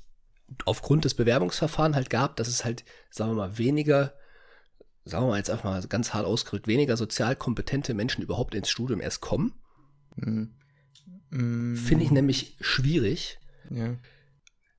aufgrund 0.65 1.05
des 1.05 1.15
Bewerbungsverfahrens 1.15 1.97
halt 1.97 2.11
gab, 2.11 2.37
dass 2.37 2.49
es 2.49 2.65
halt, 2.65 2.85
sagen 3.11 3.31
wir 3.31 3.37
mal, 3.37 3.59
weniger, 3.59 4.15
sagen 5.05 5.25
wir 5.25 5.31
mal 5.31 5.39
jetzt 5.39 5.51
einfach 5.51 5.65
mal 5.65 5.87
ganz 5.87 6.13
hart 6.13 6.27
ausgedrückt, 6.27 6.67
weniger 6.67 6.97
sozial 6.97 7.37
kompetente 7.37 7.95
Menschen 7.95 8.23
überhaupt 8.23 8.55
ins 8.55 8.69
Studium 8.69 9.01
erst 9.01 9.21
kommen? 9.21 9.55
Mhm. 10.17 10.55
Finde 11.77 12.05
ich 12.05 12.11
nämlich 12.11 12.57
schwierig. 12.61 13.39
Ja. 13.71 13.97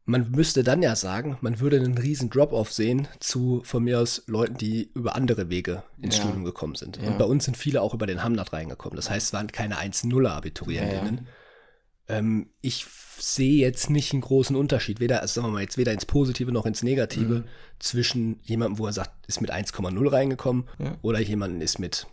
Man 0.07 0.29
müsste 0.29 0.63
dann 0.63 0.83
ja 0.83 0.95
sagen, 0.95 1.37
man 1.41 1.59
würde 1.59 1.77
einen 1.77 1.97
riesen 1.97 2.29
Drop-off 2.29 2.71
sehen 2.71 3.07
zu 3.19 3.61
von 3.65 3.83
mir 3.83 3.99
aus 3.99 4.21
Leuten, 4.27 4.55
die 4.57 4.91
über 4.93 5.15
andere 5.15 5.49
Wege 5.49 5.81
ins 5.99 6.17
Ja. 6.17 6.21
Studium 6.23 6.43
gekommen 6.45 6.75
sind. 6.75 6.97
Ja. 7.01 7.07
Und 7.09 7.17
bei 7.17 7.25
uns 7.25 7.45
sind 7.45 7.57
viele 7.57 7.81
auch 7.81 7.93
über 7.95 8.05
den 8.05 8.23
Hamnat 8.23 8.53
reingekommen. 8.53 8.95
Das 8.95 9.09
heißt, 9.09 9.27
es 9.27 9.33
waren 9.33 9.47
keine 9.51 9.77
1-0er-Abiturientinnen. 9.79 11.27
Ähm, 12.07 12.49
ich 12.61 12.85
sehe 13.17 13.57
jetzt 13.59 13.89
nicht 13.89 14.13
einen 14.13 14.21
großen 14.21 14.55
Unterschied, 14.55 14.99
weder, 14.99 15.21
also 15.21 15.35
sagen 15.41 15.47
wir 15.47 15.53
mal 15.53 15.61
jetzt 15.61 15.77
weder 15.77 15.91
ins 15.91 16.05
Positive 16.05 16.51
noch 16.51 16.67
ins 16.67 16.83
Negative, 16.83 17.39
Mhm. 17.39 17.43
zwischen 17.79 18.39
jemandem, 18.43 18.77
wo 18.77 18.85
er 18.85 18.93
sagt, 18.93 19.25
ist 19.25 19.41
mit 19.41 19.49
1,0 19.51 20.07
reingekommen 20.07 20.65
Ja. 20.77 20.97
oder 21.01 21.19
jemanden 21.19 21.61
ist 21.61 21.79
mit 21.79 22.05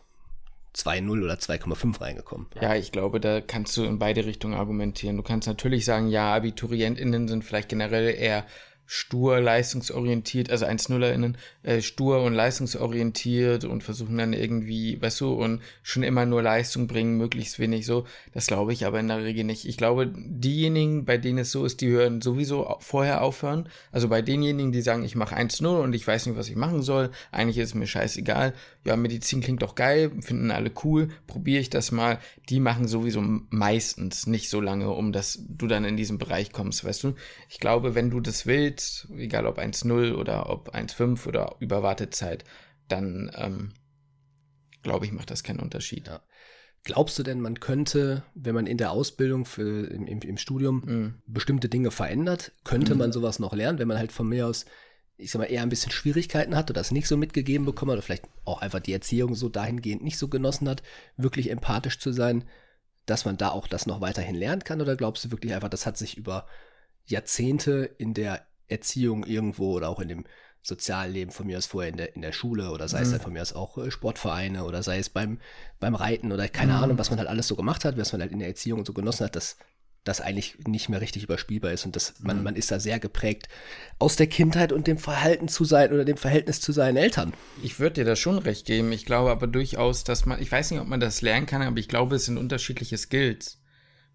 2,0 0.75 1.23
oder 1.23 1.35
2,5 1.35 2.01
reingekommen. 2.01 2.47
Ja, 2.61 2.75
ich 2.75 2.93
glaube, 2.93 3.21
da 3.21 3.41
kannst 3.41 3.77
du 3.77 3.85
in 3.85 3.99
beide 3.99 4.25
Richtungen 4.25 4.55
argumentieren. 4.55 5.17
Du 5.17 5.23
kannst 5.23 5.47
natürlich 5.47 5.85
sagen, 5.85 6.09
ja, 6.09 6.35
AbiturientInnen 6.35 7.29
sind 7.29 7.45
vielleicht 7.45 7.69
generell 7.69 8.15
eher 8.15 8.47
stur, 8.87 9.41
leistungsorientiert, 9.41 10.51
also 10.51 10.67
1-0erInnen, 10.67 11.35
äh, 11.63 11.81
stur 11.81 12.23
und 12.23 12.35
leistungsorientiert 12.35 13.65
und 13.65 13.83
versuchen 13.83 14.19
dann 14.19 14.33
irgendwie, 14.33 15.01
weißt 15.01 15.21
du, 15.23 15.33
und 15.33 15.63
schon 15.83 16.03
immer 16.03 16.27
nur 16.27 16.43
Leistung 16.43 16.89
bringen, 16.89 17.17
möglichst 17.17 17.59
wenig 17.59 17.87
so. 17.87 18.07
Das 18.35 18.47
glaube 18.47 18.73
ich 18.73 18.85
aber 18.85 19.01
in 19.01 19.09
der 19.09 19.25
Regel 19.25 19.45
nicht. 19.45 19.67
Ich 19.67 19.77
glaube, 19.77 20.13
diejenigen, 20.15 21.05
bei 21.05 21.17
denen 21.17 21.39
es 21.39 21.53
so 21.53 21.65
ist, 21.65 21.81
die 21.81 21.89
hören 21.89 22.21
sowieso 22.21 22.77
vorher 22.81 23.23
aufhören. 23.23 23.69
Also 23.93 24.09
bei 24.09 24.21
denjenigen, 24.21 24.73
die 24.73 24.83
sagen, 24.83 25.05
ich 25.05 25.17
mache 25.17 25.37
1-0 25.37 25.81
und 25.81 25.95
ich 25.95 26.07
weiß 26.07 26.27
nicht, 26.27 26.37
was 26.37 26.49
ich 26.49 26.57
machen 26.57 26.83
soll, 26.83 27.11
eigentlich 27.31 27.59
ist 27.59 27.71
es 27.71 27.75
mir 27.75 27.87
scheißegal. 27.87 28.53
Ja, 28.85 28.97
Medizin 28.97 29.41
klingt 29.41 29.63
doch 29.63 29.75
geil, 29.75 30.11
finden 30.21 30.51
alle 30.51 30.73
cool, 30.85 31.09
probiere 31.27 31.61
ich 31.61 31.71
das 31.71 31.93
mal. 31.93 32.19
Die 32.49 32.61
machen 32.61 32.89
sowieso 32.89 33.23
meistens 33.51 34.27
nicht 34.27 34.51
so 34.51 34.61
lange, 34.61 34.91
um 34.91 35.13
dass 35.13 35.39
du 35.49 35.67
dann 35.67 35.85
in 35.85 35.97
diesen 35.97 36.19
Bereich 36.19 36.53
kommst, 36.53 36.85
weißt 36.85 37.05
du? 37.05 37.15
Ich 37.49 37.61
glaube, 37.61 37.95
wenn 37.95 38.11
du 38.11 38.21
das 38.21 38.45
willst, 38.45 38.72
egal 39.17 39.47
ob 39.47 39.59
1-0 39.59 40.15
oder 40.15 40.51
ob 40.51 40.75
1-5 40.75 41.27
oder 41.27 41.57
über 41.61 41.83
Wartezeit, 41.83 42.45
dann 42.89 43.31
ähm, 43.35 43.73
glaube 44.83 45.07
ich, 45.07 45.13
macht 45.13 45.31
das 45.31 45.43
keinen 45.43 45.61
Unterschied. 45.61 46.07
Ja. 46.07 46.21
Glaubst 46.85 47.17
du 47.19 47.23
denn, 47.23 47.41
man 47.41 47.61
könnte, 47.61 48.25
wenn 48.35 48.57
man 48.57 48.67
in 48.67 48.77
der 48.77 48.91
Ausbildung 48.91 49.45
für, 49.45 49.87
im, 49.87 50.07
im, 50.07 50.21
im 50.21 50.37
Studium 50.37 50.83
Mhm. 50.85 51.15
bestimmte 51.27 51.69
Dinge 51.69 51.93
verändert, 51.93 52.53
könnte 52.65 52.95
Mhm. 52.95 52.99
man 52.99 53.13
sowas 53.13 53.39
noch 53.39 53.55
lernen, 53.55 53.79
wenn 53.79 53.87
man 53.87 53.99
halt 53.99 54.11
von 54.11 54.29
mir 54.29 54.49
aus, 54.49 54.65
ich 55.17 55.31
sag 55.31 55.39
mal, 55.39 55.45
eher 55.45 55.63
ein 55.63 55.69
bisschen 55.69 55.93
Schwierigkeiten 55.93 56.57
hat 56.57 56.71
oder 56.71 56.81
das 56.81 56.91
nicht 56.91 57.07
so 57.07 57.17
mitgegeben 57.17 57.65
bekommen 57.65 57.93
hat 57.93 57.99
oder 57.99 58.03
vielleicht 58.03 58.25
auch 58.45 58.61
einfach 58.61 58.81
die 58.81 58.93
Erziehung 58.93 59.37
so 59.37 59.49
dahingehend 59.49 60.03
nicht 60.03 60.19
so 60.19 60.27
genossen 60.27 60.69
hat, 60.69 60.83
wirklich 61.17 61.51
empathisch 61.51 62.01
zu 62.01 62.13
sein, 62.13 62.45
dass 63.07 63.25
man 63.25 63.37
da 63.37 63.51
auch 63.51 63.69
das 63.69 63.87
noch 63.87 64.01
weiterhin 64.01 64.35
lernen 64.35 64.65
kann? 64.65 64.81
Oder 64.81 64.97
glaubst 64.97 65.25
du 65.25 65.31
wirklich 65.31 65.55
einfach, 65.55 65.69
das 65.69 65.87
hat 65.87 65.97
sich 65.97 66.17
über 66.17 66.47
Jahrzehnte 67.05 67.95
in 67.99 68.15
der 68.15 68.45
Erziehung 68.69 69.25
irgendwo 69.25 69.73
oder 69.73 69.89
auch 69.89 70.01
in 70.01 70.09
dem 70.09 70.25
Sozialleben 70.63 71.33
von 71.33 71.47
mir 71.47 71.59
aus 71.59 71.67
vorher 71.67 71.91
in 71.91 71.97
der, 71.97 72.15
in 72.15 72.23
der 72.23 72.33
Schule 72.33 72.71
oder 72.71 72.87
sei 72.89 73.01
es 73.01 73.09
Mhm. 73.09 73.13
dann 73.15 73.21
von 73.21 73.33
mir 73.33 73.43
aus 73.43 73.53
auch 73.53 73.79
äh, 73.79 73.91
Sportvereine 73.91 74.65
oder 74.65 74.83
sei 74.83 74.99
es 74.99 75.11
beim, 75.11 75.41
beim 75.81 75.95
Reiten 75.97 76.31
oder 76.31 76.49
keine 76.49 76.75
Mhm. 76.75 76.83
Ahnung, 76.83 76.99
was 76.99 77.11
man 77.11 77.19
halt 77.19 77.29
alles 77.29 77.49
so 77.49 77.57
gemacht 77.57 77.85
hat, 77.85 77.97
was 77.97 78.13
man 78.13 78.21
halt 78.21 78.33
in 78.33 78.39
der 78.39 78.49
Erziehung 78.49 78.85
so 78.85 78.93
genossen 78.93 79.25
hat, 79.25 79.35
dass 79.37 79.57
das 80.05 80.21
eigentlich 80.21 80.59
nicht 80.67 80.89
mehr 80.89 81.01
richtig 81.01 81.25
überspielbar 81.25 81.73
ist 81.73 81.85
und 81.87 81.95
dass 81.97 82.15
man, 82.21 82.39
Mhm. 82.39 82.45
man 82.45 82.57
ist 82.57 82.71
da 82.71 82.81
sehr 82.81 82.99
geprägt 83.01 83.49
aus 83.99 84.17
der 84.17 84.27
Kindheit 84.29 84.73
und 84.73 84.87
dem 84.87 84.99
Verhalten 84.99 85.49
zu 85.49 85.65
sein 85.65 85.93
oder 85.93 86.05
dem 86.05 86.17
Verhältnis 86.17 86.61
zu 86.61 86.73
seinen 86.73 86.97
Eltern. 86.97 87.33
Ich 87.63 87.79
würde 87.79 87.95
dir 87.95 88.05
da 88.05 88.17
schon 88.17 88.39
recht 88.39 88.67
geben. 88.67 88.91
Ich 88.93 89.05
glaube 89.05 89.31
aber 89.31 89.47
durchaus, 89.47 90.05
dass 90.05 90.27
man, 90.27 90.41
ich 90.41 90.51
weiß 90.51 90.71
nicht, 90.71 90.81
ob 90.81 90.89
man 90.89 91.01
das 91.01 91.23
lernen 91.23 91.47
kann, 91.47 91.63
aber 91.63 91.79
ich 91.79 91.89
glaube, 91.89 92.17
es 92.17 92.25
sind 92.25 92.39
unterschiedliche 92.39 92.99
Skills. 92.99 93.62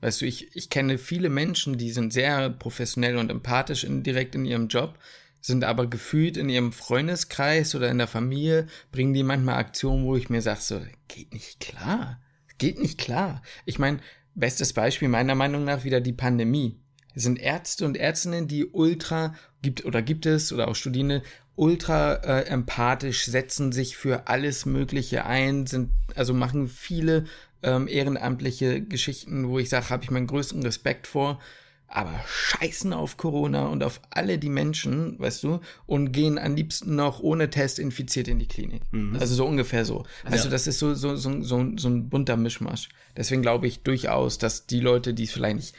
Weißt 0.01 0.21
du, 0.21 0.25
ich, 0.25 0.55
ich 0.55 0.69
kenne 0.69 0.97
viele 0.97 1.29
Menschen, 1.29 1.77
die 1.77 1.91
sind 1.91 2.13
sehr 2.13 2.49
professionell 2.49 3.17
und 3.17 3.31
empathisch 3.31 3.83
in, 3.83 4.03
direkt 4.03 4.35
in 4.35 4.45
ihrem 4.45 4.67
Job, 4.67 4.99
sind 5.41 5.63
aber 5.63 5.87
gefühlt 5.87 6.37
in 6.37 6.49
ihrem 6.49 6.71
Freundeskreis 6.71 7.73
oder 7.73 7.89
in 7.89 7.97
der 7.97 8.07
Familie, 8.07 8.67
bringen 8.91 9.13
die 9.13 9.23
manchmal 9.23 9.55
Aktionen, 9.55 10.05
wo 10.05 10.15
ich 10.15 10.29
mir 10.29 10.41
sage, 10.41 10.61
so, 10.61 10.81
geht 11.07 11.33
nicht 11.33 11.59
klar. 11.59 12.19
Geht 12.57 12.79
nicht 12.79 12.99
klar. 12.99 13.41
Ich 13.65 13.79
meine, 13.79 13.99
bestes 14.35 14.73
Beispiel 14.73 15.09
meiner 15.09 15.35
Meinung 15.35 15.63
nach 15.63 15.83
wieder 15.83 16.01
die 16.01 16.13
Pandemie. 16.13 16.79
Es 17.13 17.23
sind 17.23 17.39
Ärzte 17.39 17.85
und 17.85 17.97
Ärztinnen, 17.97 18.47
die 18.47 18.65
ultra, 18.65 19.33
gibt 19.63 19.85
oder 19.85 20.03
gibt 20.03 20.27
es, 20.27 20.53
oder 20.53 20.67
auch 20.67 20.75
Studierende, 20.75 21.23
ultra 21.55 22.13
äh, 22.13 22.45
empathisch, 22.45 23.25
setzen 23.25 23.71
sich 23.71 23.97
für 23.97 24.27
alles 24.27 24.67
Mögliche 24.67 25.25
ein, 25.25 25.65
sind, 25.65 25.89
also 26.15 26.35
machen 26.35 26.67
viele 26.67 27.25
ähm, 27.63 27.87
ehrenamtliche 27.87 28.81
Geschichten, 28.81 29.49
wo 29.49 29.59
ich 29.59 29.69
sage, 29.69 29.89
habe 29.89 30.03
ich 30.03 30.11
meinen 30.11 30.27
größten 30.27 30.61
Respekt 30.63 31.07
vor. 31.07 31.39
aber 31.87 32.19
scheißen 32.27 32.91
auf 32.91 33.15
Corona 33.15 33.67
und 33.67 33.81
auf 33.81 34.01
alle 34.09 34.37
die 34.37 34.49
Menschen, 34.49 35.17
weißt 35.19 35.43
du, 35.43 35.61
und 35.85 36.11
gehen 36.11 36.37
am 36.37 36.55
liebsten 36.55 36.95
noch 36.95 37.21
ohne 37.21 37.49
Test 37.49 37.79
infiziert 37.79 38.27
in 38.27 38.39
die 38.39 38.47
Klinik. 38.47 38.81
Mhm. 38.91 39.15
Also 39.15 39.35
so 39.35 39.45
ungefähr 39.45 39.85
so. 39.85 40.05
Weißt 40.25 40.45
ja. 40.45 40.51
das 40.51 40.67
ist 40.67 40.79
so, 40.79 40.93
so, 40.93 41.15
so, 41.15 41.41
so, 41.41 41.71
so 41.77 41.87
ein 41.87 42.09
bunter 42.09 42.35
Mischmasch. 42.35 42.89
Deswegen 43.15 43.41
glaube 43.41 43.67
ich 43.67 43.83
durchaus, 43.83 44.37
dass 44.37 44.67
die 44.67 44.81
Leute, 44.81 45.13
die 45.13 45.23
es 45.23 45.31
vielleicht 45.31 45.55
nicht, 45.55 45.75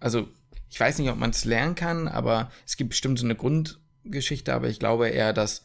also 0.00 0.26
ich 0.70 0.80
weiß 0.80 0.98
nicht, 0.98 1.10
ob 1.10 1.18
man 1.18 1.30
es 1.30 1.44
lernen 1.44 1.76
kann, 1.76 2.08
aber 2.08 2.50
es 2.66 2.76
gibt 2.76 2.90
bestimmt 2.90 3.20
so 3.20 3.24
eine 3.24 3.36
Grundgeschichte, 3.36 4.52
aber 4.52 4.68
ich 4.68 4.80
glaube 4.80 5.08
eher, 5.08 5.32
dass 5.32 5.62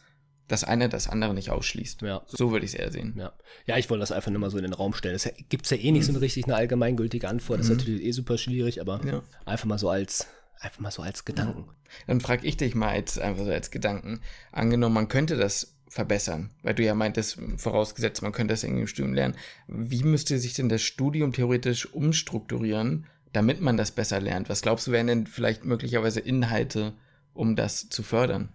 das 0.50 0.64
eine 0.64 0.88
das 0.88 1.08
andere 1.08 1.32
nicht 1.32 1.50
ausschließt. 1.50 2.02
Ja. 2.02 2.22
So 2.26 2.50
würde 2.50 2.66
ich 2.66 2.74
es 2.74 2.78
eher 2.78 2.90
sehen. 2.90 3.14
Ja. 3.16 3.32
ja, 3.66 3.78
ich 3.78 3.88
wollte 3.88 4.00
das 4.00 4.12
einfach 4.12 4.30
nur 4.30 4.40
mal 4.40 4.50
so 4.50 4.58
in 4.58 4.64
den 4.64 4.72
Raum 4.72 4.94
stellen. 4.94 5.14
Es 5.14 5.30
gibt 5.48 5.70
ja 5.70 5.76
eh 5.76 5.92
nicht 5.92 6.02
mhm. 6.02 6.06
so 6.06 6.12
eine 6.12 6.20
richtig 6.20 6.44
eine 6.44 6.56
allgemeingültige 6.56 7.28
Antwort. 7.28 7.60
Das 7.60 7.66
ist 7.66 7.72
mhm. 7.72 7.78
natürlich 7.78 8.04
eh 8.04 8.10
super 8.10 8.36
schwierig, 8.36 8.80
aber 8.80 9.00
ja. 9.06 9.22
einfach 9.44 9.66
mal 9.66 9.78
so 9.78 9.88
als 9.88 10.26
einfach 10.58 10.80
mal 10.80 10.90
so 10.90 11.02
als 11.02 11.24
Gedanken. 11.24 11.64
Dann 12.06 12.20
frage 12.20 12.46
ich 12.46 12.56
dich 12.56 12.74
mal 12.74 12.96
jetzt 12.96 13.18
einfach 13.18 13.44
so 13.44 13.50
als 13.50 13.70
Gedanken. 13.70 14.20
Angenommen, 14.52 14.94
man 14.94 15.08
könnte 15.08 15.36
das 15.36 15.76
verbessern, 15.88 16.50
weil 16.62 16.74
du 16.74 16.84
ja 16.84 16.94
meintest, 16.94 17.38
vorausgesetzt, 17.56 18.22
man 18.22 18.32
könnte 18.32 18.52
das 18.52 18.62
irgendwie 18.62 18.82
im 18.82 18.86
Studium 18.86 19.14
lernen. 19.14 19.36
Wie 19.66 20.04
müsste 20.04 20.38
sich 20.38 20.54
denn 20.54 20.68
das 20.68 20.82
Studium 20.82 21.32
theoretisch 21.32 21.92
umstrukturieren, 21.92 23.06
damit 23.32 23.60
man 23.60 23.76
das 23.76 23.90
besser 23.90 24.20
lernt? 24.20 24.48
Was 24.48 24.62
glaubst 24.62 24.86
du, 24.86 24.92
wären 24.92 25.06
denn 25.06 25.26
vielleicht 25.26 25.64
möglicherweise 25.64 26.20
Inhalte, 26.20 26.92
um 27.34 27.56
das 27.56 27.88
zu 27.88 28.02
fördern? 28.02 28.50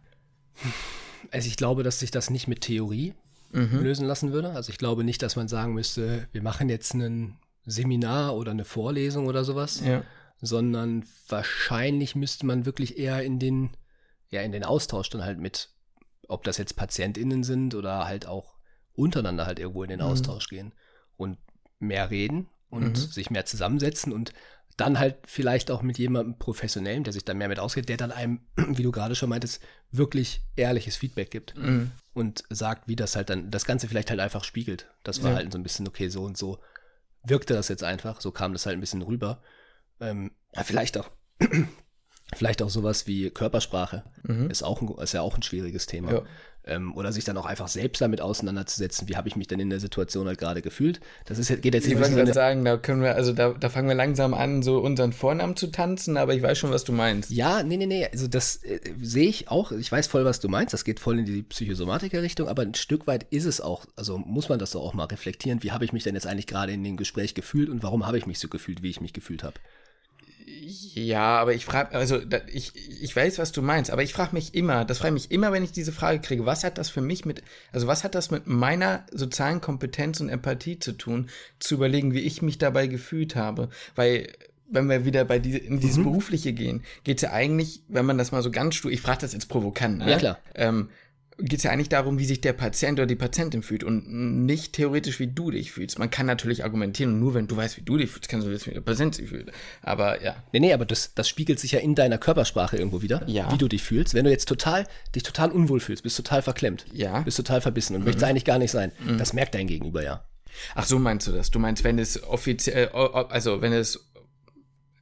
Also 1.32 1.48
ich 1.48 1.58
glaube, 1.58 1.84
dass 1.84 2.00
sich 2.00 2.12
das 2.12 2.30
nicht 2.30 2.48
mit 2.48 2.62
Theorie 2.62 3.14
mhm. 3.52 3.82
lösen 3.82 4.06
lassen 4.08 4.32
würde. 4.32 4.52
Also 4.52 4.72
ich 4.72 4.78
glaube 4.78 5.04
nicht, 5.04 5.22
dass 5.22 5.36
man 5.36 5.48
sagen 5.48 5.74
müsste, 5.74 6.28
wir 6.32 6.42
machen 6.42 6.70
jetzt 6.70 6.94
ein 6.94 7.38
Seminar 7.66 8.36
oder 8.36 8.52
eine 8.52 8.66
Vorlesung 8.66 9.28
oder 9.28 9.44
sowas, 9.44 9.82
ja. 9.84 10.04
sondern 10.42 11.06
wahrscheinlich 11.28 12.16
müsste 12.16 12.46
man 12.46 12.66
wirklich 12.66 12.98
eher 12.98 13.24
in 13.24 13.40
den, 13.40 13.72
ja, 14.30 14.42
in 14.42 14.52
den 14.52 14.64
Austausch 14.64 15.10
dann 15.10 15.24
halt 15.24 15.40
mit, 15.40 15.70
ob 16.28 16.44
das 16.44 16.58
jetzt 16.58 16.76
PatientInnen 16.76 17.44
sind 17.44 17.76
oder 17.76 18.06
halt 18.06 18.28
auch 18.28 18.56
untereinander 18.94 19.46
halt 19.46 19.60
irgendwo 19.60 19.84
in 19.84 19.90
den 19.90 20.00
mhm. 20.00 20.06
Austausch 20.06 20.48
gehen 20.48 20.74
und 21.18 21.38
mehr 21.80 22.10
reden 22.10 22.48
und 22.70 22.90
mhm. 22.90 22.96
sich 22.96 23.30
mehr 23.30 23.46
zusammensetzen 23.46 24.14
und 24.14 24.34
dann 24.78 25.00
halt 25.00 25.18
vielleicht 25.26 25.72
auch 25.72 25.82
mit 25.82 25.98
jemandem 25.98 26.38
professionellem, 26.38 27.04
der 27.04 27.14
sich 27.14 27.24
da 27.24 27.34
mehr 27.34 27.48
mit 27.48 27.60
ausgeht, 27.60 27.88
der 27.88 27.98
dann 27.98 28.12
einem, 28.12 28.42
wie 28.56 28.84
du 28.84 28.92
gerade 28.92 29.16
schon 29.16 29.30
meintest, 29.30 29.62
wirklich 29.92 30.42
ehrliches 30.56 30.98
Feedback 30.98 31.32
gibt 31.32 31.56
mhm. 31.56 31.92
und 32.14 32.44
sagt, 32.50 32.88
wie 32.88 32.96
das 32.96 33.16
halt 33.16 33.30
dann, 33.30 33.52
das 33.52 33.66
Ganze 33.66 33.88
vielleicht 33.88 34.10
halt 34.10 34.20
einfach 34.20 34.44
spiegelt. 34.44 34.88
Das 35.04 35.24
war 35.24 35.32
ja. 35.32 35.38
halt 35.38 35.52
so 35.52 35.58
ein 35.58 35.64
bisschen, 35.64 35.88
okay, 35.88 36.10
so 36.10 36.24
und 36.24 36.38
so 36.38 36.60
wirkte 37.24 37.54
das 37.54 37.70
jetzt 37.70 37.84
einfach, 37.84 38.22
so 38.22 38.32
kam 38.32 38.54
das 38.54 38.66
halt 38.66 38.78
ein 38.78 38.82
bisschen 38.82 39.02
rüber. 39.02 39.42
Ähm, 40.00 40.32
ja, 40.54 40.64
vielleicht 40.64 40.98
auch, 40.98 41.10
vielleicht 42.34 42.62
auch 42.62 42.70
sowas 42.70 43.08
wie 43.08 43.30
Körpersprache 43.30 44.04
mhm. 44.24 44.50
ist 44.50 44.64
auch 44.64 44.82
ein, 44.82 44.90
ist 45.02 45.14
ja 45.14 45.22
auch 45.22 45.36
ein 45.36 45.44
schwieriges 45.44 45.86
Thema. 45.86 46.12
Ja 46.12 46.24
ähm, 46.68 46.96
oder 46.96 47.12
sich 47.12 47.24
dann 47.24 47.38
auch 47.38 47.46
einfach 47.46 47.68
selbst 47.68 48.02
damit 48.02 48.22
auseinanderzusetzen, 48.22 49.08
wie 49.08 49.16
habe 49.16 49.28
ich 49.28 49.36
mich 49.36 49.48
denn 49.48 49.60
in 49.60 49.70
der 49.70 49.80
Situation 49.80 50.28
halt 50.28 50.40
gerade 50.40 50.62
gefühlt. 50.62 51.00
Das 51.26 51.38
ist, 51.38 51.48
geht 51.62 51.74
jetzt 51.74 51.88
nicht. 51.88 52.00
Ich 52.00 52.16
wollte 52.16 52.34
sagen, 52.34 52.66
da 52.66 52.78
können 52.78 53.02
wir, 53.02 53.16
also 53.16 53.34
da, 53.34 53.54
da 53.54 53.70
fangen 53.70 53.88
wir 53.88 53.96
langsam 53.96 54.34
an, 54.34 54.64
so 54.64 54.80
unseren 54.80 55.14
Vornamen 55.14 55.56
zu 55.56 55.68
tanzen, 55.68 56.18
aber 56.18 56.34
ich 56.34 56.42
weiß 56.42 56.58
schon, 56.58 56.72
was 56.72 56.84
du 56.84 56.92
meinst. 56.92 57.30
Ja, 57.32 57.64
nee, 57.64 57.78
nee, 57.78 57.86
nee, 57.86 58.08
also 58.12 58.28
das 58.28 58.58
äh, 58.64 58.80
sehe 59.02 59.28
ich 59.28 59.50
auch, 59.50 59.72
ich 59.72 59.92
weiß 59.92 60.08
voll, 60.08 60.26
was 60.26 60.40
du 60.40 60.50
meinst, 60.50 60.74
das 60.74 60.84
geht 60.84 61.00
voll 61.00 61.20
in 61.20 61.26
die 61.26 61.44
Psychosomatiker-Richtung, 61.44 62.48
aber 62.48 62.64
ein 62.64 62.74
Stück 62.74 63.08
weit 63.08 63.24
ist 63.30 63.46
es 63.46 63.62
auch, 63.62 63.86
also 63.96 64.18
muss 64.18 64.50
man 64.50 64.60
das 64.60 64.72
doch 64.72 64.82
auch 64.82 64.94
mal 64.94 65.06
reflektieren, 65.06 65.64
wie 65.64 65.72
habe 65.72 65.86
ich 65.86 65.94
mich 65.94 66.04
denn 66.04 66.16
jetzt 66.16 66.28
eigentlich 66.28 66.48
gerade 66.48 66.74
in 66.74 66.84
dem 66.84 66.98
Gespräch 66.98 67.36
gefühlt 67.36 67.70
und 67.70 67.84
warum 67.84 68.06
habe 68.06 68.18
ich 68.18 68.26
mich 68.26 68.40
so 68.40 68.48
gefühlt, 68.48 68.82
wie 68.82 68.90
ich 68.90 69.02
mich 69.02 69.14
gefühlt 69.14 69.44
habe. 69.44 69.56
Ja, 70.94 71.40
aber 71.40 71.54
ich 71.54 71.66
frage, 71.66 71.96
also 71.96 72.20
da, 72.20 72.40
ich, 72.48 72.72
ich 73.02 73.16
weiß, 73.16 73.40
was 73.40 73.52
du 73.52 73.62
meinst, 73.62 73.92
aber 73.92 74.04
ich 74.04 74.14
frage 74.14 74.34
mich 74.34 74.56
immer, 74.56 74.86
das 74.86 75.00
frage 75.00 75.14
mich 75.14 75.32
immer, 75.32 75.52
wenn 75.52 75.64
ich 75.64 75.72
diese 75.72 75.92
Frage 75.92 76.20
kriege, 76.20 76.46
was 76.46 76.64
hat 76.64 76.78
das 76.78 76.90
für 76.90 77.02
mich 77.02 77.26
mit, 77.26 77.44
also 77.72 77.88
was 77.88 78.04
hat 78.04 78.16
das 78.16 78.32
mit 78.32 78.48
meiner 78.48 79.06
sozialen 79.12 79.62
Kompetenz 79.62 80.20
und 80.20 80.30
Empathie 80.30 80.80
zu 80.80 80.94
tun, 80.94 81.30
zu 81.60 81.76
überlegen, 81.76 82.14
wie 82.14 82.22
ich 82.22 82.42
mich 82.42 82.58
dabei 82.58 82.88
gefühlt 82.88 83.36
habe, 83.36 83.70
weil 83.96 84.28
wenn 84.68 84.90
wir 84.90 85.06
wieder 85.06 85.26
bei 85.26 85.40
die, 85.40 85.58
in 85.58 85.80
dieses 85.80 85.98
mhm. 85.98 86.06
Berufliche 86.06 86.54
gehen, 86.54 86.84
geht 87.04 87.18
es 87.18 87.24
ja 87.24 87.32
eigentlich, 87.32 87.82
wenn 87.88 88.06
man 88.06 88.18
das 88.18 88.32
mal 88.32 88.42
so 88.42 88.52
ganz 88.52 88.76
stur, 88.76 88.92
ich 88.92 89.02
frage 89.02 89.22
das 89.22 89.34
jetzt 89.34 89.48
provokant, 89.48 90.00
ne? 90.00 90.10
Ja, 90.10 90.18
klar. 90.18 90.40
Ähm, 90.56 90.90
geht 91.38 91.60
es 91.60 91.64
ja 91.64 91.72
eigentlich 91.72 91.90
darum, 91.90 92.18
wie 92.18 92.26
sich 92.26 92.40
der 92.42 92.54
Patient 92.54 93.00
oder 93.00 93.06
die 93.06 93.16
Patientin 93.16 93.62
fühlt 93.62 93.84
und 93.84 94.46
nicht 94.46 94.74
theoretisch, 94.74 95.20
wie 95.20 95.28
du 95.28 95.52
dich 95.52 95.72
fühlst. 95.72 96.00
Man 96.00 96.10
kann 96.10 96.26
natürlich 96.26 96.64
argumentieren 96.64 97.14
und 97.14 97.20
nur 97.20 97.34
wenn 97.34 97.48
du 97.48 97.58
weißt, 97.58 97.78
wie 97.78 97.82
du 97.82 97.98
dich 97.98 98.10
fühlst, 98.10 98.30
kannst 98.30 98.48
du 98.48 98.52
wissen, 98.52 98.70
wie 98.70 98.74
der 98.74 98.82
Patient 98.82 99.16
sich 99.16 99.30
fühlt. 99.30 99.52
Aber 99.82 100.24
ja. 100.24 100.36
Nee, 100.54 100.60
nee, 100.60 100.74
aber 100.74 100.86
das, 100.86 101.14
das 101.14 101.28
spiegelt 101.28 101.60
sich 101.60 101.74
ja 101.74 101.80
in 101.80 101.94
deiner 101.94 102.18
Körpersprache 102.18 102.78
irgendwo 102.78 103.02
wieder, 103.02 103.24
ja. 103.28 103.52
wie 103.52 103.58
du 103.58 103.68
dich 103.68 103.84
fühlst. 103.84 104.14
Wenn 104.14 104.24
du 104.24 104.32
jetzt 104.32 104.48
total, 104.48 104.88
dich 105.14 105.24
total 105.24 105.52
unwohl 105.52 105.80
fühlst, 105.80 106.04
bist 106.04 106.16
total 106.16 106.42
verklemmt, 106.42 106.86
ja. 106.94 107.20
bist 107.22 107.38
total 107.38 107.60
verbissen 107.60 107.96
und 107.96 108.02
mhm. 108.02 108.06
möchtest 108.06 108.26
eigentlich 108.26 108.46
gar 108.46 108.58
nicht 108.58 108.72
sein, 108.72 108.92
mhm. 109.06 109.18
das 109.18 109.34
merkt 109.34 109.56
dein 109.56 109.68
Gegenüber 109.68 110.04
ja. 110.04 110.24
Ach 110.74 110.86
so 110.86 111.00
meinst 111.00 111.28
du 111.28 111.34
das? 111.34 111.52
Du 111.52 111.60
meinst, 111.60 111.84
wenn 111.84 112.00
es 112.00 112.24
offiziell, 112.24 112.92
äh, 112.94 112.98
also 112.98 113.62
wenn 113.62 113.74
es 113.74 114.10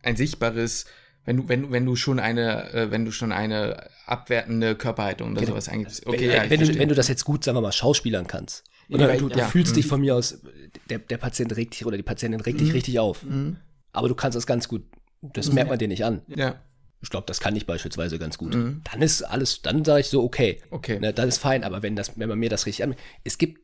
ein 0.02 0.16
sichtbares 0.16 0.86
wenn 1.26 1.38
du, 1.38 1.50
wenn, 1.50 1.72
wenn 1.72 1.86
du 1.86 1.96
schon 1.96 2.20
eine, 2.20 2.74
äh, 2.74 2.92
wenn 2.92 3.06
du 3.06 3.12
schon 3.12 3.32
eine 3.32 3.90
abwertende 4.06 4.76
Körperhaltung 4.76 5.32
oder 5.32 5.42
genau. 5.42 5.54
sowas 5.54 5.70
eingibst. 5.70 6.06
Okay, 6.06 6.28
wenn, 6.28 6.36
ja, 6.36 6.50
wenn, 6.50 6.60
du, 6.60 6.80
wenn 6.80 6.90
du 6.90 6.96
das 6.96 7.08
jetzt 7.08 7.24
gut, 7.24 7.44
sagen 7.44 7.58
wir 7.58 7.62
mal, 7.62 7.72
schauspielern 7.72 8.28
kannst. 8.28 8.64
Oder 8.90 9.14
ja, 9.14 9.20
du, 9.20 9.30
du 9.30 9.40
ja. 9.40 9.48
fühlst 9.48 9.72
mhm. 9.74 9.76
dich 9.78 9.88
von 9.88 10.02
mir 10.02 10.16
aus, 10.16 10.42
der, 10.90 11.00
der 11.00 11.18
Patient 11.18 11.56
regt 11.56 11.74
dich 11.74 11.86
oder 11.86 11.96
die 11.98 12.04
Patientin 12.04 12.42
regt 12.42 12.60
mhm. 12.60 12.66
dich 12.66 12.74
richtig 12.74 13.00
auf. 13.00 13.24
Mhm. 13.24 13.58
Aber 13.94 14.10
du 14.10 14.16
kannst 14.16 14.36
das 14.36 14.46
ganz 14.46 14.68
gut, 14.68 14.84
das 15.22 15.52
merkt 15.52 15.70
man 15.70 15.80
dir 15.80 15.88
nicht 15.88 16.04
an. 16.04 16.22
Ja. 16.28 16.62
Ich 17.02 17.10
glaube, 17.10 17.26
das 17.28 17.40
kann 17.40 17.56
ich 17.56 17.66
beispielsweise 17.66 18.18
ganz 18.18 18.38
gut. 18.38 18.56
Mhm. 18.56 18.82
Dann 18.90 19.02
ist 19.02 19.24
alles, 19.24 19.62
dann 19.62 19.84
sage 19.84 20.02
ich 20.02 20.08
so, 20.08 20.24
okay. 20.24 20.62
Okay. 20.72 21.00
Ne, 21.00 21.14
das 21.14 21.28
ist 21.28 21.38
fein, 21.38 21.64
aber 21.64 21.84
wenn 21.84 21.96
das, 21.96 22.18
wenn 22.18 22.30
man 22.30 22.40
mir 22.40 22.50
das 22.50 22.66
richtig 22.66 22.84
an, 22.84 22.96
es 23.24 23.38
gibt 23.38 23.60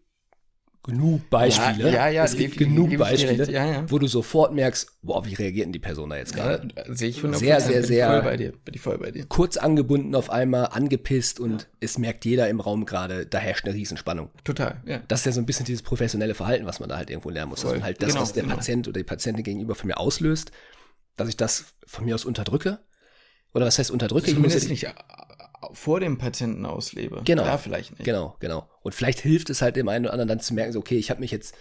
genug 0.84 1.30
Beispiele. 1.30 1.90
Ja, 1.90 2.08
ja, 2.08 2.10
ja 2.10 2.24
es 2.24 2.36
gibt 2.36 2.58
genug 2.58 2.98
Beispiele, 2.98 3.52
ja, 3.52 3.66
ja. 3.66 3.92
wo 3.92 4.00
du 4.00 4.08
sofort 4.08 4.54
merkst, 4.54 5.00
boah, 5.02 5.26
wie 5.26 5.34
reagiert 5.34 5.74
die 5.74 5.80
Person 5.80 6.10
da 6.10 6.18
jetzt 6.18 6.36
gerade? 6.36 6.68
Sehe 6.88 7.10
ich 7.10 7.20
100%. 7.20 7.36
Sehr, 7.36 7.60
sehr, 7.62 7.84
sehr. 7.84 8.10
Voll 8.10 8.22
bei 8.22 8.38
dir. 8.38 8.52
Bin 8.52 8.74
ich 8.74 8.82
voll 8.82 8.98
bei 8.98 9.12
dir. 9.12 9.26
Kurz 9.26 9.58
angebunden 9.58 10.16
auf 10.16 10.30
einmal, 10.30 10.68
angepisst 10.72 11.40
und 11.40 11.68
es 11.80 11.98
merkt 11.98 12.26
jeder 12.26 12.50
im 12.50 12.60
Raum 12.60 12.86
gerade, 12.86 13.26
da 13.26 13.40
herrscht 13.40 13.66
eine 13.66 13.74
Riesenspannung. 13.74 14.30
Total, 14.44 14.82
ja. 14.86 15.02
Das 15.08 15.22
ist 15.22 15.26
ja 15.26 15.32
so 15.34 15.42
ein 15.42 15.46
bisschen 15.46 15.66
dieses 15.66 15.82
professionelle 15.82 16.34
Verhalten, 16.34 16.66
was 16.66 16.80
man 16.80 16.90
da 16.90 16.98
halt 16.98 17.10
irgendwo 17.10 17.30
lernen 17.30 17.50
muss. 17.50 17.62
Voll. 17.62 17.72
Dass 17.72 17.80
man 17.80 17.86
halt 17.86 18.02
das, 18.02 18.10
genau, 18.10 18.22
was 18.22 18.34
der 18.34 18.44
genau. 18.44 18.56
Patient 18.56 18.88
oder 18.88 19.00
die 19.00 19.06
Patientin 19.06 19.44
gegenüber 19.44 19.76
von 19.76 19.88
mir 19.88 19.98
auslöst, 19.98 20.52
dass 21.18 21.28
ich 21.28 21.38
das 21.38 21.66
von 21.86 22.06
mir 22.06 22.16
aus 22.16 22.26
unterdrücke. 22.26 22.80
Oder 23.54 23.66
was 23.66 23.80
heißt 23.80 23.92
unterdrücke? 23.92 24.28
Zumindest 24.28 24.64
ich 24.64 24.70
muss 24.70 24.70
nicht 24.70 24.96
vor 25.74 26.00
dem 26.00 26.18
Patienten 26.18 26.66
auslebe. 26.66 27.22
Genau. 27.26 27.44
Da 27.44 27.58
vielleicht 27.58 27.92
nicht. 27.92 28.04
Genau, 28.04 28.36
genau. 28.40 28.70
Und 28.82 28.96
vielleicht 28.96 29.20
hilft 29.20 29.50
es 29.50 29.62
halt 29.62 29.76
dem 29.76 29.88
einen 29.90 30.06
oder 30.06 30.14
anderen 30.14 30.30
dann 30.30 30.40
zu 30.40 30.54
merken, 30.54 30.74
so, 30.74 30.80
okay, 30.80 30.98
ich 30.98 31.10
habe 31.10 31.20
mich 31.20 31.32
jetzt, 31.32 31.56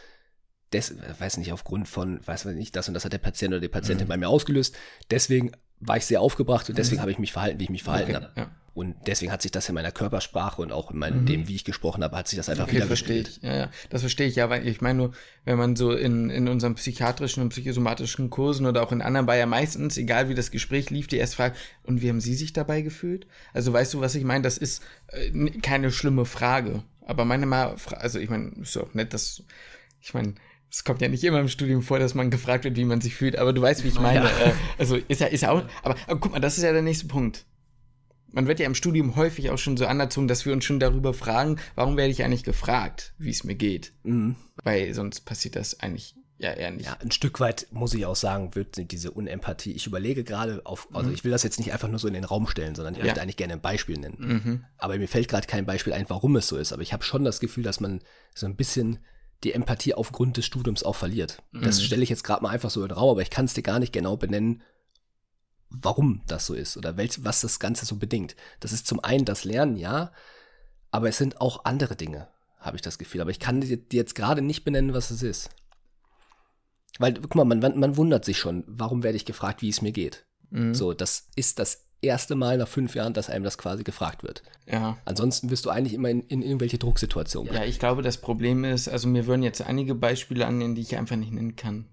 des, 0.73 0.95
weiß 1.19 1.39
nicht, 1.39 1.53
aufgrund 1.53 1.89
von, 1.89 2.21
weiß 2.27 2.45
nicht, 2.47 2.77
das 2.77 2.89
und 2.89 2.95
das 2.95 3.05
hat 3.05 3.13
der 3.13 3.19
Patient 3.19 3.53
oder 3.53 3.61
die 3.61 3.69
Patientin 3.69 4.07
mhm. 4.07 4.11
bei 4.11 4.17
mir 4.17 4.29
ausgelöst. 4.29 4.77
Deswegen 5.11 5.53
war 5.81 5.97
ich 5.97 6.07
sehr 6.07 6.21
aufgebracht 6.21 6.69
und 6.69 6.79
deswegen 6.79 6.97
mhm. 6.97 7.03
habe 7.03 7.11
ich 7.13 7.19
mich 7.19 7.33
verhalten, 7.33 7.61
wie 7.61 7.65
ich 7.65 7.71
mich 7.71 7.83
verhalten 7.83 8.17
okay, 8.17 8.25
habe. 8.25 8.33
Ja. 8.37 8.51
Und 8.79 8.95
deswegen 9.09 9.33
hat 9.33 9.43
sich 9.43 9.51
das 9.51 9.69
in 9.69 9.75
meiner 9.75 9.91
Körpersprache 9.91 10.63
und 10.63 10.71
auch 10.71 10.93
in 10.93 10.99
meinem, 10.99 11.23
mhm. 11.23 11.27
dem, 11.27 11.49
wie 11.49 11.57
ich 11.57 11.65
gesprochen 11.65 12.05
habe, 12.05 12.17
hat 12.17 12.29
sich 12.29 12.37
das 12.37 12.49
einfach 12.49 12.69
okay, 12.69 12.77
wieder 12.77 12.87
verstehe 12.87 13.23
ich. 13.23 13.43
Ja, 13.43 13.57
ja, 13.57 13.71
das 13.91 14.03
verstehe 14.03 14.29
ich 14.29 14.37
ja, 14.37 14.51
weil 14.51 14.69
ich 14.69 14.81
meine 14.81 14.99
nur, 14.99 15.13
wenn 15.45 15.59
man 15.59 15.75
so 15.75 15.91
in, 15.91 16.31
in 16.31 16.47
unseren 16.47 16.77
psychiatrischen 16.77 17.43
und 17.43 17.49
psychosomatischen 17.49 18.31
Kursen 18.31 18.67
oder 18.67 18.85
auch 18.85 18.93
in 18.93 19.03
anderen 19.03 19.27
war 19.27 19.35
ja 19.35 19.47
meistens, 19.47 19.97
egal 19.97 20.29
wie 20.29 20.37
das 20.37 20.53
Gespräch 20.53 20.91
lief, 20.91 21.09
die 21.09 21.17
erst 21.17 21.35
fragt, 21.35 21.57
und 21.83 22.03
wie 22.03 22.09
haben 22.09 22.21
Sie 22.21 22.37
sich 22.37 22.53
dabei 22.53 22.83
gefühlt? 22.83 23.27
Also 23.53 23.73
weißt 23.73 23.95
du, 23.95 24.01
was 24.01 24.15
ich 24.15 24.23
meine? 24.23 24.43
Das 24.43 24.59
ist 24.59 24.85
äh, 25.09 25.33
keine 25.61 25.91
schlimme 25.91 26.25
Frage. 26.25 26.85
Aber 27.05 27.25
meine 27.25 27.47
mal, 27.47 27.75
also 27.97 28.21
ich 28.21 28.31
meine, 28.31 28.53
ist 28.61 28.77
auch 28.77 28.95
nett, 28.95 29.13
dass, 29.13 29.43
ich 30.01 30.15
meine, 30.15 30.35
es 30.71 30.85
kommt 30.85 31.01
ja 31.01 31.09
nicht 31.09 31.25
immer 31.25 31.41
im 31.41 31.49
Studium 31.49 31.83
vor, 31.83 31.99
dass 31.99 32.15
man 32.15 32.31
gefragt 32.31 32.65
wird, 32.65 32.77
wie 32.77 32.85
man 32.85 33.01
sich 33.01 33.15
fühlt, 33.15 33.37
aber 33.37 33.53
du 33.53 33.63
weißt, 33.63 33.85
wie 33.85 33.89
ich 33.89 34.01
meine. 34.01 34.27
Ja. 34.27 34.47
Äh, 34.47 34.53
also 34.79 34.97
ist 34.97 35.21
ja, 35.21 35.29
ist 35.29 35.43
ja 35.43 35.51
auch, 35.51 35.63
aber, 35.83 35.97
aber 36.07 36.21
guck 36.21 36.33
mal, 36.33 36.41
das 36.41 36.59
ist 36.59 36.65
ja 36.65 36.73
der 36.73 36.83
nächste 36.83 37.07
Punkt 37.07 37.47
man 38.31 38.47
wird 38.47 38.61
ja 38.61 38.67
im 38.67 38.75
Studium 38.75 39.17
häufig 39.17 39.51
auch 39.51 39.59
schon 39.59 39.77
so 39.77 39.87
anerzogen, 39.87 40.29
dass 40.29 40.45
wir 40.45 40.53
uns 40.53 40.65
schon 40.65 40.81
darüber 40.81 41.15
fragen, 41.15 41.59
warum 41.75 41.97
werde 41.97 42.11
ich 42.11 42.25
eigentlich 42.25 42.45
gefragt, 42.45 43.15
wie 43.19 43.31
es 43.31 43.45
mir 43.45 43.55
geht. 43.55 43.93
Mhm. 44.03 44.37
Weil 44.63 44.93
sonst 44.95 45.21
passiert 45.23 45.57
das 45.57 45.81
eigentlich 45.81 46.15
ja 46.39 46.53
eher 46.53 46.71
nicht. 46.71 46.87
Ja, 46.87 46.97
ein 47.01 47.11
Stück 47.11 47.41
weit 47.41 47.67
muss 47.73 47.95
ich 47.95 48.07
auch 48.07 48.17
sagen, 48.17 48.55
wird 48.55 48.91
diese 48.93 49.11
Unempathie. 49.11 49.73
Ich 49.73 49.87
überlege 49.87 50.23
gerade 50.23 50.65
auf, 50.65 50.89
also 50.93 51.09
mhm. 51.09 51.15
ich 51.15 51.25
will 51.25 51.33
das 51.33 51.43
jetzt 51.43 51.59
nicht 51.59 51.73
einfach 51.73 51.89
nur 51.89 51.99
so 51.99 52.07
in 52.07 52.15
den 52.15 52.25
Raum 52.25 52.47
stellen, 52.47 52.75
sondern 52.75 52.95
ich 52.95 53.01
ja. 53.01 53.07
möchte 53.07 53.21
eigentlich 53.21 53.37
gerne 53.37 53.55
ein 53.55 53.61
Beispiel 53.61 53.99
nennen. 53.99 54.17
Mhm. 54.19 54.65
Aber 54.77 54.97
mir 54.99 55.09
fällt 55.09 55.29
gerade 55.29 55.47
kein 55.47 55.67
Beispiel 55.67 55.93
ein, 55.93 56.09
warum 56.09 56.37
es 56.37 56.47
so 56.47 56.57
ist. 56.57 56.73
Aber 56.73 56.83
ich 56.83 56.93
habe 56.93 57.03
schon 57.03 57.25
das 57.25 57.41
Gefühl, 57.41 57.65
dass 57.65 57.81
man 57.81 58.03
so 58.35 58.47
ein 58.47 58.57
bisschen 58.57 59.01
die 59.45 59.53
Empathie 59.53 59.95
aufgrund 59.95 60.37
des 60.37 60.47
Studiums 60.47 60.83
auch 60.83 60.97
verliert. 60.97 61.43
Das 61.53 61.79
mhm. 61.79 61.85
stelle 61.85 62.03
ich 62.03 62.09
jetzt 62.09 62.25
gerade 62.25 62.43
mal 62.43 62.51
einfach 62.51 62.71
so 62.71 62.83
in 62.83 62.89
den 62.89 62.97
Raum, 62.97 63.11
aber 63.11 63.23
ich 63.23 63.31
kann 63.31 63.45
es 63.45 63.55
dir 63.55 63.63
gar 63.63 63.79
nicht 63.79 63.93
genau 63.93 64.17
benennen, 64.17 64.63
warum 65.71 66.23
das 66.27 66.47
so 66.47 66.55
ist 66.55 66.77
oder 66.77 66.97
welch, 66.97 67.25
was 67.25 67.41
das 67.41 67.61
Ganze 67.61 67.87
so 67.87 67.97
bedingt. 67.97 68.37
Das 68.61 68.73
ist 68.73 68.87
zum 68.87 69.01
einen 69.01 69.25
das 69.25 69.45
Lernen, 69.45 69.77
ja, 69.77 70.13
aber 70.91 71.09
es 71.09 71.19
sind 71.19 71.41
auch 71.41 71.65
andere 71.65 71.95
Dinge, 71.95 72.29
habe 72.59 72.77
ich 72.77 72.83
das 72.83 72.99
Gefühl. 72.99 73.21
Aber 73.21 73.31
ich 73.31 73.41
kann 73.41 73.61
dir 73.61 73.79
jetzt 73.93 74.15
gerade 74.15 74.43
nicht 74.43 74.65
benennen, 74.65 74.95
was 74.95 75.11
es 75.11 75.23
ist. 75.23 75.51
Weil, 76.99 77.15
guck 77.15 77.35
mal, 77.35 77.45
man, 77.45 77.79
man 77.79 77.97
wundert 77.97 78.25
sich 78.25 78.39
schon, 78.39 78.65
warum 78.67 79.03
werde 79.03 79.17
ich 79.17 79.25
gefragt, 79.25 79.63
wie 79.63 79.69
es 79.69 79.83
mir 79.83 79.93
geht. 79.93 80.27
Mhm. 80.51 80.75
So, 80.75 80.95
das 80.95 81.29
ist 81.37 81.59
das 81.59 81.88
erste 82.01 82.35
Mal 82.35 82.59
nach 82.59 82.69
fünf 82.69 82.95
Jahren, 82.95 83.13
dass 83.15 83.29
einem 83.31 83.45
das 83.45 83.59
quasi 83.59 83.83
gefragt 83.85 84.23
wird. 84.23 84.43
Ja. 84.67 84.97
Ansonsten 85.05 85.51
wirst 85.51 85.67
du 85.67 85.71
eigentlich 85.71 85.95
immer 85.95 86.11
in, 86.11 86.21
in 86.23 86.43
irgendwelche 86.43 86.79
Drucksituationen. 86.79 87.53
Ja, 87.53 87.65
ich 87.65 87.79
glaube, 87.79 88.03
das 88.03 88.19
Problem 88.19 88.65
ist, 88.65 88.89
also 88.89 89.09
mir 89.09 89.27
würden 89.27 89.43
jetzt 89.43 89.63
einige 89.63 89.95
Beispiele 89.95 90.47
annehmen, 90.47 90.75
die 90.75 90.83
ich 90.83 90.97
einfach 90.97 91.17
nicht 91.17 91.33
nennen 91.33 91.57
kann. 91.57 91.87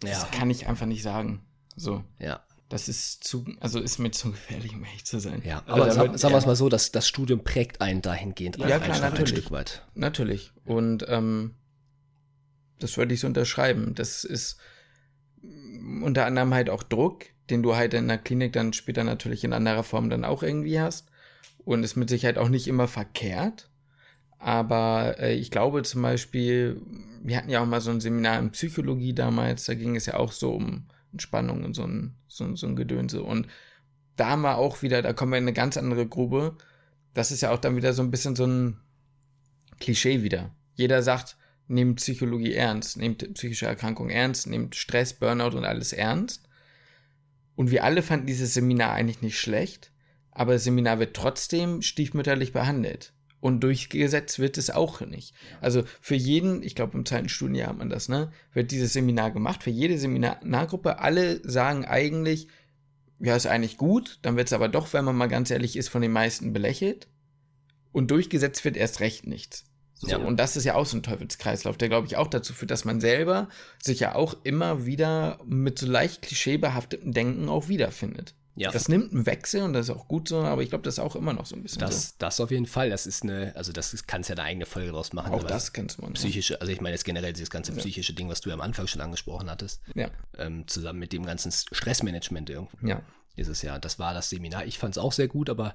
Das 0.00 0.22
Ja. 0.22 0.28
kann 0.38 0.48
ich 0.50 0.66
einfach 0.66 0.86
nicht 0.86 1.02
sagen. 1.02 1.44
So. 1.76 2.02
Ja. 2.18 2.40
Das 2.70 2.88
ist 2.88 3.24
zu, 3.24 3.44
also 3.58 3.80
ist 3.80 3.98
mir 3.98 4.12
zu 4.12 4.30
gefährlich, 4.30 4.72
um 4.74 4.84
ehrlich 4.84 5.04
zu 5.04 5.18
sein. 5.18 5.42
Ja, 5.44 5.58
Also 5.66 5.72
aber 5.72 5.86
da 5.86 5.92
sag, 5.92 6.10
würd- 6.12 6.18
sagen 6.18 6.34
wir 6.34 6.38
es 6.38 6.46
mal 6.46 6.54
so, 6.56 6.68
dass 6.68 6.92
das 6.92 7.08
Studium 7.08 7.42
prägt 7.42 7.80
einen 7.80 8.00
dahingehend 8.00 8.58
Ja, 8.58 8.78
klar, 8.78 8.96
ein, 8.96 9.02
ein 9.02 9.10
natürlich. 9.10 9.30
Stück 9.30 9.50
weit. 9.50 9.84
Natürlich. 9.94 10.52
Und 10.64 11.04
ähm, 11.08 11.56
das 12.78 12.96
würde 12.96 13.12
ich 13.12 13.20
so 13.20 13.26
unterschreiben. 13.26 13.94
Das 13.96 14.24
ist 14.24 14.56
unter 16.02 16.26
anderem 16.26 16.54
halt 16.54 16.70
auch 16.70 16.82
Druck, 16.82 17.26
den 17.50 17.62
du 17.62 17.76
halt 17.76 17.94
in 17.94 18.08
der 18.08 18.18
Klinik 18.18 18.52
dann 18.52 18.72
später 18.72 19.04
natürlich 19.04 19.44
in 19.44 19.52
anderer 19.52 19.82
Form 19.82 20.10
dann 20.10 20.24
auch 20.24 20.42
irgendwie 20.42 20.80
hast. 20.80 21.08
Und 21.64 21.84
ist 21.84 21.96
mit 21.96 22.08
Sicherheit 22.08 22.38
auch 22.38 22.48
nicht 22.48 22.68
immer 22.68 22.88
verkehrt. 22.88 23.68
Aber 24.38 25.16
äh, 25.18 25.34
ich 25.34 25.50
glaube 25.50 25.82
zum 25.82 26.02
Beispiel, 26.02 26.80
wir 27.22 27.36
hatten 27.36 27.50
ja 27.50 27.60
auch 27.62 27.66
mal 27.66 27.82
so 27.82 27.90
ein 27.90 28.00
Seminar 28.00 28.38
in 28.38 28.50
Psychologie 28.50 29.12
damals, 29.12 29.66
da 29.66 29.74
ging 29.74 29.94
es 29.94 30.06
ja 30.06 30.14
auch 30.14 30.32
so 30.32 30.54
um 30.54 30.86
Entspannung 31.12 31.64
und 31.64 31.74
so 31.74 31.84
ein, 31.84 32.14
so, 32.26 32.54
so 32.56 32.66
ein 32.66 32.76
Gedönse. 32.76 33.22
Und 33.22 33.46
da 34.16 34.30
haben 34.30 34.42
wir 34.42 34.56
auch 34.56 34.82
wieder, 34.82 35.02
da 35.02 35.12
kommen 35.12 35.32
wir 35.32 35.38
in 35.38 35.44
eine 35.44 35.52
ganz 35.52 35.76
andere 35.76 36.06
Grube. 36.06 36.56
Das 37.12 37.30
ist 37.30 37.42
ja 37.42 37.52
auch 37.52 37.58
dann 37.58 37.76
wieder 37.76 37.92
so 37.92 38.02
ein 38.02 38.10
bisschen 38.10 38.36
so 38.36 38.46
ein 38.46 38.78
Klischee 39.78 40.22
wieder. 40.22 40.50
Jeder 40.74 41.02
sagt, 41.02 41.36
nehmt 41.70 41.96
Psychologie 41.96 42.54
ernst, 42.54 42.96
nehmt 42.96 43.34
psychische 43.34 43.66
Erkrankung 43.66 44.10
ernst, 44.10 44.46
nehmt 44.46 44.74
Stress, 44.74 45.14
Burnout 45.14 45.56
und 45.56 45.64
alles 45.64 45.92
ernst. 45.92 46.42
Und 47.54 47.70
wir 47.70 47.84
alle 47.84 48.02
fanden 48.02 48.26
dieses 48.26 48.54
Seminar 48.54 48.92
eigentlich 48.92 49.22
nicht 49.22 49.38
schlecht, 49.38 49.92
aber 50.30 50.54
das 50.54 50.64
Seminar 50.64 50.98
wird 50.98 51.14
trotzdem 51.14 51.82
stiefmütterlich 51.82 52.52
behandelt. 52.52 53.12
Und 53.40 53.60
durchgesetzt 53.60 54.38
wird 54.38 54.58
es 54.58 54.68
auch 54.68 55.00
nicht. 55.00 55.34
Also 55.62 55.84
für 56.00 56.14
jeden, 56.14 56.62
ich 56.62 56.74
glaube 56.74 56.98
im 56.98 57.06
zweiten 57.06 57.30
Studienjahr 57.30 57.70
hat 57.70 57.78
man 57.78 57.88
das, 57.88 58.08
ne, 58.08 58.30
wird 58.52 58.70
dieses 58.70 58.92
Seminar 58.92 59.30
gemacht. 59.30 59.62
Für 59.62 59.70
jede 59.70 59.96
Seminargruppe, 59.96 60.98
alle 60.98 61.40
sagen 61.48 61.86
eigentlich, 61.86 62.48
ja, 63.18 63.36
ist 63.36 63.46
eigentlich 63.46 63.78
gut, 63.78 64.18
dann 64.22 64.36
wird 64.36 64.48
es 64.48 64.52
aber 64.52 64.68
doch, 64.68 64.92
wenn 64.92 65.04
man 65.04 65.16
mal 65.16 65.28
ganz 65.28 65.50
ehrlich 65.50 65.76
ist, 65.76 65.88
von 65.88 66.02
den 66.02 66.12
meisten 66.12 66.52
belächelt. 66.52 67.08
Und 67.92 68.10
durchgesetzt 68.10 68.64
wird 68.64 68.76
erst 68.76 69.00
recht 69.00 69.26
nichts. 69.26 69.69
So, 70.00 70.08
Ja. 70.08 70.16
Und 70.16 70.38
das 70.38 70.56
ist 70.56 70.64
ja 70.64 70.74
auch 70.76 70.86
so 70.86 70.96
ein 70.96 71.02
Teufelskreislauf, 71.02 71.76
der, 71.76 71.90
glaube 71.90 72.06
ich, 72.06 72.16
auch 72.16 72.26
dazu 72.26 72.54
führt, 72.54 72.70
dass 72.70 72.86
man 72.86 73.00
selber 73.00 73.48
sich 73.82 74.00
ja 74.00 74.14
auch 74.14 74.34
immer 74.44 74.86
wieder 74.86 75.38
mit 75.44 75.78
so 75.78 75.86
leicht 75.86 76.22
klischeebehaftetem 76.22 77.12
Denken 77.12 77.48
auch 77.50 77.68
wiederfindet. 77.68 78.34
Ja. 78.56 78.70
Das 78.70 78.88
nimmt 78.88 79.12
einen 79.12 79.26
Wechsel 79.26 79.62
und 79.62 79.74
das 79.74 79.88
ist 79.88 79.94
auch 79.94 80.08
gut 80.08 80.28
so, 80.28 80.40
aber 80.40 80.62
ich 80.62 80.70
glaube, 80.70 80.82
das 80.82 80.94
ist 80.94 80.98
auch 80.98 81.16
immer 81.16 81.32
noch 81.32 81.46
so 81.46 81.54
ein 81.54 81.62
bisschen 81.62 81.80
Das, 81.80 82.16
das 82.18 82.40
auf 82.40 82.50
jeden 82.50 82.66
Fall. 82.66 82.90
Das 82.90 83.06
ist 83.06 83.22
eine, 83.22 83.52
also 83.56 83.72
das 83.72 84.06
kannst 84.06 84.28
ja 84.28 84.34
eine 84.36 84.42
eigene 84.44 84.66
Folge 84.66 84.90
draus 84.90 85.12
machen. 85.12 85.32
so. 85.32 85.38
Auch 85.38 85.44
das 85.44 85.72
kannst 85.72 86.00
man. 86.02 86.14
Psychische, 86.14 86.60
also 86.60 86.72
ich 86.72 86.80
meine 86.80 86.94
jetzt 86.94 87.04
generell 87.04 87.32
dieses 87.32 87.50
ganze 87.50 87.72
psychische 87.72 88.12
Ding, 88.12 88.28
was 88.28 88.40
du 88.40 88.48
ja 88.48 88.54
am 88.54 88.60
Anfang 88.60 88.86
schon 88.86 89.00
angesprochen 89.00 89.50
hattest, 89.50 89.80
Ja, 89.94 90.10
ähm, 90.38 90.66
zusammen 90.66 90.98
mit 90.98 91.12
dem 91.12 91.24
ganzen 91.24 91.52
Stressmanagement 91.52 92.50
irgendwo. 92.50 92.86
ja. 92.86 93.02
ist 93.36 93.48
es 93.48 93.62
ja. 93.62 93.78
Das 93.78 93.98
war 93.98 94.12
das 94.14 94.30
Seminar. 94.30 94.66
Ich 94.66 94.78
fand 94.78 94.94
es 94.94 94.98
auch 94.98 95.12
sehr 95.12 95.28
gut, 95.28 95.48
aber 95.48 95.74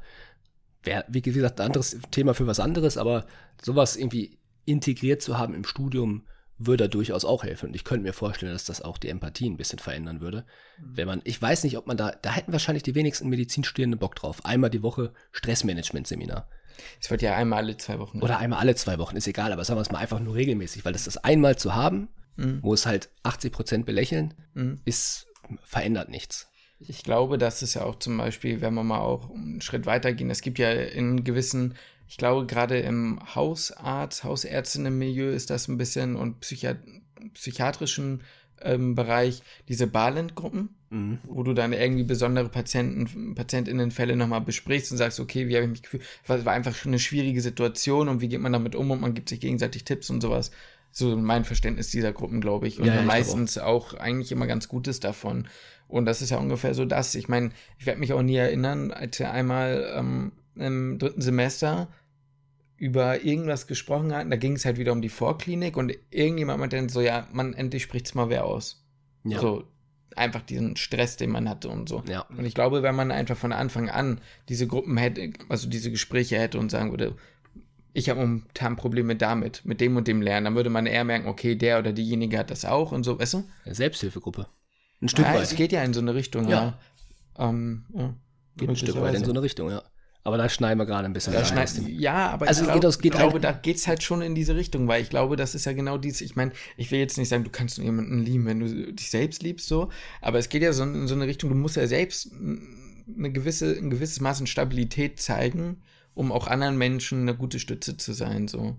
wär, 0.85 1.05
wie 1.07 1.21
gesagt, 1.21 1.59
ein 1.59 1.67
anderes 1.67 1.97
Thema 2.11 2.33
für 2.33 2.47
was 2.47 2.59
anderes, 2.59 2.97
aber 2.97 3.25
sowas 3.63 3.95
irgendwie 3.95 4.37
integriert 4.65 5.21
zu 5.21 5.37
haben 5.37 5.53
im 5.53 5.63
Studium 5.63 6.23
würde 6.57 6.85
da 6.85 6.87
durchaus 6.87 7.25
auch 7.25 7.43
helfen. 7.43 7.67
Und 7.67 7.75
ich 7.75 7.83
könnte 7.83 8.03
mir 8.03 8.13
vorstellen, 8.13 8.53
dass 8.53 8.63
das 8.63 8.81
auch 8.81 8.97
die 8.97 9.09
Empathie 9.09 9.49
ein 9.49 9.57
bisschen 9.57 9.79
verändern 9.79 10.21
würde. 10.21 10.45
Wenn 10.79 11.05
man, 11.07 11.21
ich 11.25 11.41
weiß 11.41 11.65
nicht, 11.65 11.77
ob 11.77 11.85
man 11.85 11.97
da, 11.97 12.11
da 12.11 12.31
hätten 12.31 12.53
wahrscheinlich 12.53 12.83
die 12.83 12.95
wenigsten 12.95 13.27
Medizinstudierenden 13.27 13.99
Bock 13.99 14.15
drauf. 14.15 14.45
Einmal 14.45 14.69
die 14.69 14.81
Woche 14.81 15.11
Stressmanagement-Seminar. 15.33 16.47
Es 17.01 17.09
wird 17.11 17.21
ja 17.21 17.35
einmal 17.35 17.59
alle 17.63 17.77
zwei 17.77 17.99
Wochen. 17.99 18.21
Oder 18.21 18.37
einmal 18.39 18.59
alle 18.59 18.75
zwei 18.75 18.97
Wochen, 18.99 19.15
ist 19.15 19.27
egal, 19.27 19.51
aber 19.53 19.63
sagen 19.63 19.77
wir 19.77 19.81
es 19.81 19.91
mal 19.91 19.99
einfach 19.99 20.19
nur 20.19 20.35
regelmäßig, 20.35 20.85
weil 20.85 20.93
das 20.93 21.05
das 21.05 21.17
einmal 21.17 21.57
zu 21.57 21.75
haben, 21.75 22.09
Mhm. 22.37 22.59
wo 22.61 22.73
es 22.73 22.85
halt 22.85 23.09
80 23.23 23.51
Prozent 23.53 23.85
belächeln, 23.85 24.33
Mhm. 24.55 24.81
ist, 24.83 25.27
verändert 25.63 26.09
nichts. 26.09 26.49
Ich 26.87 27.03
glaube, 27.03 27.37
das 27.37 27.61
ist 27.63 27.73
ja 27.73 27.83
auch 27.83 27.99
zum 27.99 28.17
Beispiel, 28.17 28.61
wenn 28.61 28.73
wir 28.73 28.83
mal 28.83 28.99
auch 28.99 29.29
einen 29.33 29.61
Schritt 29.61 29.85
weitergehen, 29.85 30.29
es 30.29 30.41
gibt 30.41 30.59
ja 30.59 30.71
in 30.71 31.23
gewissen, 31.23 31.75
ich 32.07 32.17
glaube, 32.17 32.45
gerade 32.45 32.79
im 32.79 33.19
Hausarzt, 33.35 34.23
Hausärztinnen-Milieu 34.23 35.31
ist 35.31 35.49
das 35.49 35.67
ein 35.67 35.77
bisschen 35.77 36.15
und 36.15 36.39
Psychiat 36.41 36.77
psychiatrischen 37.33 38.21
ähm, 38.61 38.95
Bereich 38.95 39.41
diese 39.67 39.87
Balent-Gruppen, 39.87 40.69
Mhm. 40.91 41.17
wo 41.23 41.41
du 41.43 41.53
dann 41.53 41.73
irgendwie 41.73 42.03
besondere 42.03 42.47
Patienten, 42.47 43.33
PatientInnenfälle 43.35 44.15
nochmal 44.15 44.41
besprichst 44.41 44.91
und 44.91 44.97
sagst, 44.97 45.19
okay, 45.19 45.47
wie 45.47 45.55
habe 45.55 45.65
ich 45.65 45.71
mich 45.71 45.81
gefühlt? 45.81 46.03
Was 46.27 46.45
war 46.45 46.53
einfach 46.53 46.85
eine 46.85 46.99
schwierige 46.99 47.41
Situation 47.41 48.07
und 48.07 48.21
wie 48.21 48.29
geht 48.29 48.39
man 48.39 48.53
damit 48.53 48.75
um 48.75 48.91
und 48.91 49.01
man 49.01 49.13
gibt 49.13 49.27
sich 49.29 49.39
gegenseitig 49.39 49.83
Tipps 49.83 50.09
und 50.09 50.21
sowas. 50.21 50.51
So 50.91 51.17
mein 51.17 51.43
Verständnis 51.43 51.89
dieser 51.89 52.13
Gruppen, 52.13 52.39
glaube 52.39 52.67
ich. 52.67 52.79
Und 52.79 52.85
Ja, 52.85 52.93
ja, 52.95 53.01
ich 53.01 53.07
meistens 53.07 53.57
auch. 53.57 53.95
eigentlich 53.95 54.31
immer 54.31 54.47
ganz 54.47 54.69
Gutes 54.69 54.99
davon. 55.01 55.47
Und 55.87 56.05
das 56.05 56.21
ist 56.21 56.31
ja 56.31 56.37
ungefähr 56.37 56.73
so 56.73 56.85
das. 56.85 57.15
Ich 57.15 57.29
meine, 57.29 57.51
ich 57.77 57.85
werde 57.85 57.99
mich 57.99 58.13
auch 58.13 58.21
nie 58.21 58.35
erinnern, 58.35 58.91
als 58.91 59.19
wir 59.19 59.31
einmal 59.31 59.93
ähm, 59.95 60.31
im 60.55 60.97
dritten 60.97 61.21
Semester 61.21 61.89
über 62.77 63.23
irgendwas 63.23 63.67
gesprochen 63.67 64.13
hatten. 64.13 64.29
Da 64.29 64.37
ging 64.37 64.53
es 64.53 64.65
halt 64.65 64.77
wieder 64.77 64.91
um 64.91 65.01
die 65.01 65.09
Vorklinik 65.09 65.77
und 65.77 65.93
irgendjemand 66.09 66.59
meinte 66.59 66.75
dann 66.75 66.89
so, 66.89 67.01
ja, 67.01 67.27
man, 67.31 67.53
endlich 67.53 67.83
spricht's 67.83 68.15
mal 68.15 68.29
wer 68.29 68.45
aus. 68.45 68.85
Ja. 69.23 69.39
So 69.39 69.63
einfach 70.15 70.41
diesen 70.41 70.75
Stress, 70.75 71.17
den 71.17 71.29
man 71.29 71.49
hatte 71.49 71.69
und 71.69 71.89
so. 71.89 72.03
Ja. 72.07 72.21
Und 72.37 72.45
ich 72.45 72.53
glaube, 72.53 72.83
wenn 72.83 72.95
man 72.95 73.11
einfach 73.11 73.37
von 73.37 73.51
Anfang 73.51 73.89
an 73.89 74.21
diese 74.49 74.67
Gruppen 74.67 74.97
hätte, 74.97 75.31
also 75.49 75.69
diese 75.69 75.91
Gespräche 75.91 76.37
hätte 76.37 76.57
und 76.59 76.71
sagen 76.71 76.91
würde, 76.91 77.15
ich 77.93 78.09
habe 78.09 78.19
momentan 78.19 78.75
Probleme 78.75 79.15
damit, 79.15 79.63
mit 79.63 79.79
dem 79.79 79.95
und 79.95 80.07
dem 80.07 80.21
Lernen, 80.21 80.45
dann 80.45 80.55
würde 80.55 80.69
man 80.69 80.85
eher 80.85 81.05
merken, 81.05 81.27
okay, 81.27 81.55
der 81.55 81.79
oder 81.79 81.93
diejenige 81.93 82.37
hat 82.37 82.51
das 82.51 82.65
auch 82.65 82.91
und 82.91 83.03
so, 83.03 83.19
weißt 83.19 83.35
du? 83.35 83.43
Selbsthilfegruppe. 83.65 84.47
Ein 85.05 85.09
Stück 85.09 85.25
ja, 85.25 85.33
weit. 85.35 85.43
es 85.43 85.55
geht 85.55 85.71
ja 85.71 85.83
in 85.83 85.93
so 85.93 85.99
eine 86.01 86.13
Richtung, 86.15 86.47
ja. 86.47 86.77
Ja. 87.37 87.49
Ähm, 87.49 87.85
ja. 87.93 88.13
Geht 88.57 88.69
ein 88.69 88.75
Stück 88.75 88.99
weit 89.01 89.15
in 89.15 89.23
so 89.23 89.31
eine 89.31 89.41
Richtung, 89.41 89.69
ja. 89.69 89.83
Aber 90.23 90.37
da 90.37 90.49
schneiden 90.49 90.79
wir 90.79 90.87
gerade 90.87 91.05
ein 91.05 91.13
bisschen 91.13 91.33
Da 91.33 91.39
rein. 91.41 91.47
schneid, 91.47 91.69
ja, 91.87 92.29
aber 92.31 92.47
Also 92.47 92.61
ich, 92.61 92.67
es 92.67 92.71
glaub, 92.71 92.81
geht 92.81 92.85
aus- 92.87 92.99
geht 92.99 93.11
glaube, 93.13 93.33
halt- 93.33 93.43
da 93.43 93.51
geht's 93.51 93.85
halt 93.87 94.01
schon 94.01 94.23
in 94.23 94.33
diese 94.33 94.55
Richtung, 94.55 94.87
weil 94.87 95.03
ich 95.03 95.11
glaube, 95.11 95.35
das 95.35 95.53
ist 95.53 95.65
ja 95.65 95.73
genau 95.73 95.99
dies. 95.99 96.21
Ich 96.21 96.35
meine, 96.35 96.51
ich 96.77 96.89
will 96.89 96.97
jetzt 96.97 97.17
nicht 97.19 97.29
sagen, 97.29 97.43
du 97.43 97.51
kannst 97.51 97.77
nur 97.77 97.85
jemanden 97.85 98.23
lieben, 98.23 98.45
wenn 98.47 98.59
du 98.59 98.91
dich 98.93 99.11
selbst 99.11 99.43
liebst, 99.43 99.67
so, 99.67 99.89
aber 100.21 100.39
es 100.39 100.49
geht 100.49 100.63
ja 100.63 100.73
so 100.73 100.81
in, 100.81 100.95
in 100.95 101.07
so 101.07 101.13
eine 101.13 101.27
Richtung, 101.27 101.51
du 101.51 101.55
musst 101.55 101.75
ja 101.75 101.85
selbst 101.85 102.31
eine 102.33 103.31
gewisse, 103.31 103.71
ein 103.77 103.91
gewisses 103.91 104.19
Maß 104.19 104.39
an 104.41 104.47
Stabilität 104.47 105.19
zeigen, 105.21 105.83
um 106.15 106.31
auch 106.31 106.47
anderen 106.47 106.77
Menschen 106.77 107.21
eine 107.21 107.35
gute 107.35 107.59
Stütze 107.59 107.95
zu 107.97 108.13
sein, 108.13 108.47
so. 108.47 108.77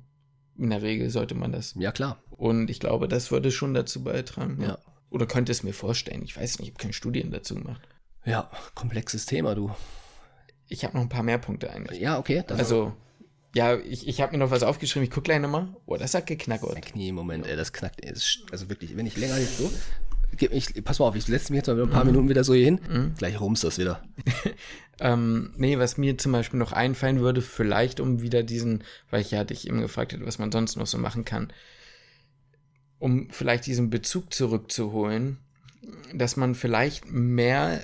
In 0.59 0.71
der 0.71 0.83
Regel 0.83 1.11
sollte 1.11 1.35
man 1.37 1.53
das. 1.53 1.75
Ja, 1.79 1.93
klar. 1.93 2.19
Und 2.31 2.71
ich 2.71 2.81
glaube, 2.81 3.07
das 3.09 3.31
würde 3.31 3.53
schon 3.53 3.73
dazu 3.75 4.03
beitragen. 4.03 4.59
Ja. 4.63 4.79
Oder 5.17 5.27
könnte 5.27 5.51
es 5.51 5.63
mir 5.63 5.73
vorstellen. 5.73 6.21
Ich 6.23 6.37
weiß 6.37 6.59
nicht, 6.59 6.69
ich 6.69 6.75
habe 6.75 6.83
keine 6.83 6.93
Studien 6.93 7.31
dazu 7.31 7.55
gemacht. 7.55 7.81
Ja, 8.27 8.51
komplexes 8.75 9.25
Thema, 9.25 9.55
du. 9.55 9.71
Ich 10.69 10.85
habe 10.85 10.95
noch 10.95 11.03
ein 11.03 11.09
paar 11.09 11.23
mehr 11.23 11.39
Punkte 11.39 11.71
eigentlich. 11.71 12.01
Ja, 12.01 12.19
okay. 12.19 12.45
Das 12.47 12.59
Also, 12.59 12.93
ja, 13.55 13.77
ich, 13.77 14.07
ich 14.07 14.21
habe 14.21 14.33
mir 14.33 14.39
noch 14.39 14.51
was 14.51 14.63
aufgeschrieben. 14.63 15.05
Ich 15.05 15.11
gucke 15.11 15.23
gleich 15.23 15.41
nochmal. 15.41 15.69
Oh, 15.87 15.97
das 15.97 16.13
hat 16.13 16.27
geknackert. 16.27 16.75
Mein 16.75 16.83
Knie 16.83 17.09
im 17.09 17.15
Moment, 17.15 17.47
ey, 17.47 17.57
das 17.57 17.73
knackt. 17.73 18.05
ey, 18.05 18.13
das 18.13 18.41
Also 18.53 18.69
wirklich, 18.69 18.95
wenn 18.95 19.07
ich 19.07 19.17
länger 19.17 19.39
jetzt 19.39 19.57
so. 19.57 19.73
Ich, 20.39 20.85
pass 20.85 20.99
mal 20.99 21.07
auf, 21.07 21.17
ich 21.17 21.25
setze 21.25 21.51
mich 21.51 21.59
jetzt 21.59 21.69
mal 21.69 21.81
ein 21.81 21.89
paar 21.89 22.05
Minuten 22.05 22.29
wieder 22.29 22.45
so 22.45 22.53
hier 22.53 22.67
hin. 22.67 23.15
Gleich 23.17 23.41
rums 23.41 23.63
das 23.63 23.79
wieder. 23.79 24.03
Ähm, 24.99 25.53
nee, 25.57 25.79
was 25.79 25.99
mir 25.99 26.17
zum 26.17 26.33
Beispiel 26.33 26.59
noch 26.59 26.73
einfallen 26.73 27.21
würde, 27.21 27.43
vielleicht 27.43 28.01
um 28.01 28.23
wieder 28.23 28.43
diesen, 28.43 28.83
weil 29.11 29.21
ich 29.21 29.31
ja 29.31 29.45
dich 29.45 29.69
eben 29.69 29.81
gefragt 29.81 30.13
hätte, 30.13 30.25
was 30.25 30.39
man 30.39 30.51
sonst 30.51 30.77
noch 30.77 30.87
so 30.87 30.97
machen 30.97 31.25
kann, 31.25 31.53
um 32.99 33.29
vielleicht 33.31 33.67
diesen 33.67 33.91
Bezug 33.91 34.33
zurückzuholen, 34.33 35.39
dass 36.15 36.37
man 36.37 36.55
vielleicht 36.55 37.11
mehr, 37.11 37.81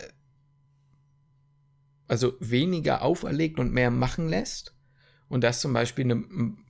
also 2.08 2.34
weniger 2.40 3.02
auferlegt 3.02 3.58
und 3.58 3.72
mehr 3.72 3.90
machen 3.90 4.28
lässt. 4.28 4.74
Und 5.28 5.42
das 5.44 5.60
zum 5.60 5.72
Beispiel 5.72 6.04
eine, 6.04 6.24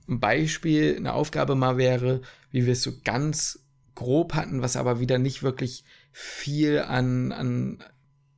ein 0.07 0.19
Beispiel, 0.19 0.95
eine 0.95 1.13
Aufgabe 1.13 1.55
mal 1.55 1.77
wäre, 1.77 2.21
wie 2.51 2.65
wir 2.65 2.73
es 2.73 2.83
so 2.83 2.93
ganz 3.03 3.59
grob 3.95 4.33
hatten, 4.33 4.61
was 4.61 4.75
aber 4.75 4.99
wieder 4.99 5.17
nicht 5.17 5.43
wirklich 5.43 5.83
viel 6.11 6.79
an, 6.79 7.31
an 7.31 7.83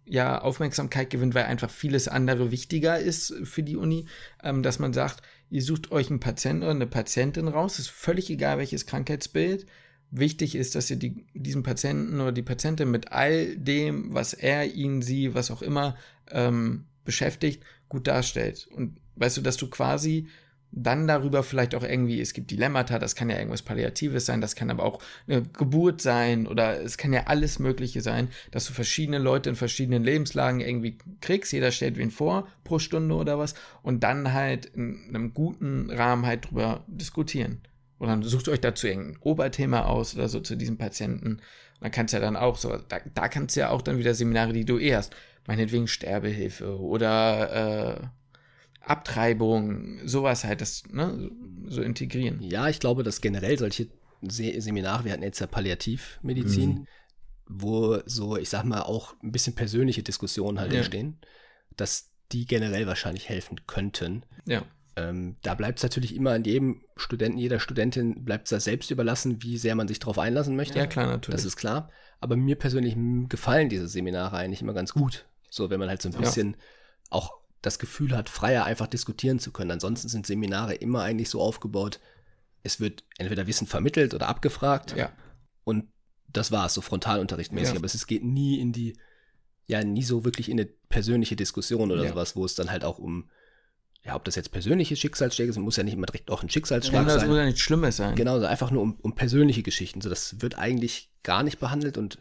ja, 0.06 0.40
Aufmerksamkeit 0.42 1.10
gewinnt, 1.10 1.36
weil 1.36 1.46
einfach 1.46 1.70
vieles 1.70 2.08
andere 2.08 2.52
wichtiger 2.52 3.00
ist 3.00 3.34
für 3.44 3.64
die 3.64 3.76
Uni, 3.76 4.08
ähm, 4.44 4.64
dass 4.64 4.80
man 4.80 4.94
sagt, 4.94 5.22
ihr 5.50 5.62
sucht 5.62 5.92
euch 5.92 6.10
einen 6.10 6.20
Patienten 6.20 6.64
oder 6.64 6.72
eine 6.72 6.88
Patientin 6.88 7.48
raus, 7.48 7.80
ist 7.80 7.90
völlig 7.90 8.30
egal, 8.30 8.58
welches 8.58 8.86
Krankheitsbild. 8.86 9.66
Wichtig 10.12 10.56
ist, 10.56 10.76
dass 10.76 10.90
ihr 10.90 10.98
die, 10.98 11.26
diesen 11.34 11.64
Patienten 11.64 12.22
oder 12.22 12.32
die 12.32 12.42
Patientin 12.42 12.92
mit 12.92 13.12
all 13.12 13.56
dem, 13.58 14.14
was 14.14 14.34
er, 14.34 14.66
ihn, 14.74 15.02
sie, 15.02 15.34
was 15.34 15.52
auch 15.52 15.62
immer 15.62 15.96
ähm, 16.32 16.86
beschäftigt, 17.04 17.64
gut 17.90 18.08
darstellt. 18.08 18.68
Und 18.72 19.00
weißt 19.16 19.38
du, 19.38 19.42
dass 19.42 19.58
du 19.58 19.70
quasi 19.70 20.28
dann 20.76 21.08
darüber 21.08 21.42
vielleicht 21.42 21.74
auch 21.74 21.84
irgendwie, 21.84 22.20
es 22.20 22.34
gibt 22.34 22.52
Dilemmata, 22.52 23.00
das 23.00 23.16
kann 23.16 23.30
ja 23.30 23.38
irgendwas 23.38 23.62
Palliatives 23.62 24.26
sein, 24.26 24.42
das 24.42 24.56
kann 24.56 24.70
aber 24.70 24.84
auch 24.84 25.02
eine 25.26 25.42
Geburt 25.42 26.02
sein 26.02 26.48
oder 26.48 26.82
es 26.82 26.98
kann 26.98 27.14
ja 27.14 27.28
alles 27.28 27.60
Mögliche 27.60 28.02
sein, 28.02 28.28
dass 28.52 28.66
du 28.66 28.74
verschiedene 28.74 29.18
Leute 29.18 29.50
in 29.50 29.56
verschiedenen 29.56 30.04
Lebenslagen 30.04 30.60
irgendwie 30.60 30.98
kriegst, 31.22 31.54
jeder 31.54 31.72
stellt 31.72 31.98
wen 31.98 32.12
vor 32.12 32.48
pro 32.66 32.80
Stunde 32.80 33.16
oder 33.16 33.40
was 33.40 33.56
und 33.84 34.04
dann 34.04 34.34
halt 34.34 34.66
in 34.66 35.06
einem 35.08 35.34
guten 35.34 35.90
Rahmen 35.90 36.26
halt 36.26 36.50
drüber 36.50 36.84
diskutieren. 36.88 37.62
Und 37.98 38.08
dann 38.10 38.24
sucht 38.24 38.50
euch 38.50 38.60
dazu 38.60 38.88
irgendein 38.88 39.22
Oberthema 39.22 39.86
aus 39.86 40.16
oder 40.16 40.28
so 40.28 40.40
zu 40.40 40.56
diesem 40.56 40.78
Patienten. 40.78 41.36
Und 41.36 41.42
dann 41.82 41.92
kannst 41.92 42.14
du 42.14 42.18
ja 42.18 42.22
dann 42.22 42.36
auch 42.36 42.58
so, 42.58 42.78
da, 42.78 43.00
da 43.14 43.28
kannst 43.28 43.56
du 43.56 43.62
ja 43.62 43.70
auch 43.70 43.82
dann 43.82 43.98
wieder 43.98 44.14
Seminare, 44.14 44.54
die 44.54 44.66
du 44.66 44.80
eh 44.80 44.96
hast, 44.96 45.16
meinetwegen 45.48 45.88
Sterbehilfe 45.88 46.80
oder 46.80 48.02
äh, 48.02 48.08
Abtreibung, 48.82 50.08
sowas 50.08 50.44
halt, 50.44 50.62
das 50.62 50.84
ne, 50.92 51.32
so 51.68 51.82
integrieren. 51.82 52.42
Ja, 52.42 52.70
ich 52.70 52.80
glaube, 52.80 53.04
dass 53.04 53.22
generell 53.22 53.58
solche 53.58 53.88
Se 54.22 54.60
Seminare, 54.62 55.06
wir 55.06 55.12
hatten 55.12 55.24
jetzt 55.24 55.40
ja 55.40 55.48
Palliativmedizin, 55.48 56.70
mhm. 56.70 56.88
wo 57.48 58.00
so, 58.06 58.38
ich 58.38 58.50
sag 58.50 58.64
mal, 58.64 58.82
auch 58.82 59.16
ein 59.24 59.32
bisschen 59.32 59.56
persönliche 59.56 60.04
Diskussionen 60.04 60.60
halt 60.60 60.72
ja. 60.72 60.80
entstehen, 60.80 61.18
dass 61.76 62.12
die 62.32 62.46
generell 62.46 62.88
wahrscheinlich 62.88 63.30
helfen 63.30 63.62
könnten. 63.68 64.24
Ja. 64.46 64.64
Ähm, 64.98 65.36
da 65.42 65.56
bleibt 65.56 65.80
es 65.80 65.84
natürlich 65.84 66.16
immer 66.16 66.32
an 66.32 66.44
jedem 66.46 66.82
Studenten, 66.96 67.38
jeder 67.38 67.60
Studentin 67.60 68.24
bleibt 68.24 68.46
es 68.46 68.52
da 68.52 68.60
selbst 68.60 68.92
überlassen, 68.92 69.44
wie 69.44 69.58
sehr 69.58 69.76
man 69.76 69.88
sich 69.88 70.00
darauf 70.00 70.20
einlassen 70.20 70.56
möchte. 70.56 70.80
Ja, 70.80 70.88
klar, 70.88 71.08
natürlich. 71.08 71.36
Das 71.36 71.46
ist 71.46 71.58
klar. 71.58 71.90
Aber 72.22 72.38
mir 72.38 72.56
persönlich 72.56 72.96
gefallen 73.28 73.68
diese 73.68 73.88
Seminare 73.88 74.38
eigentlich 74.38 74.62
immer 74.62 74.74
ganz 74.74 74.94
gut. 74.94 75.26
So, 75.50 75.70
wenn 75.70 75.80
man 75.80 75.90
halt 75.90 76.02
so 76.02 76.10
ein 76.10 76.16
bisschen 76.16 76.52
ja. 76.52 76.58
auch 77.10 77.34
das 77.62 77.80
Gefühl 77.80 78.16
hat, 78.16 78.30
freier 78.30 78.64
einfach 78.64 78.88
diskutieren 78.88 79.40
zu 79.40 79.52
können. 79.52 79.72
Ansonsten 79.72 80.08
sind 80.08 80.26
Seminare 80.26 80.76
immer 80.76 81.02
eigentlich 81.02 81.30
so 81.30 81.42
aufgebaut, 81.42 82.00
es 82.64 82.80
wird 82.80 83.04
entweder 83.18 83.48
Wissen 83.48 83.68
vermittelt 83.68 84.14
oder 84.14 84.28
abgefragt. 84.28 84.96
Ja. 84.96 85.12
Und 85.64 85.88
das 86.28 86.52
war 86.52 86.66
es, 86.66 86.74
so 86.74 86.82
frontalunterrichtmäßig. 86.82 87.74
Ja. 87.74 87.80
Aber 87.80 87.86
es 87.86 88.08
geht 88.08 88.24
nie 88.24 88.60
in 88.60 88.72
die, 88.72 88.98
ja, 89.68 89.84
nie 89.84 90.04
so 90.04 90.26
wirklich 90.26 90.50
in 90.50 90.60
eine 90.60 90.70
persönliche 90.90 91.36
Diskussion 91.36 91.92
oder 91.92 92.04
ja. 92.04 92.10
sowas, 92.10 92.36
wo 92.36 92.46
es 92.46 92.56
dann 92.56 92.72
halt 92.72 92.84
auch 92.84 92.98
um, 92.98 93.30
ja, 94.06 94.16
ob 94.16 94.24
das 94.24 94.36
jetzt 94.36 94.52
persönliche 94.52 94.96
Schicksalsschläge 94.96 95.52
sind, 95.52 95.64
muss 95.64 95.78
ja 95.78 95.84
nicht 95.84 95.96
immer 95.96 96.06
direkt 96.06 96.30
auch 96.30 96.44
ein 96.44 96.50
Schicksalsschlag 96.50 96.94
ja, 96.94 97.04
das 97.04 97.14
sein. 97.14 97.22
Das 97.22 97.30
muss 97.30 97.38
ja 97.38 97.46
nichts 97.46 97.62
Schlimmes 97.62 97.98
sein. 97.98 98.16
Genau, 98.16 98.34
also 98.34 98.46
einfach 98.46 98.70
nur 98.70 98.84
um, 98.84 99.00
um 99.02 99.16
persönliche 99.16 99.64
Geschichten. 99.64 100.02
So, 100.02 100.10
das 100.10 100.42
wird 100.42 100.58
eigentlich 100.58 101.12
gar 101.24 101.42
nicht 101.42 101.60
behandelt 101.60 101.98
und 101.98 102.20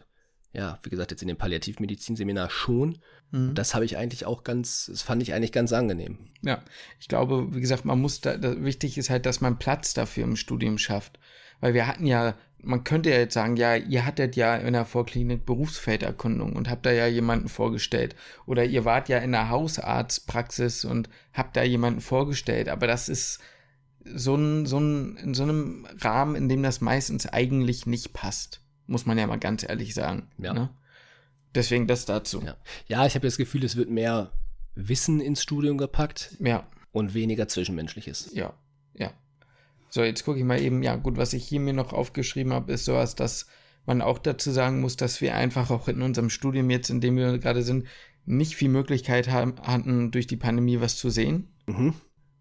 ja, 0.55 0.79
wie 0.85 0.89
gesagt, 0.89 1.11
jetzt 1.11 1.21
in 1.21 1.29
dem 1.29 1.37
Palliativmedizin-Seminar 1.37 2.49
schon. 2.49 2.99
Mhm. 3.33 3.55
Das 3.55 3.75
habe 3.75 3.85
ich 3.85 3.97
eigentlich 3.97 4.25
auch 4.25 4.45
ganz, 4.45 4.87
das 4.87 5.03
fand 5.03 5.21
ich 5.21 5.35
eigentlich 5.35 5.53
ganz 5.53 5.73
angenehm. 5.73 6.31
Ja, 6.43 6.63
ich 7.01 7.09
glaube, 7.09 7.55
wie 7.55 7.61
gesagt, 7.61 7.85
man 7.85 8.01
muss 8.01 8.21
da, 8.21 8.37
da, 8.37 8.63
wichtig 8.63 8.97
ist 8.97 9.11
halt, 9.11 9.27
dass 9.27 9.41
man 9.41 9.59
Platz 9.59 9.95
dafür 9.95 10.25
im 10.25 10.37
Studium 10.37 10.79
schafft. 10.79 11.19
Weil 11.61 11.75
wir 11.75 11.87
hatten 11.87 12.07
ja, 12.07 12.37
man 12.65 12.85
könnte 12.85 13.11
ja 13.11 13.19
jetzt 13.19 13.35
sagen, 13.35 13.57
ja, 13.57 13.77
ihr 13.77 14.05
hattet 14.05 14.37
ja 14.37 14.57
in 14.57 14.73
der 14.73 14.85
Vorklinik 14.85 15.47
Berufsfelderkundung 15.47 16.55
und 16.55 16.69
habt 16.69 16.87
da 16.87 16.93
ja 16.93 17.07
jemanden 17.07 17.49
vorgestellt. 17.49 18.17
Oder 18.47 18.65
ihr 18.65 18.85
wart 18.85 19.09
ja 19.09 19.19
in 19.19 19.33
der 19.33 19.51
Hausarztpraxis 19.51 20.85
und 20.85 21.09
habt 21.33 21.57
da 21.57 21.63
jemanden 21.63 22.01
vorgestellt. 22.01 22.69
Aber 22.69 22.87
das 22.87 23.09
ist 23.09 23.41
so 24.05 24.35
ein, 24.35 24.67
so 24.67 24.79
ein, 24.79 25.17
in 25.17 25.35
so 25.35 25.43
einem 25.45 25.87
Rahmen, 26.01 26.35
in 26.35 26.49
dem 26.49 26.63
das 26.63 26.81
meistens 26.81 27.27
eigentlich 27.27 27.87
nicht 27.87 28.13
passt. 28.13 28.61
Muss 28.87 29.07
man 29.07 29.17
ja 29.19 29.27
mal 29.27 29.39
ganz 29.39 29.63
ehrlich 29.63 29.95
sagen. 29.95 30.31
Ja. 30.39 30.53
Ne? 30.53 30.71
Deswegen 31.55 31.87
das 31.87 32.05
dazu. 32.05 32.43
Ja, 32.43 32.57
ja 32.87 33.07
ich 33.07 33.15
habe 33.15 33.27
das 33.27 33.37
Gefühl, 33.37 33.65
es 33.65 33.77
wird 33.77 33.91
mehr 33.91 34.33
Wissen 34.75 35.21
ins 35.21 35.43
Studium 35.43 35.79
gepackt. 35.79 36.37
Ja. 36.41 36.67
Und 36.93 37.15
weniger 37.15 37.49
Zwischenmenschliches. 37.49 38.31
Ja, 38.35 38.55
ja. 38.95 39.13
So, 39.95 40.03
jetzt 40.03 40.25
gucke 40.25 40.41
ich 40.41 40.45
mal 40.45 40.61
eben, 40.61 40.83
ja, 40.83 40.97
gut, 40.97 41.17
was 41.19 41.35
ich 41.35 41.47
hier 41.47 41.61
mir 41.61 41.73
noch 41.73 41.93
aufgeschrieben 41.93 42.53
habe, 42.53 42.73
ist 42.73 42.85
sowas, 42.85 43.15
dass 43.15 43.47
man 43.87 44.03
auch 44.03 44.19
dazu 44.19 44.51
sagen 44.51 44.81
muss, 44.81 44.97
dass 44.97 45.21
wir 45.21 45.37
einfach 45.37 45.71
auch 45.71 45.87
in 45.87 46.03
unserem 46.03 46.31
Studium 46.31 46.69
jetzt, 46.69 46.91
in 46.91 47.01
dem 47.01 47.17
wir 47.17 47.39
gerade 47.39 47.63
sind, 47.63 47.87
nicht 48.27 48.57
viel 48.57 48.71
Möglichkeit 48.71 49.31
haben, 49.31 49.55
hatten, 49.63 50.11
durch 50.11 50.27
die 50.27 50.37
Pandemie 50.37 50.81
was 50.81 50.97
zu 50.97 51.11
sehen. 51.11 51.47
Mhm. 51.67 51.95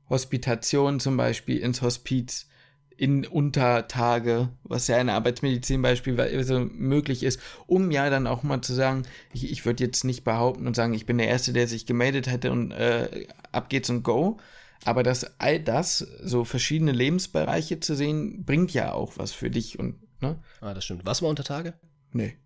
Hospitation 0.09 0.99
zum 0.99 1.15
Beispiel 1.15 1.59
ins 1.59 1.83
Hospiz, 1.83 2.49
in 2.97 3.23
Untertage, 3.23 4.49
was 4.63 4.87
ja 4.87 4.97
in 4.97 5.05
der 5.05 5.15
Arbeitsmedizin 5.17 5.83
beispielsweise 5.83 6.59
möglich 6.59 7.21
ist, 7.21 7.39
um 7.67 7.91
ja 7.91 8.09
dann 8.09 8.25
auch 8.25 8.41
mal 8.41 8.63
zu 8.63 8.73
sagen, 8.73 9.03
ich, 9.31 9.51
ich 9.51 9.63
würde 9.63 9.83
jetzt 9.83 10.05
nicht 10.05 10.23
behaupten 10.23 10.65
und 10.65 10.75
sagen, 10.75 10.95
ich 10.95 11.05
bin 11.05 11.19
der 11.19 11.27
Erste, 11.27 11.53
der 11.53 11.67
sich 11.67 11.85
gemeldet 11.85 12.25
hätte 12.25 12.51
und 12.51 12.71
äh, 12.71 13.27
ab 13.51 13.69
geht's 13.69 13.91
und 13.91 14.01
go. 14.01 14.39
Aber 14.85 15.03
das 15.03 15.39
all 15.39 15.59
das, 15.59 15.99
so 15.99 16.43
verschiedene 16.43 16.91
Lebensbereiche 16.91 17.79
zu 17.79 17.95
sehen, 17.95 18.43
bringt 18.45 18.73
ja 18.73 18.93
auch 18.93 19.17
was 19.17 19.31
für 19.31 19.49
dich 19.49 19.79
und, 19.79 19.99
ne? 20.21 20.41
Ah, 20.61 20.73
das 20.73 20.85
stimmt. 20.85 21.05
Was 21.05 21.21
mal 21.21 21.29
unter 21.29 21.43
Tage? 21.43 21.73
Nee. 22.11 22.37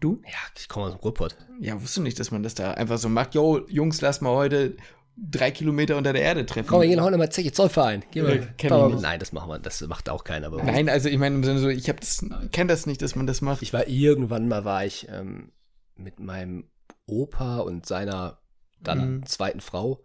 Du? 0.00 0.20
Ja, 0.24 0.38
ich 0.56 0.68
komme 0.68 0.86
aus 0.86 0.92
dem 0.92 1.00
Ruhrpott. 1.00 1.36
Ja, 1.60 1.80
wusste 1.80 2.02
nicht, 2.02 2.18
dass 2.18 2.30
man 2.30 2.42
das 2.42 2.54
da 2.54 2.72
einfach 2.72 2.98
so 2.98 3.08
macht. 3.08 3.34
Jo, 3.34 3.66
Jungs, 3.68 4.00
lass 4.00 4.20
mal 4.20 4.34
heute 4.34 4.76
drei 5.16 5.50
Kilometer 5.50 5.96
unter 5.96 6.12
der 6.12 6.22
Erde 6.22 6.44
treffen. 6.44 6.68
Komm, 6.68 6.80
wir 6.80 6.88
gehen 6.88 7.00
heute 7.00 7.16
mal 7.16 7.30
Zeche 7.30 7.52
Zollverein. 7.52 8.04
Gehen 8.10 8.26
wir. 8.26 8.34
Äh, 8.34 9.00
Nein, 9.00 9.20
das 9.20 9.32
machen 9.32 9.48
wir. 9.48 9.58
Das 9.58 9.80
macht 9.82 10.08
auch 10.08 10.24
keiner. 10.24 10.50
Nein, 10.50 10.88
also 10.88 11.08
ich 11.08 11.18
meine 11.18 11.36
im 11.36 11.44
Sinne 11.44 11.60
so, 11.60 11.68
ich 11.68 11.88
habe 11.88 12.00
das, 12.00 12.24
kenne 12.50 12.68
das 12.68 12.86
nicht, 12.86 13.00
dass 13.02 13.14
man 13.14 13.26
das 13.26 13.40
macht. 13.40 13.62
Ich 13.62 13.72
war 13.72 13.86
irgendwann 13.86 14.48
mal 14.48 14.64
war 14.64 14.84
ich 14.84 15.08
ähm, 15.08 15.52
mit 15.96 16.18
meinem 16.18 16.68
Opa 17.06 17.58
und 17.58 17.86
seiner 17.86 18.38
dann 18.80 19.16
mhm. 19.16 19.26
zweiten 19.26 19.60
Frau 19.60 20.02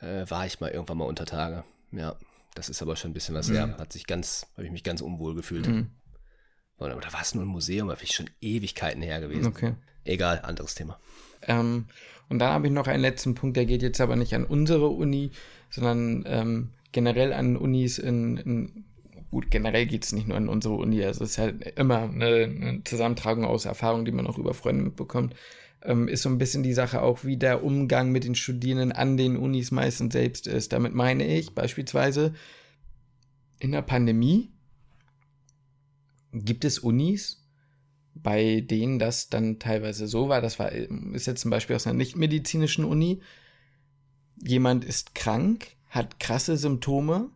äh, 0.00 0.28
war 0.28 0.46
ich 0.46 0.60
mal 0.60 0.70
irgendwann 0.70 0.98
mal 0.98 1.04
unter 1.04 1.26
Tage. 1.26 1.64
Ja, 1.92 2.16
das 2.54 2.68
ist 2.68 2.82
aber 2.82 2.96
schon 2.96 3.10
ein 3.10 3.14
bisschen 3.14 3.34
was 3.34 3.48
mhm. 3.48 3.54
her. 3.54 3.76
Hat 3.78 3.92
sich 3.92 4.06
ganz, 4.06 4.46
habe 4.54 4.66
ich 4.66 4.72
mich 4.72 4.84
ganz 4.84 5.00
unwohl 5.00 5.34
gefühlt. 5.34 5.68
Mhm. 5.68 5.90
Oder, 6.78 6.96
oder 6.96 7.12
war 7.12 7.20
es 7.20 7.34
nur 7.34 7.44
ein 7.44 7.48
Museum? 7.48 7.88
Da 7.88 7.96
ich 8.00 8.12
schon 8.12 8.30
Ewigkeiten 8.40 9.02
her 9.02 9.20
gewesen. 9.20 9.46
Okay. 9.46 9.74
Egal, 10.04 10.40
anderes 10.42 10.74
Thema. 10.74 10.98
Ähm, 11.42 11.86
und 12.28 12.38
dann 12.38 12.52
habe 12.52 12.66
ich 12.66 12.72
noch 12.72 12.86
einen 12.86 13.02
letzten 13.02 13.34
Punkt, 13.34 13.56
der 13.56 13.66
geht 13.66 13.82
jetzt 13.82 14.00
aber 14.00 14.16
nicht 14.16 14.34
an 14.34 14.44
unsere 14.44 14.88
Uni, 14.88 15.32
sondern 15.68 16.24
ähm, 16.26 16.70
generell 16.92 17.32
an 17.32 17.56
Unis 17.56 17.98
in, 17.98 18.36
in 18.38 18.84
gut, 19.30 19.50
generell 19.50 19.86
geht 19.86 20.04
es 20.04 20.12
nicht 20.12 20.28
nur 20.28 20.36
an 20.36 20.48
unsere 20.48 20.74
Uni, 20.74 21.04
also 21.04 21.24
es 21.24 21.32
ist 21.32 21.38
halt 21.38 21.78
immer 21.78 22.02
eine, 22.02 22.26
eine 22.26 22.84
Zusammentragung 22.84 23.44
aus 23.44 23.64
Erfahrungen, 23.64 24.04
die 24.04 24.12
man 24.12 24.26
auch 24.26 24.38
über 24.38 24.54
Freunde 24.54 24.84
mitbekommt, 24.84 25.34
ähm, 25.82 26.08
ist 26.08 26.22
so 26.22 26.28
ein 26.28 26.38
bisschen 26.38 26.62
die 26.62 26.72
Sache 26.72 27.02
auch, 27.02 27.24
wie 27.24 27.36
der 27.36 27.64
Umgang 27.64 28.10
mit 28.10 28.24
den 28.24 28.34
Studierenden 28.34 28.92
an 28.92 29.16
den 29.16 29.36
Unis 29.36 29.70
meistens 29.70 30.12
selbst 30.12 30.46
ist. 30.46 30.72
Damit 30.72 30.94
meine 30.94 31.26
ich 31.26 31.54
beispielsweise 31.54 32.34
in 33.58 33.72
der 33.72 33.82
Pandemie 33.82 34.50
gibt 36.32 36.64
es 36.64 36.78
Unis, 36.78 37.44
bei 38.14 38.60
denen 38.60 38.98
das 38.98 39.28
dann 39.28 39.58
teilweise 39.58 40.06
so 40.06 40.28
war, 40.28 40.40
das 40.40 40.58
war, 40.58 40.72
ist 40.72 41.26
jetzt 41.26 41.40
zum 41.40 41.50
Beispiel 41.50 41.76
aus 41.76 41.86
einer 41.86 41.96
nicht-medizinischen 41.96 42.84
Uni, 42.84 43.20
jemand 44.36 44.84
ist 44.84 45.14
krank, 45.14 45.76
hat 45.88 46.20
krasse 46.20 46.56
Symptome 46.56 47.30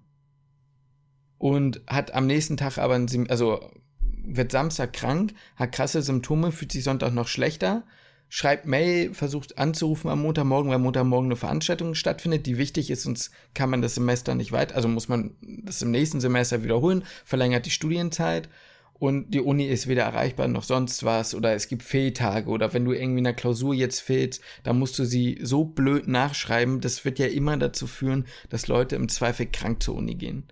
und 1.38 1.82
hat 1.86 2.14
am 2.14 2.26
nächsten 2.26 2.56
Tag 2.56 2.78
aber, 2.78 2.94
ein, 2.94 3.30
also 3.30 3.60
wird 4.00 4.52
Samstag 4.52 4.92
krank, 4.92 5.34
hat 5.56 5.72
krasse 5.72 6.02
Symptome, 6.02 6.52
fühlt 6.52 6.72
sich 6.72 6.84
Sonntag 6.84 7.12
noch 7.12 7.28
schlechter, 7.28 7.84
schreibt 8.28 8.66
Mail, 8.66 9.14
versucht 9.14 9.58
anzurufen 9.58 10.10
am 10.10 10.22
Montagmorgen, 10.22 10.70
weil 10.70 10.78
Montagmorgen 10.78 11.28
eine 11.28 11.36
Veranstaltung 11.36 11.94
stattfindet, 11.94 12.46
die 12.46 12.58
wichtig 12.58 12.90
ist, 12.90 13.02
sonst 13.02 13.30
kann 13.54 13.70
man 13.70 13.82
das 13.82 13.94
Semester 13.94 14.34
nicht 14.34 14.52
weit, 14.52 14.72
also 14.72 14.88
muss 14.88 15.08
man 15.08 15.36
das 15.40 15.82
im 15.82 15.90
nächsten 15.90 16.20
Semester 16.20 16.62
wiederholen, 16.62 17.04
verlängert 17.24 17.66
die 17.66 17.70
Studienzeit 17.70 18.48
und 18.94 19.34
die 19.34 19.40
Uni 19.40 19.66
ist 19.66 19.86
weder 19.86 20.04
erreichbar 20.04 20.48
noch 20.48 20.62
sonst 20.62 21.04
was 21.04 21.34
oder 21.34 21.52
es 21.52 21.68
gibt 21.68 21.82
Fehltage 21.82 22.48
oder 22.48 22.72
wenn 22.72 22.84
du 22.84 22.92
irgendwie 22.92 23.18
in 23.18 23.24
der 23.24 23.34
Klausur 23.34 23.74
jetzt 23.74 24.00
fehlst, 24.00 24.40
dann 24.62 24.78
musst 24.78 24.98
du 24.98 25.04
sie 25.04 25.38
so 25.42 25.64
blöd 25.64 26.06
nachschreiben. 26.06 26.80
Das 26.80 27.04
wird 27.04 27.18
ja 27.18 27.26
immer 27.26 27.56
dazu 27.56 27.86
führen, 27.86 28.26
dass 28.50 28.68
Leute 28.68 28.96
im 28.96 29.08
Zweifel 29.08 29.46
krank 29.46 29.82
zur 29.82 29.96
Uni 29.96 30.14
gehen 30.14 30.44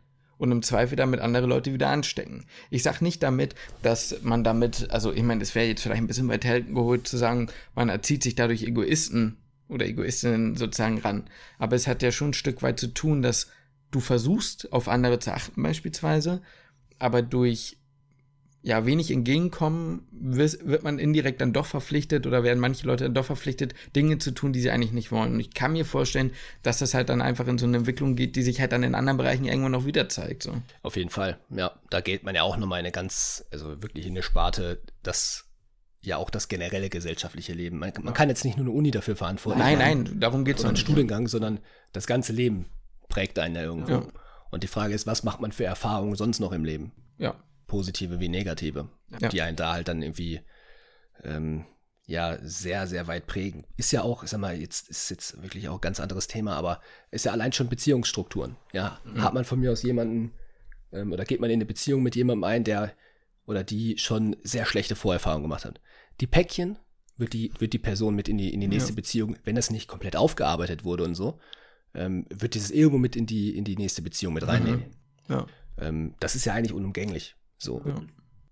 und 0.42 0.50
im 0.50 0.62
Zweifel 0.62 0.96
damit 0.96 1.20
andere 1.20 1.46
Leute 1.46 1.72
wieder 1.72 1.88
anstecken. 1.88 2.46
Ich 2.68 2.82
sag 2.82 3.00
nicht 3.00 3.22
damit, 3.22 3.54
dass 3.80 4.22
man 4.22 4.42
damit, 4.42 4.90
also 4.90 5.12
ich 5.12 5.22
meine, 5.22 5.40
es 5.40 5.54
wäre 5.54 5.68
jetzt 5.68 5.82
vielleicht 5.82 6.02
ein 6.02 6.08
bisschen 6.08 6.26
weit 6.26 6.44
hergeholt 6.44 7.06
zu 7.06 7.16
sagen, 7.16 7.46
man 7.76 7.88
erzieht 7.88 8.24
sich 8.24 8.34
dadurch 8.34 8.64
Egoisten 8.64 9.36
oder 9.68 9.86
Egoistinnen 9.86 10.56
sozusagen 10.56 10.98
ran. 10.98 11.30
Aber 11.60 11.76
es 11.76 11.86
hat 11.86 12.02
ja 12.02 12.10
schon 12.10 12.30
ein 12.30 12.34
Stück 12.34 12.60
weit 12.60 12.80
zu 12.80 12.88
tun, 12.88 13.22
dass 13.22 13.50
du 13.92 14.00
versuchst, 14.00 14.72
auf 14.72 14.88
andere 14.88 15.20
zu 15.20 15.32
achten 15.32 15.62
beispielsweise, 15.62 16.42
aber 16.98 17.22
durch 17.22 17.78
ja, 18.64 18.86
wenig 18.86 19.10
entgegenkommen, 19.10 20.06
wird 20.12 20.84
man 20.84 21.00
indirekt 21.00 21.40
dann 21.40 21.52
doch 21.52 21.66
verpflichtet 21.66 22.28
oder 22.28 22.44
werden 22.44 22.60
manche 22.60 22.86
Leute 22.86 23.04
dann 23.04 23.14
doch 23.14 23.24
verpflichtet, 23.24 23.74
Dinge 23.96 24.18
zu 24.18 24.30
tun, 24.30 24.52
die 24.52 24.60
sie 24.60 24.70
eigentlich 24.70 24.92
nicht 24.92 25.10
wollen. 25.10 25.34
Und 25.34 25.40
ich 25.40 25.52
kann 25.52 25.72
mir 25.72 25.84
vorstellen, 25.84 26.30
dass 26.62 26.78
das 26.78 26.94
halt 26.94 27.08
dann 27.08 27.20
einfach 27.20 27.48
in 27.48 27.58
so 27.58 27.66
eine 27.66 27.78
Entwicklung 27.78 28.14
geht, 28.14 28.36
die 28.36 28.42
sich 28.42 28.60
halt 28.60 28.70
dann 28.70 28.84
in 28.84 28.94
anderen 28.94 29.16
Bereichen 29.16 29.46
irgendwann 29.46 29.72
noch 29.72 29.84
wieder 29.84 30.08
zeigt. 30.08 30.44
So. 30.44 30.54
Auf 30.82 30.96
jeden 30.96 31.10
Fall, 31.10 31.38
ja. 31.50 31.72
Da 31.90 32.00
geht 32.00 32.22
man 32.22 32.36
ja 32.36 32.42
auch 32.42 32.56
nochmal 32.56 32.78
eine 32.78 32.92
ganz, 32.92 33.44
also 33.50 33.82
wirklich 33.82 34.06
in 34.06 34.12
eine 34.12 34.22
Sparte, 34.22 34.80
das 35.02 35.46
ja 36.00 36.16
auch 36.16 36.30
das 36.30 36.46
generelle 36.46 36.88
gesellschaftliche 36.88 37.54
Leben. 37.54 37.78
Man, 37.78 37.92
man 38.00 38.14
kann 38.14 38.28
jetzt 38.28 38.44
nicht 38.44 38.56
nur 38.56 38.66
eine 38.66 38.74
Uni 38.74 38.92
dafür 38.92 39.16
verantworten. 39.16 39.58
Nein, 39.58 39.78
nein, 39.78 40.20
darum 40.20 40.44
geht 40.44 40.58
es 40.58 40.64
nicht. 40.64 40.78
Studiengang, 40.78 41.26
sondern 41.26 41.58
das 41.92 42.06
ganze 42.06 42.32
Leben 42.32 42.66
prägt 43.08 43.40
einen 43.40 43.56
ja 43.56 43.62
irgendwo. 43.62 43.92
Ja. 43.92 44.06
Und 44.50 44.62
die 44.62 44.68
Frage 44.68 44.94
ist, 44.94 45.06
was 45.06 45.24
macht 45.24 45.40
man 45.40 45.50
für 45.50 45.64
Erfahrungen 45.64 46.14
sonst 46.14 46.38
noch 46.38 46.52
im 46.52 46.64
Leben? 46.64 46.92
Ja. 47.18 47.34
Positive 47.72 48.20
wie 48.20 48.28
negative. 48.28 48.90
Ja. 49.18 49.30
Die 49.30 49.40
einen 49.40 49.56
da 49.56 49.72
halt 49.72 49.88
dann 49.88 50.02
irgendwie 50.02 50.42
ähm, 51.24 51.64
ja 52.04 52.36
sehr, 52.42 52.86
sehr 52.86 53.06
weit 53.06 53.26
prägen. 53.26 53.64
Ist 53.78 53.92
ja 53.92 54.02
auch, 54.02 54.22
ich 54.22 54.28
sag 54.28 54.40
mal, 54.40 54.60
jetzt 54.60 54.90
ist 54.90 55.08
jetzt 55.08 55.42
wirklich 55.42 55.70
auch 55.70 55.76
ein 55.76 55.80
ganz 55.80 55.98
anderes 55.98 56.26
Thema, 56.26 56.54
aber 56.54 56.82
ist 57.10 57.24
ja 57.24 57.32
allein 57.32 57.54
schon 57.54 57.70
Beziehungsstrukturen. 57.70 58.56
Ja, 58.74 59.00
hat 59.16 59.32
man 59.32 59.46
von 59.46 59.58
mir 59.58 59.72
aus 59.72 59.82
jemanden 59.82 60.32
ähm, 60.92 61.12
oder 61.12 61.24
geht 61.24 61.40
man 61.40 61.48
in 61.48 61.54
eine 61.54 61.64
Beziehung 61.64 62.02
mit 62.02 62.14
jemandem 62.14 62.44
ein, 62.44 62.64
der 62.64 62.92
oder 63.46 63.64
die 63.64 63.96
schon 63.96 64.36
sehr 64.42 64.66
schlechte 64.66 64.94
Vorerfahrungen 64.94 65.44
gemacht 65.44 65.64
hat. 65.64 65.80
Die 66.20 66.26
Päckchen 66.26 66.78
wird 67.16 67.32
die, 67.32 67.52
wird 67.58 67.72
die 67.72 67.78
Person 67.78 68.14
mit 68.14 68.28
in 68.28 68.36
die, 68.36 68.52
in 68.52 68.60
die 68.60 68.68
nächste 68.68 68.92
Ja. 68.92 68.96
Beziehung, 68.96 69.38
wenn 69.44 69.56
das 69.56 69.70
nicht 69.70 69.88
komplett 69.88 70.14
aufgearbeitet 70.14 70.84
wurde 70.84 71.04
und 71.04 71.14
so, 71.14 71.40
ähm, 71.94 72.26
wird 72.28 72.52
dieses 72.52 72.70
irgendwo 72.70 72.98
mit 72.98 73.16
in 73.16 73.24
die, 73.24 73.56
in 73.56 73.64
die 73.64 73.76
nächste 73.76 74.02
Beziehung 74.02 74.34
mit 74.34 74.46
reinnehmen. 74.46 74.84
Ja. 75.26 75.46
Ähm, 75.78 76.14
das 76.20 76.34
ist 76.34 76.44
ja 76.44 76.52
eigentlich 76.52 76.74
unumgänglich. 76.74 77.34
So. 77.62 77.82
Ja. 77.86 77.94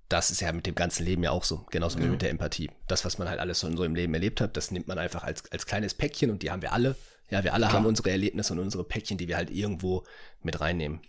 Das 0.09 0.31
ist 0.31 0.41
ja 0.41 0.51
mit 0.53 0.67
dem 0.67 0.75
ganzen 0.75 1.05
Leben 1.05 1.23
ja 1.23 1.31
auch 1.31 1.45
so, 1.45 1.65
genauso 1.71 1.99
wie 1.99 2.05
Ja. 2.05 2.11
mit 2.11 2.23
der 2.23 2.31
Empathie. 2.31 2.71
Das, 2.89 3.05
was 3.05 3.19
man 3.19 3.29
halt 3.29 3.39
alles 3.39 3.61
so 3.61 3.67
in 3.69 3.77
so 3.77 3.85
im 3.85 3.95
Leben 3.95 4.13
erlebt 4.15 4.41
hat, 4.41 4.57
das 4.57 4.71
nimmt 4.73 4.89
man 4.89 4.99
einfach 4.99 5.23
als, 5.23 5.51
als 5.53 5.67
kleines 5.67 5.95
Päckchen 5.95 6.31
und 6.31 6.43
die 6.43 6.51
haben 6.51 6.63
wir 6.63 6.73
alle. 6.73 6.97
Ja, 7.31 7.45
wir 7.45 7.55
alle 7.55 7.67
Klar. 7.67 7.75
haben 7.79 7.87
unsere 7.87 8.11
Erlebnisse 8.11 8.53
und 8.53 8.59
unsere 8.59 8.83
Päckchen, 8.83 9.19
die 9.19 9.29
wir 9.29 9.37
halt 9.37 9.51
irgendwo 9.51 10.03
mit 10.43 10.61
reinnehmen. 10.61 11.01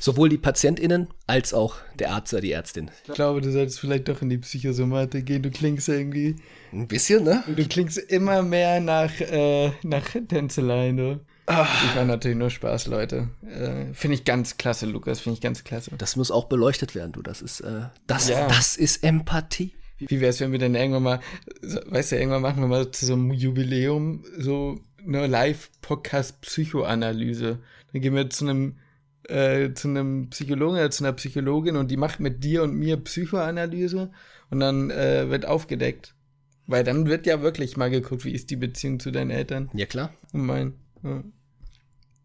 Sowohl 0.00 0.28
die 0.28 0.38
PatientInnen 0.38 1.08
als 1.26 1.52
auch 1.54 1.76
der 1.98 2.10
Arzt 2.12 2.32
oder 2.32 2.40
die 2.40 2.52
Ärztin. 2.52 2.90
Ich 3.06 3.14
glaube, 3.14 3.40
du 3.40 3.50
solltest 3.52 3.78
vielleicht 3.80 4.08
doch 4.08 4.22
in 4.22 4.30
die 4.30 4.38
Psychosomatik 4.38 5.26
gehen. 5.26 5.42
Du 5.42 5.50
klingst 5.50 5.88
irgendwie, 5.88 6.36
Ein 6.72 6.88
bisschen, 6.88 7.24
ne? 7.24 7.44
du 7.46 7.64
klingst 7.66 7.98
immer 7.98 8.42
mehr 8.42 8.80
nach, 8.80 9.20
äh, 9.20 9.72
nach 9.82 10.08
Tänzelein, 10.28 10.96
du. 10.96 11.20
Ich 11.50 11.96
war 11.96 12.04
natürlich 12.04 12.36
nur 12.36 12.50
Spaß, 12.50 12.86
Leute. 12.88 13.28
Äh, 13.42 13.94
finde 13.94 14.16
ich 14.16 14.24
ganz 14.24 14.58
klasse, 14.58 14.84
Lukas, 14.86 15.20
finde 15.20 15.34
ich 15.34 15.40
ganz 15.40 15.64
klasse. 15.64 15.90
Das 15.96 16.16
muss 16.16 16.30
auch 16.30 16.44
beleuchtet 16.44 16.94
werden, 16.94 17.12
du. 17.12 17.22
Das 17.22 17.40
ist, 17.42 17.60
äh, 17.60 17.82
das, 18.06 18.28
Ja. 18.28 18.46
das 18.48 18.76
ist 18.76 19.02
Empathie. 19.02 19.72
Wie 19.98 20.20
wäre 20.20 20.30
es, 20.30 20.40
wenn 20.40 20.52
wir 20.52 20.58
dann 20.58 20.74
irgendwann 20.74 21.02
mal, 21.02 21.20
so- 21.62 21.80
weißt 21.86 22.12
du, 22.12 22.16
irgendwann 22.16 22.42
machen 22.42 22.60
wir 22.60 22.68
mal 22.68 22.90
zu 22.90 23.06
so 23.06 23.14
einem 23.14 23.32
Jubiläum 23.32 24.24
so 24.36 24.78
eine 25.06 25.26
Live-Podcast-Psychoanalyse. 25.26 27.58
Dann 27.92 28.02
gehen 28.02 28.14
wir 28.14 28.28
zu 28.30 28.46
einem, 28.48 28.76
äh, 29.28 29.72
zu 29.72 29.88
einem 29.88 30.28
Psychologen 30.30 30.76
oder 30.76 30.90
zu 30.90 31.02
einer 31.04 31.14
Psychologin 31.14 31.76
und 31.76 31.90
die 31.90 31.96
macht 31.96 32.20
mit 32.20 32.44
dir 32.44 32.62
und 32.62 32.74
mir 32.74 32.98
Psychoanalyse 32.98 34.10
und 34.50 34.60
dann 34.60 34.90
äh, 34.90 35.30
wird 35.30 35.46
aufgedeckt. 35.46 36.14
Weil 36.66 36.84
dann 36.84 37.06
wird 37.06 37.24
ja 37.26 37.40
wirklich 37.40 37.78
mal 37.78 37.88
geguckt, 37.90 38.24
wie 38.26 38.32
ist 38.32 38.50
die 38.50 38.56
Beziehung 38.56 39.00
zu 39.00 39.10
deinen 39.10 39.30
Eltern 39.30 39.70
Ja, 39.72 39.86
klar. 39.86 40.12
und 40.32 40.44
mein. 40.44 40.74
Ja. 41.02 41.22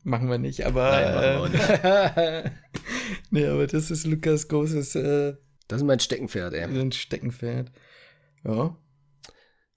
Machen 0.03 0.29
wir 0.29 0.37
nicht, 0.37 0.65
aber. 0.65 0.91
Nein, 0.91 1.39
machen 1.39 1.53
äh, 1.55 2.49
nee, 3.31 3.47
aber 3.47 3.67
das 3.67 3.89
ist 3.89 4.05
Lukas 4.05 4.47
großes 4.49 4.95
äh, 4.95 5.35
Das 5.67 5.81
ist 5.81 5.85
mein 5.85 5.99
Steckenpferd, 5.99 6.53
ey. 6.53 6.63
ein 6.63 6.91
Steckenpferd. 6.91 7.71
Ja. 8.43 8.75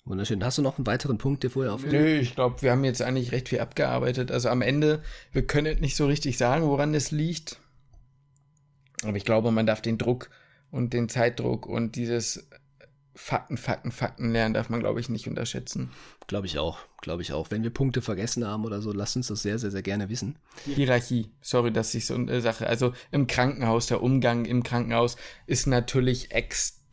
Wunderschön. 0.04 0.44
Hast 0.44 0.58
du 0.58 0.62
noch 0.62 0.78
einen 0.78 0.86
weiteren 0.86 1.18
Punkt, 1.18 1.42
der 1.42 1.50
vorher 1.50 1.72
auf? 1.74 1.84
Nö, 1.84 2.18
ich 2.18 2.34
glaube, 2.34 2.62
wir 2.62 2.70
haben 2.70 2.84
jetzt 2.84 3.02
eigentlich 3.02 3.32
recht 3.32 3.48
viel 3.48 3.58
abgearbeitet. 3.60 4.30
Also 4.30 4.48
am 4.48 4.62
Ende, 4.62 5.02
wir 5.32 5.46
können 5.46 5.66
jetzt 5.66 5.80
nicht 5.80 5.96
so 5.96 6.06
richtig 6.06 6.38
sagen, 6.38 6.64
woran 6.66 6.94
es 6.94 7.10
liegt. 7.10 7.60
Aber 9.02 9.16
ich 9.16 9.24
glaube, 9.24 9.50
man 9.50 9.66
darf 9.66 9.82
den 9.82 9.98
Druck 9.98 10.30
und 10.70 10.92
den 10.92 11.08
Zeitdruck 11.08 11.66
und 11.66 11.96
dieses 11.96 12.48
Fakten, 13.18 13.56
Fakten, 13.56 13.92
Fakten 13.92 14.30
lernen, 14.30 14.52
darf 14.52 14.68
man, 14.68 14.80
glaube 14.80 15.00
ich, 15.00 15.08
nicht 15.08 15.26
unterschätzen. 15.26 15.90
Glaube 16.26 16.46
ich 16.46 16.58
auch. 16.58 16.80
Glaube 17.00 17.22
ich 17.22 17.32
auch. 17.32 17.50
Wenn 17.50 17.62
wir 17.62 17.70
Punkte 17.70 18.02
vergessen 18.02 18.46
haben 18.46 18.66
oder 18.66 18.82
so, 18.82 18.92
lasst 18.92 19.16
uns 19.16 19.28
das 19.28 19.40
sehr, 19.40 19.58
sehr, 19.58 19.70
sehr 19.70 19.82
gerne 19.82 20.10
wissen. 20.10 20.36
Hierarchie, 20.66 21.30
sorry, 21.40 21.72
dass 21.72 21.94
ich 21.94 22.04
so 22.04 22.14
eine 22.14 22.42
Sache. 22.42 22.66
Also 22.66 22.92
im 23.10 23.26
Krankenhaus, 23.26 23.86
der 23.86 24.02
Umgang 24.02 24.44
im 24.44 24.62
Krankenhaus 24.62 25.16
ist 25.46 25.66
natürlich 25.66 26.32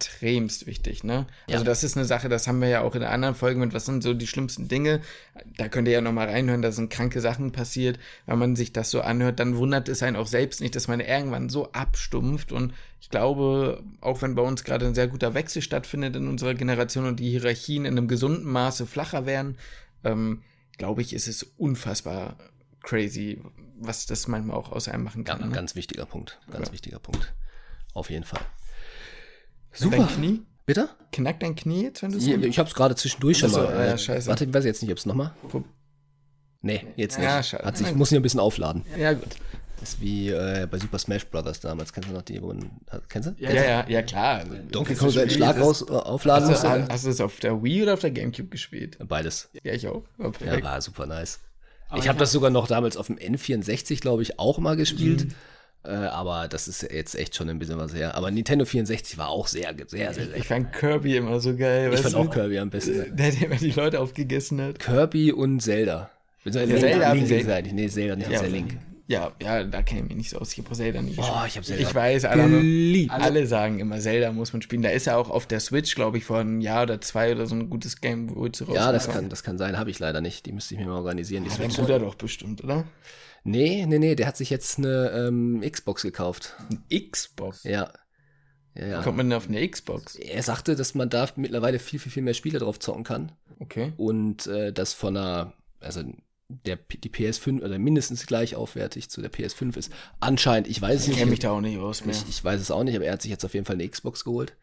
extremst 0.07 0.65
wichtig, 0.67 1.03
ne? 1.03 1.25
Ja. 1.47 1.55
Also 1.55 1.65
das 1.65 1.83
ist 1.83 1.97
eine 1.97 2.05
Sache, 2.05 2.29
das 2.29 2.47
haben 2.47 2.61
wir 2.61 2.67
ja 2.67 2.81
auch 2.81 2.95
in 2.95 3.01
der 3.01 3.11
anderen 3.11 3.35
Folge 3.35 3.59
mit, 3.59 3.73
was 3.73 3.85
sind 3.85 4.03
so 4.03 4.13
die 4.13 4.27
schlimmsten 4.27 4.67
Dinge. 4.67 5.01
Da 5.57 5.67
könnt 5.69 5.87
ihr 5.87 5.93
ja 5.93 6.01
nochmal 6.01 6.29
reinhören, 6.29 6.61
da 6.61 6.71
sind 6.71 6.89
kranke 6.89 7.21
Sachen 7.21 7.51
passiert. 7.51 7.99
Wenn 8.25 8.39
man 8.39 8.55
sich 8.55 8.73
das 8.73 8.91
so 8.91 9.01
anhört, 9.01 9.39
dann 9.39 9.57
wundert 9.57 9.89
es 9.89 10.03
einen 10.03 10.15
auch 10.15 10.27
selbst 10.27 10.61
nicht, 10.61 10.75
dass 10.75 10.87
man 10.87 10.99
irgendwann 10.99 11.49
so 11.49 11.71
abstumpft. 11.71 12.51
Und 12.51 12.73
ich 13.01 13.09
glaube, 13.09 13.83
auch 14.01 14.21
wenn 14.21 14.35
bei 14.35 14.41
uns 14.41 14.63
gerade 14.63 14.85
ein 14.85 14.95
sehr 14.95 15.07
guter 15.07 15.33
Wechsel 15.33 15.61
stattfindet 15.61 16.15
in 16.15 16.27
unserer 16.27 16.53
Generation 16.53 17.05
und 17.05 17.19
die 17.19 17.29
Hierarchien 17.29 17.85
in 17.85 17.97
einem 17.97 18.07
gesunden 18.07 18.45
Maße 18.51 18.85
flacher 18.85 19.25
werden, 19.25 19.57
ähm, 20.03 20.41
glaube 20.77 21.01
ich, 21.01 21.13
ist 21.13 21.27
es 21.27 21.43
unfassbar 21.57 22.37
crazy, 22.81 23.41
was 23.79 24.05
das 24.05 24.27
manchmal 24.27 24.57
auch 24.57 24.71
aus 24.71 24.87
einem 24.87 25.03
machen 25.03 25.23
kann. 25.23 25.39
Ganz, 25.39 25.49
ne? 25.49 25.55
ganz 25.55 25.75
wichtiger 25.75 26.05
Punkt. 26.05 26.39
Ganz 26.51 26.67
Ja. 26.67 26.73
wichtiger 26.73 26.99
Punkt. 26.99 27.33
Auf 27.93 28.09
jeden 28.09 28.25
Fall. 28.25 28.41
Dein 29.79 30.07
Knie? 30.07 30.41
Bitte? 30.65 30.89
Knackt 31.11 31.43
dein 31.43 31.55
Knie 31.55 31.83
jetzt, 31.83 32.01
wenn 32.03 32.11
du 32.11 32.17
Ja, 32.19 32.37
ich 32.37 32.57
habe 32.59 32.69
es 32.69 32.75
gerade 32.75 32.95
zwischendurch 32.95 33.37
schon 33.39 33.49
Ach 33.49 33.53
so, 33.55 33.61
mal. 33.63 33.73
ja, 33.73 33.93
äh, 33.93 33.97
scheiße. 33.97 34.27
Warte, 34.29 34.45
ich 34.45 34.53
weiß 34.53 34.63
jetzt 34.65 34.81
nicht, 34.81 34.91
ob 34.91 34.97
es 34.97 35.05
nochmal. 35.05 35.33
Nee, 36.61 36.85
jetzt 36.95 37.17
nicht. 37.17 37.25
Ja, 37.27 37.43
schade. 37.43 37.65
Hat 37.65 37.77
sich, 37.77 37.87
ich 37.87 37.95
muss 37.95 38.09
hier 38.09 38.19
ein 38.19 38.23
bisschen 38.23 38.39
aufladen. 38.39 38.83
Ja, 38.97 39.13
gut. 39.13 39.27
Das 39.79 39.89
ist 39.95 40.01
wie 40.01 40.29
äh, 40.29 40.65
bei 40.71 40.77
Super 40.79 40.97
Smash 40.97 41.25
Brothers 41.25 41.59
damals. 41.59 41.91
Kennst 41.91 42.09
du 42.09 42.13
noch 42.13 42.21
die, 42.21 42.41
wo 42.41 42.55
kennst 43.09 43.29
du? 43.29 43.35
Ja, 43.37 43.51
ja, 43.51 43.85
ja, 43.89 44.01
klar. 44.01 44.45
Donkey 44.71 44.95
Kong 44.95 45.09
seinen 45.09 45.29
Schlag 45.29 45.59
raus, 45.59 45.81
äh, 45.81 45.91
aufladen 45.91 46.47
Hast 46.49 46.63
du, 46.63 46.69
musste. 46.69 46.87
hast 46.93 47.03
du 47.03 47.09
das 47.09 47.19
auf 47.19 47.39
der 47.41 47.61
Wii 47.61 47.83
oder 47.83 47.95
auf 47.95 47.99
der 47.99 48.11
Gamecube 48.11 48.47
gespielt? 48.47 48.97
Beides. 49.05 49.49
Ja, 49.63 49.73
ich 49.73 49.85
auch. 49.89 50.03
Oh, 50.19 50.31
Ja, 50.45 50.63
war 50.63 50.79
super 50.79 51.05
nice. 51.05 51.39
ich 51.97 52.07
habe 52.07 52.17
das 52.17 52.31
sogar 52.31 52.49
noch 52.49 52.67
damals 52.67 52.95
auf 52.95 53.07
dem 53.07 53.17
N64, 53.17 53.99
glaube 53.99 54.21
ich, 54.21 54.39
auch 54.39 54.57
mal 54.59 54.77
gespielt. 54.77 55.25
Mhm. 55.25 55.31
Äh, 55.85 55.89
aber 55.91 56.47
das 56.47 56.67
ist 56.69 56.81
jetzt 56.83 57.13
echt 57.15 57.35
schon 57.35 57.49
ein 57.49 57.59
bisschen 57.59 57.77
was 57.77 57.93
her. 57.93 58.15
Aber 58.15 58.31
Nintendo 58.31 58.63
64 58.65 59.17
war 59.17 59.29
auch 59.29 59.47
sehr, 59.47 59.73
sehr, 59.87 60.13
sehr, 60.13 60.25
sehr. 60.27 60.35
Ich 60.37 60.47
fand 60.47 60.71
Kirby 60.71 61.17
immer 61.17 61.39
so 61.41 61.55
geil. 61.55 61.91
Ich 61.93 61.99
fand 61.99 62.13
du? 62.15 62.19
auch 62.19 62.29
Kirby 62.29 62.57
am 62.59 62.69
besten. 62.69 62.93
Der, 63.17 63.31
der 63.31 63.41
immer 63.47 63.55
die 63.57 63.71
Leute 63.71 63.99
aufgegessen 63.99 64.61
hat. 64.61 64.79
Kirby 64.79 65.31
und 65.33 65.59
Zelda. 65.59 66.09
Zelda, 66.45 66.61
Ja, 66.73 66.79
Zelda 66.79 67.11
Link, 67.13 67.23
ich 67.25 67.29
Link, 67.29 67.41
Zelda- 67.45 67.57
Link, 67.59 67.73
nee, 67.75 67.87
Zelda 67.89 68.15
nicht, 68.15 68.29
Ja, 68.31 68.41
ja, 68.41 68.47
Link. 68.47 68.77
Ja, 69.07 69.31
ja, 69.41 69.63
da 69.65 69.81
kenne 69.81 70.01
ich 70.01 70.07
mich 70.07 70.15
nicht 70.15 70.29
so 70.29 70.37
aus. 70.39 70.53
Ich 70.53 70.59
habe 70.63 70.73
Zelda 70.73 71.01
nicht 71.01 71.19
Oh, 71.19 71.23
ich 71.45 71.61
Zelda 71.61 71.81
Ich 71.83 71.93
weiß, 71.93 72.23
alle, 72.25 73.07
alle 73.09 73.45
sagen 73.47 73.79
immer, 73.79 73.99
Zelda 73.99 74.31
muss 74.31 74.53
man 74.53 74.61
spielen. 74.61 74.81
Da 74.81 74.89
ist 74.89 75.05
ja 75.05 75.17
auch 75.17 75.29
auf 75.29 75.45
der 75.47 75.59
Switch, 75.59 75.93
glaube 75.95 76.17
ich, 76.17 76.23
vor 76.23 76.39
einem 76.39 76.61
Jahr 76.61 76.83
oder 76.83 77.01
zwei 77.01 77.33
oder 77.33 77.45
so 77.45 77.55
ein 77.55 77.69
gutes 77.69 77.99
Game, 77.99 78.33
wo 78.33 78.47
zu 78.47 78.65
Ja, 78.73 78.93
das 78.93 79.09
kann, 79.09 79.27
das 79.27 79.43
kann 79.43 79.57
sein, 79.57 79.77
habe 79.77 79.89
ich 79.89 79.99
leider 79.99 80.21
nicht. 80.21 80.45
Die 80.45 80.53
müsste 80.53 80.75
ich 80.75 80.79
mir 80.79 80.87
mal 80.87 80.95
organisieren. 80.95 81.43
Die 81.43 81.49
Ja, 81.49 81.57
dein 81.57 81.69
Switch. 81.71 81.81
Bruder 81.85 81.99
doch 81.99 82.15
bestimmt, 82.15 82.63
oder? 82.63 82.85
Nee, 83.43 83.85
nee, 83.85 83.99
nee, 83.99 84.15
der 84.15 84.27
hat 84.27 84.37
sich 84.37 84.49
jetzt 84.49 84.77
eine 84.77 85.11
ähm, 85.11 85.61
Xbox 85.69 86.01
gekauft. 86.03 86.55
Xbox. 86.89 87.63
Ja. 87.63 87.91
Ja, 88.75 88.87
ja. 88.87 89.01
Kommt 89.03 89.17
man 89.17 89.29
denn 89.29 89.37
auf 89.37 89.47
eine 89.47 89.67
Xbox? 89.67 90.15
Er 90.15 90.41
sagte, 90.41 90.75
dass 90.75 90.95
man 90.95 91.09
da 91.09 91.29
mittlerweile 91.35 91.77
viel, 91.79 91.99
viel, 91.99 92.11
viel 92.11 92.23
mehr 92.23 92.33
Spiele 92.33 92.59
drauf 92.59 92.79
zocken 92.79 93.03
kann. 93.03 93.31
Okay. 93.59 93.93
Und 93.97 94.47
äh, 94.47 94.73
das 94.73 94.93
von 94.93 95.15
einer, 95.15 95.53
also 95.79 96.01
der, 96.47 96.77
die 96.77 97.09
PS5 97.09 97.61
oder 97.63 97.77
mindestens 97.77 98.25
gleich 98.25 98.55
aufwertig 98.55 99.09
zu 99.09 99.21
der 99.21 99.31
PS5 99.31 99.77
ist. 99.77 99.91
Anscheinend, 100.19 100.67
ich 100.67 100.81
weiß 100.81 100.95
es 100.95 101.01
Ich 101.03 101.09
nicht. 101.09 101.17
kenne 101.19 101.31
mich 101.31 101.39
da 101.39 101.51
auch 101.51 101.61
nicht 101.61 101.77
aus 101.77 102.05
mehr. 102.05 102.15
Ich, 102.15 102.27
ich 102.29 102.43
weiß 102.43 102.59
es 102.61 102.71
auch 102.71 102.83
nicht, 102.83 102.95
aber 102.95 103.05
er 103.05 103.13
hat 103.13 103.21
sich 103.21 103.31
jetzt 103.31 103.45
auf 103.45 103.53
jeden 103.53 103.65
Fall 103.65 103.75
eine 103.75 103.87
Xbox 103.87 104.23
geholt. 104.23 104.55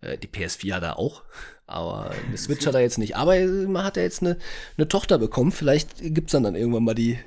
Äh, 0.00 0.16
Die 0.16 0.28
PS4 0.28 0.74
hat 0.74 0.82
er 0.82 0.98
auch, 0.98 1.24
aber 1.66 2.10
eine 2.26 2.38
Switch 2.38 2.66
hat 2.66 2.74
er 2.74 2.80
jetzt 2.80 2.98
nicht. 2.98 3.16
Aber 3.16 3.34
man 3.66 3.84
hat 3.84 3.96
ja 3.98 4.02
jetzt 4.02 4.22
eine, 4.22 4.38
eine 4.78 4.88
Tochter 4.88 5.18
bekommen. 5.18 5.52
Vielleicht 5.52 5.96
gibt's 6.00 6.32
dann 6.32 6.44
dann 6.44 6.54
irgendwann 6.54 6.84
mal 6.84 6.94
die, 6.94 7.18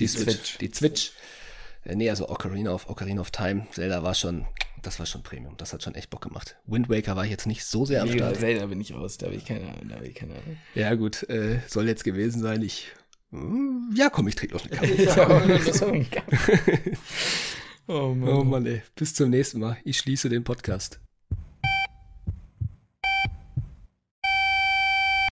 die, 0.00 0.08
Switch. 0.08 0.58
Die 0.58 0.70
Switch. 0.72 1.12
Äh, 1.84 1.94
Nee, 1.94 2.10
also 2.10 2.28
Ocarina 2.28 2.72
of, 2.72 2.88
Ocarina 2.88 3.20
of 3.20 3.30
Time. 3.30 3.66
Zelda 3.72 4.02
war 4.02 4.14
schon, 4.14 4.46
das 4.82 4.98
war 4.98 5.06
schon 5.06 5.22
Premium. 5.22 5.56
Das 5.56 5.72
hat 5.72 5.82
schon 5.82 5.94
echt 5.94 6.10
Bock 6.10 6.22
gemacht. 6.22 6.56
Wind 6.66 6.88
Waker 6.88 7.16
war 7.16 7.24
ich 7.24 7.30
jetzt 7.30 7.46
nicht 7.46 7.64
so 7.64 7.84
sehr 7.84 8.02
am 8.02 8.12
Start. 8.12 8.36
Zelda 8.36 8.66
bin 8.66 8.80
ich 8.80 8.92
raus, 8.92 9.16
da 9.16 9.26
habe 9.26 9.36
ich 9.36 9.44
keine 9.44 9.68
Ahnung. 9.68 9.88
Da 9.88 9.96
habe 9.96 10.06
ich 10.06 10.14
keine 10.14 10.34
Ahnung. 10.34 10.58
Ja, 10.74 10.94
gut, 10.94 11.28
äh, 11.28 11.60
soll 11.66 11.86
jetzt 11.88 12.04
gewesen 12.04 12.42
sein. 12.42 12.62
Ich, 12.62 12.88
mm, 13.30 13.94
ja, 13.94 14.10
komm, 14.10 14.28
ich 14.28 14.34
trinke 14.34 14.56
noch 14.56 14.64
eine 14.64 14.76
Kaffee. 14.76 15.08
oh 17.86 18.14
Mann. 18.14 18.28
Oh 18.28 18.44
Mann, 18.44 18.66
ey. 18.66 18.82
Bis 18.94 19.14
zum 19.14 19.30
nächsten 19.30 19.60
Mal. 19.60 19.78
Ich 19.84 19.98
schließe 19.98 20.28
den 20.28 20.44
Podcast. 20.44 21.00